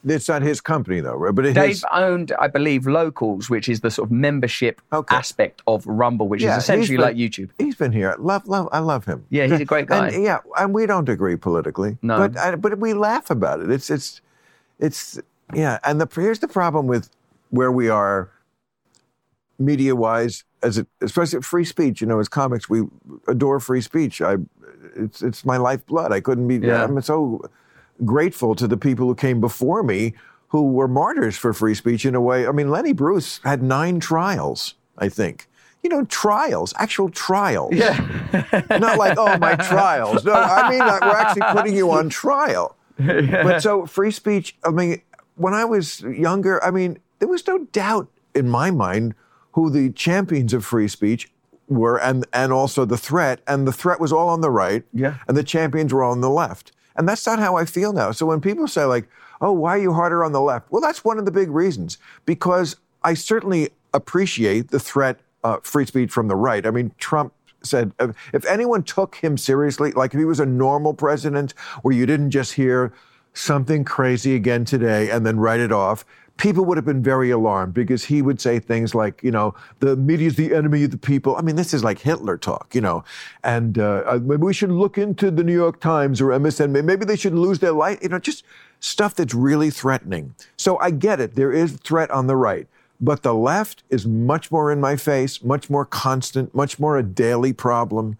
[0.05, 1.33] It's not his company though, right?
[1.33, 1.85] But Dave his...
[1.91, 5.15] owned, I believe, Locals, which is the sort of membership okay.
[5.15, 7.49] aspect of Rumble, which yeah, is essentially been, like YouTube.
[7.57, 8.15] He's been here.
[8.19, 9.25] Love, love, I love him.
[9.29, 10.09] Yeah, he's a great guy.
[10.09, 11.97] And, yeah, and we don't agree politically.
[12.01, 13.71] No, but uh, but we laugh about it.
[13.71, 14.21] It's it's
[14.79, 15.19] it's
[15.53, 15.79] yeah.
[15.85, 17.09] And the here's the problem with
[17.51, 18.29] where we are,
[19.57, 22.01] media wise, as it, especially free speech.
[22.01, 22.83] You know, as comics, we
[23.29, 24.21] adore free speech.
[24.21, 24.35] I,
[24.97, 26.11] it's it's my lifeblood.
[26.11, 26.57] I couldn't be.
[26.57, 26.83] Yeah.
[26.83, 27.41] I'm so
[28.05, 30.13] grateful to the people who came before me
[30.47, 32.45] who were martyrs for free speech in a way.
[32.45, 35.47] I mean, Lenny Bruce had nine trials, I think.
[35.81, 37.73] You know, trials, actual trials.
[37.73, 37.97] Yeah.
[38.69, 40.23] Not like, oh, my trials.
[40.23, 42.75] No, I mean, like, we're actually putting you on trial.
[42.99, 43.43] Yeah.
[43.43, 45.01] But so free speech, I mean,
[45.35, 49.15] when I was younger, I mean, there was no doubt in my mind
[49.53, 51.31] who the champions of free speech
[51.67, 53.41] were and, and also the threat.
[53.47, 54.83] And the threat was all on the right.
[54.93, 55.17] Yeah.
[55.27, 56.71] And the champions were all on the left.
[56.95, 58.11] And that's not how I feel now.
[58.11, 59.07] So when people say, like,
[59.41, 60.71] oh, why are you harder on the left?
[60.71, 65.85] Well, that's one of the big reasons because I certainly appreciate the threat, uh, free
[65.85, 66.65] speech from the right.
[66.65, 67.93] I mean, Trump said
[68.33, 72.31] if anyone took him seriously, like if he was a normal president where you didn't
[72.31, 72.93] just hear
[73.33, 76.05] something crazy again today and then write it off,
[76.37, 79.95] people would have been very alarmed because he would say things like, you know, the
[79.95, 81.35] media is the enemy of the people.
[81.35, 83.03] I mean, this is like Hitler talk, you know,
[83.43, 86.83] and uh, uh maybe we should look into the New York Times or MSN.
[86.83, 88.43] Maybe they should lose their life, you know, just
[88.79, 90.35] stuff that's really threatening.
[90.57, 91.35] So I get it.
[91.35, 92.67] There is threat on the right.
[92.99, 97.03] But the left is much more in my face, much more constant, much more a
[97.03, 98.17] daily problem.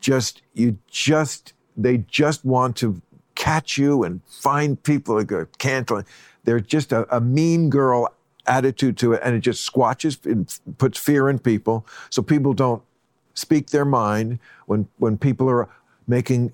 [0.00, 3.00] Just, you just, they just want to
[3.34, 5.90] catch you and find people that can't.
[6.46, 8.08] There's just a, a mean girl
[8.46, 11.86] attitude to it, and it just squatches and puts fear in people.
[12.08, 12.82] So people don't
[13.34, 15.68] speak their mind when when people are
[16.06, 16.52] making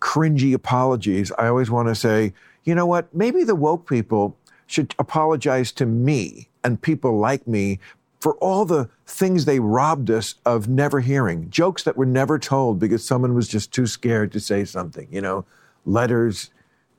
[0.00, 1.30] cringy apologies.
[1.32, 2.32] I always want to say,
[2.64, 3.14] you know what?
[3.14, 4.36] Maybe the woke people
[4.66, 7.78] should apologize to me and people like me
[8.20, 12.78] for all the things they robbed us of never hearing, jokes that were never told
[12.78, 15.08] because someone was just too scared to say something.
[15.10, 15.44] You know,
[15.84, 16.50] letters,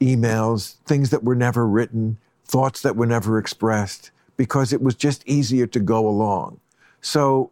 [0.01, 5.25] emails, things that were never written thoughts that were never expressed because it was just
[5.27, 6.59] easier to go along.
[7.01, 7.51] So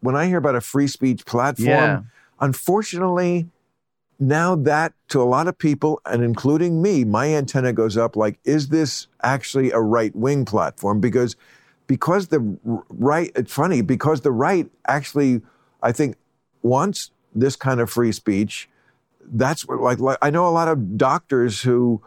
[0.00, 2.00] when I hear about a free speech platform, yeah.
[2.40, 3.48] unfortunately,
[4.20, 8.38] now that to a lot of people, and including me, my antenna goes up like,
[8.44, 11.00] is this actually a right wing platform?
[11.00, 11.36] Because
[11.86, 12.58] because the
[12.90, 15.40] right, it's funny, because the right actually,
[15.82, 16.16] I think,
[16.62, 18.68] wants this kind of free speech.
[19.24, 22.02] That's like, like I know a lot of doctors who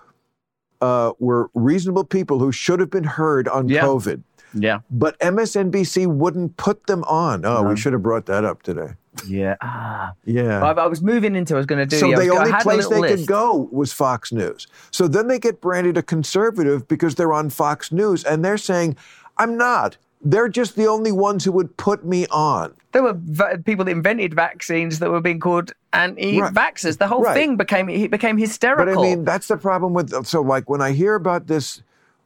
[0.81, 3.81] uh, were reasonable people who should have been heard on yeah.
[3.81, 4.23] COVID.
[4.53, 4.79] Yeah.
[4.89, 7.45] But MSNBC wouldn't put them on.
[7.45, 7.69] Oh, no.
[7.69, 8.93] we should have brought that up today.
[9.27, 9.55] Yeah.
[9.61, 10.13] Ah.
[10.25, 10.63] Yeah.
[10.63, 11.97] I, I was moving into, I was going to do.
[11.97, 13.15] So the only place they list.
[13.15, 14.67] could go was Fox News.
[14.89, 18.97] So then they get branded a conservative because they're on Fox News and they're saying,
[19.37, 19.97] I'm not.
[20.23, 22.73] They're just the only ones who would put me on.
[22.91, 26.85] There were v- people that invented vaccines that were being called anti-vaxxers.
[26.85, 26.99] Right.
[26.99, 27.33] The whole right.
[27.33, 28.93] thing became became hysterical.
[28.93, 30.25] But I mean, that's the problem with.
[30.25, 31.81] So, like, when I hear about this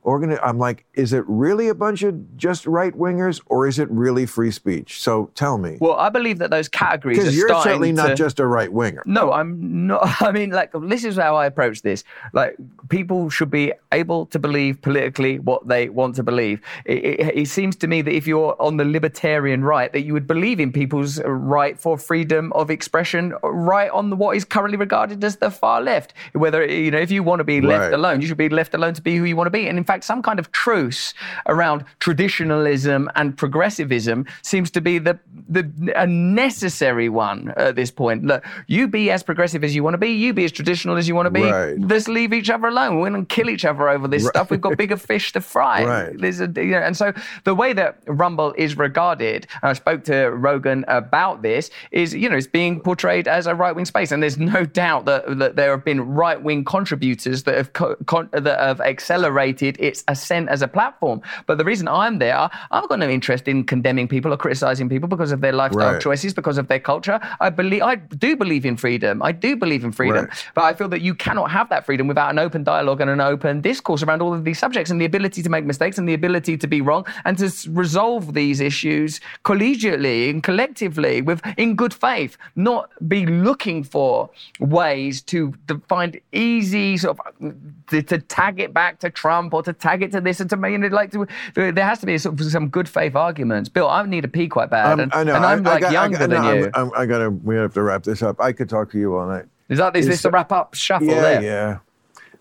[0.05, 3.89] organi- I'm like, is it really a bunch of just right wingers or is it
[3.89, 5.01] really free speech?
[5.01, 5.77] So tell me.
[5.81, 7.93] Well, I believe that those categories because you're certainly to...
[7.93, 9.03] not just a right winger.
[9.05, 10.01] No, I'm not.
[10.21, 12.03] I mean, like this is how I approach this.
[12.33, 12.55] Like
[12.89, 16.61] people should be able to believe politically what they want to believe.
[16.85, 20.13] It, it, it seems to me that if you're on the libertarian right, that you
[20.13, 24.77] would believe in people's right for freedom of expression, right on the, what is currently
[24.77, 26.13] regarded as the far left.
[26.33, 27.93] Whether you know, if you want to be left right.
[27.93, 29.67] alone, you should be left alone to be who you want to be.
[29.67, 31.13] And in fact fact, some kind of truce
[31.47, 35.17] around traditionalism and progressivism seems to be the,
[35.47, 35.63] the
[35.95, 38.23] a necessary one at this point.
[38.25, 41.07] Look, you be as progressive as you want to be, you be as traditional as
[41.07, 41.43] you want to be.
[41.43, 41.79] Right.
[41.79, 42.99] Let's leave each other alone.
[42.99, 44.49] We're going to kill each other over this stuff.
[44.49, 45.83] We've got bigger fish to fry.
[45.83, 46.17] Right.
[46.17, 47.13] There's a, you know, and so
[47.43, 52.29] the way that Rumble is regarded, and I spoke to Rogan about this, is you
[52.29, 55.55] know it's being portrayed as a right wing space, and there's no doubt that, that
[55.55, 60.49] there have been right wing contributors that have co- con- that have accelerated its ascent
[60.49, 61.21] as a platform.
[61.45, 65.07] But the reason I'm there, I've got no interest in condemning people or criticizing people
[65.07, 66.01] because of their lifestyle Right.
[66.01, 67.19] choices, because of their culture.
[67.39, 69.21] I believe I do believe in freedom.
[69.21, 70.51] I do believe in freedom, Right.
[70.55, 73.21] but I feel that you cannot have that freedom without an open dialogue and an
[73.21, 76.13] open discourse around all of these subjects and the ability to make mistakes and the
[76.13, 81.93] ability to be wrong and to resolve these issues collegially and collectively with in good
[81.93, 84.29] faith, not be looking for
[84.59, 87.53] ways to, to find easy sort of
[87.87, 90.57] to, to tag it back to Trump or to tag it to this and to
[90.57, 90.73] me.
[90.75, 93.69] And like to, there has to be sort of some good faith arguments.
[93.69, 95.35] Bill, I need a pee quite bad, Um, and, I know.
[95.35, 96.71] and I'm I- I like got- I younger got- than no, you.
[96.73, 97.29] I'm, I'm, I gotta.
[97.29, 98.39] We have to wrap this up.
[98.41, 99.45] I could talk to you all night.
[99.69, 101.41] is that is is- this the wrap up shuffle yeah, there?
[101.43, 101.77] yeah.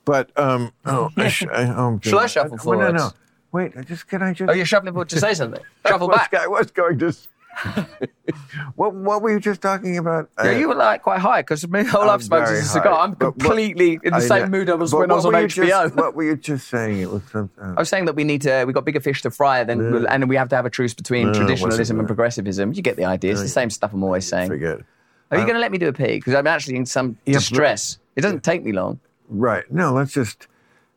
[0.05, 3.11] But um, oh, I sh- I, oh, Shall I shuffle No, no, no.
[3.53, 4.51] Wait, I just can I just?
[4.51, 5.63] Oh, you're shuffling forward to say something.
[5.87, 6.35] Shuffle I back.
[6.35, 7.15] I was going to.
[7.65, 7.87] S-
[8.77, 10.29] what What were you just talking about?
[10.39, 12.95] Yeah, Uh, you were like quite high because all I'm I've smoked is a cigar.
[12.95, 13.03] high.
[13.05, 14.59] I'm But what- completely in the I same know.
[14.59, 15.67] mood I was But when I what was on were you HBO.
[15.85, 17.01] Just, what were you just saying?
[17.01, 17.65] It was something.
[17.65, 20.07] I was saying that we need to, we've got bigger fish to fry, then Yeah.
[20.09, 22.73] and we have to have a truce between No, traditionalism and progressivism.
[22.73, 23.33] You get the idea.
[23.33, 24.49] It's the same stuff I'm always saying.
[24.49, 24.81] Forget.
[24.81, 24.85] it.
[25.31, 26.17] Are you going to let me do a pee?
[26.17, 27.99] Because I'm actually in some Yeah, but- distress.
[28.17, 29.01] It doesn't take me long.
[29.29, 29.65] Right.
[29.73, 30.47] No, let's just.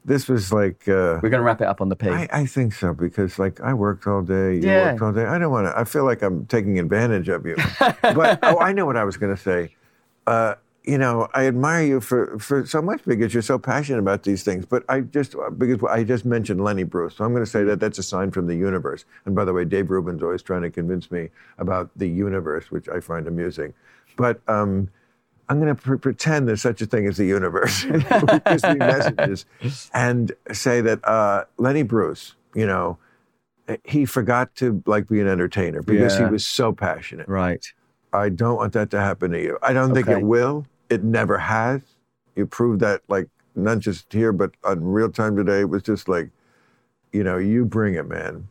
[0.08, 0.88] This was like.
[0.88, 2.08] Uh, We're going to wrap it up on the pee.
[2.10, 4.88] I, I think so because like I worked all day, you Yeah.
[4.92, 5.26] worked all day.
[5.26, 5.78] I don't want to.
[5.78, 7.58] I feel like I'm taking advantage of you.
[8.02, 9.76] but oh, I know what I was going to say.
[10.26, 10.56] Uh,
[10.86, 14.44] you know, I admire you for, for so much because you're so passionate about these
[14.44, 14.66] things.
[14.66, 17.82] But I just because I just mentioned Lenny Bruce, so I'm going to say that
[17.82, 19.04] that's a sign from the universe.
[19.26, 22.88] And by the way, Dave Rubin's always trying to convince me about the universe, which
[22.88, 23.74] I find amusing.
[24.16, 24.88] But um,
[25.50, 28.00] I'm going to pre- pretend there's such a thing as the universe, me
[28.76, 29.46] messages,
[29.94, 32.98] and say that uh, Lenny Bruce, you know,
[33.86, 36.26] he forgot to like be an entertainer because Yeah.
[36.28, 37.28] he was so passionate.
[37.28, 37.66] right.
[38.14, 39.58] I don't want that to happen to you.
[39.62, 40.66] I don't think it will.
[40.90, 41.82] It never has.
[42.38, 45.60] You proved that, like not just here, but on real time today.
[45.62, 46.30] It was just like,
[47.12, 48.48] you know, you bring it, man.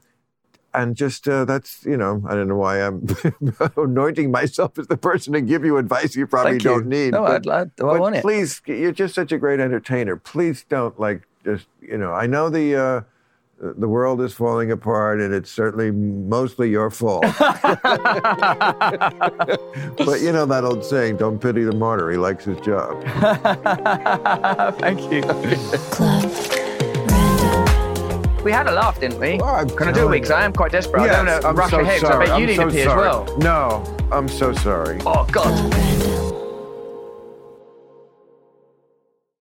[0.77, 3.07] And just uh, that's, you know, I don't know why I'm
[3.79, 6.71] anointing myself as the person to give you advice you probably Thank you.
[6.71, 7.13] don't need.
[7.15, 8.23] No, but- I'd, I'd, I but want it.
[8.23, 10.17] please, you're just such a great entertainer.
[10.17, 12.13] Please don't like just you know.
[12.13, 13.01] I know the uh,
[13.59, 17.23] the world is falling apart, and it's certainly mostly your fault.
[19.97, 23.03] but you know that old saying, "Don't pity the martyr; he likes his job."
[24.79, 25.23] Thank you.
[25.91, 26.56] Club Random.
[28.47, 29.39] We had a laugh, didn't we?
[29.39, 30.23] Well, I'm Can I do a week?
[30.23, 30.37] Because.
[30.37, 31.03] I am quite desperate.
[31.03, 32.01] I don't Yes, want to I'm rush so ahead.
[32.01, 32.15] sorry.
[32.15, 33.09] I bet you I'm need so a pee sorry.
[33.09, 33.39] as well.
[33.39, 35.01] No, I'm so sorry.
[35.05, 35.96] Oh, God.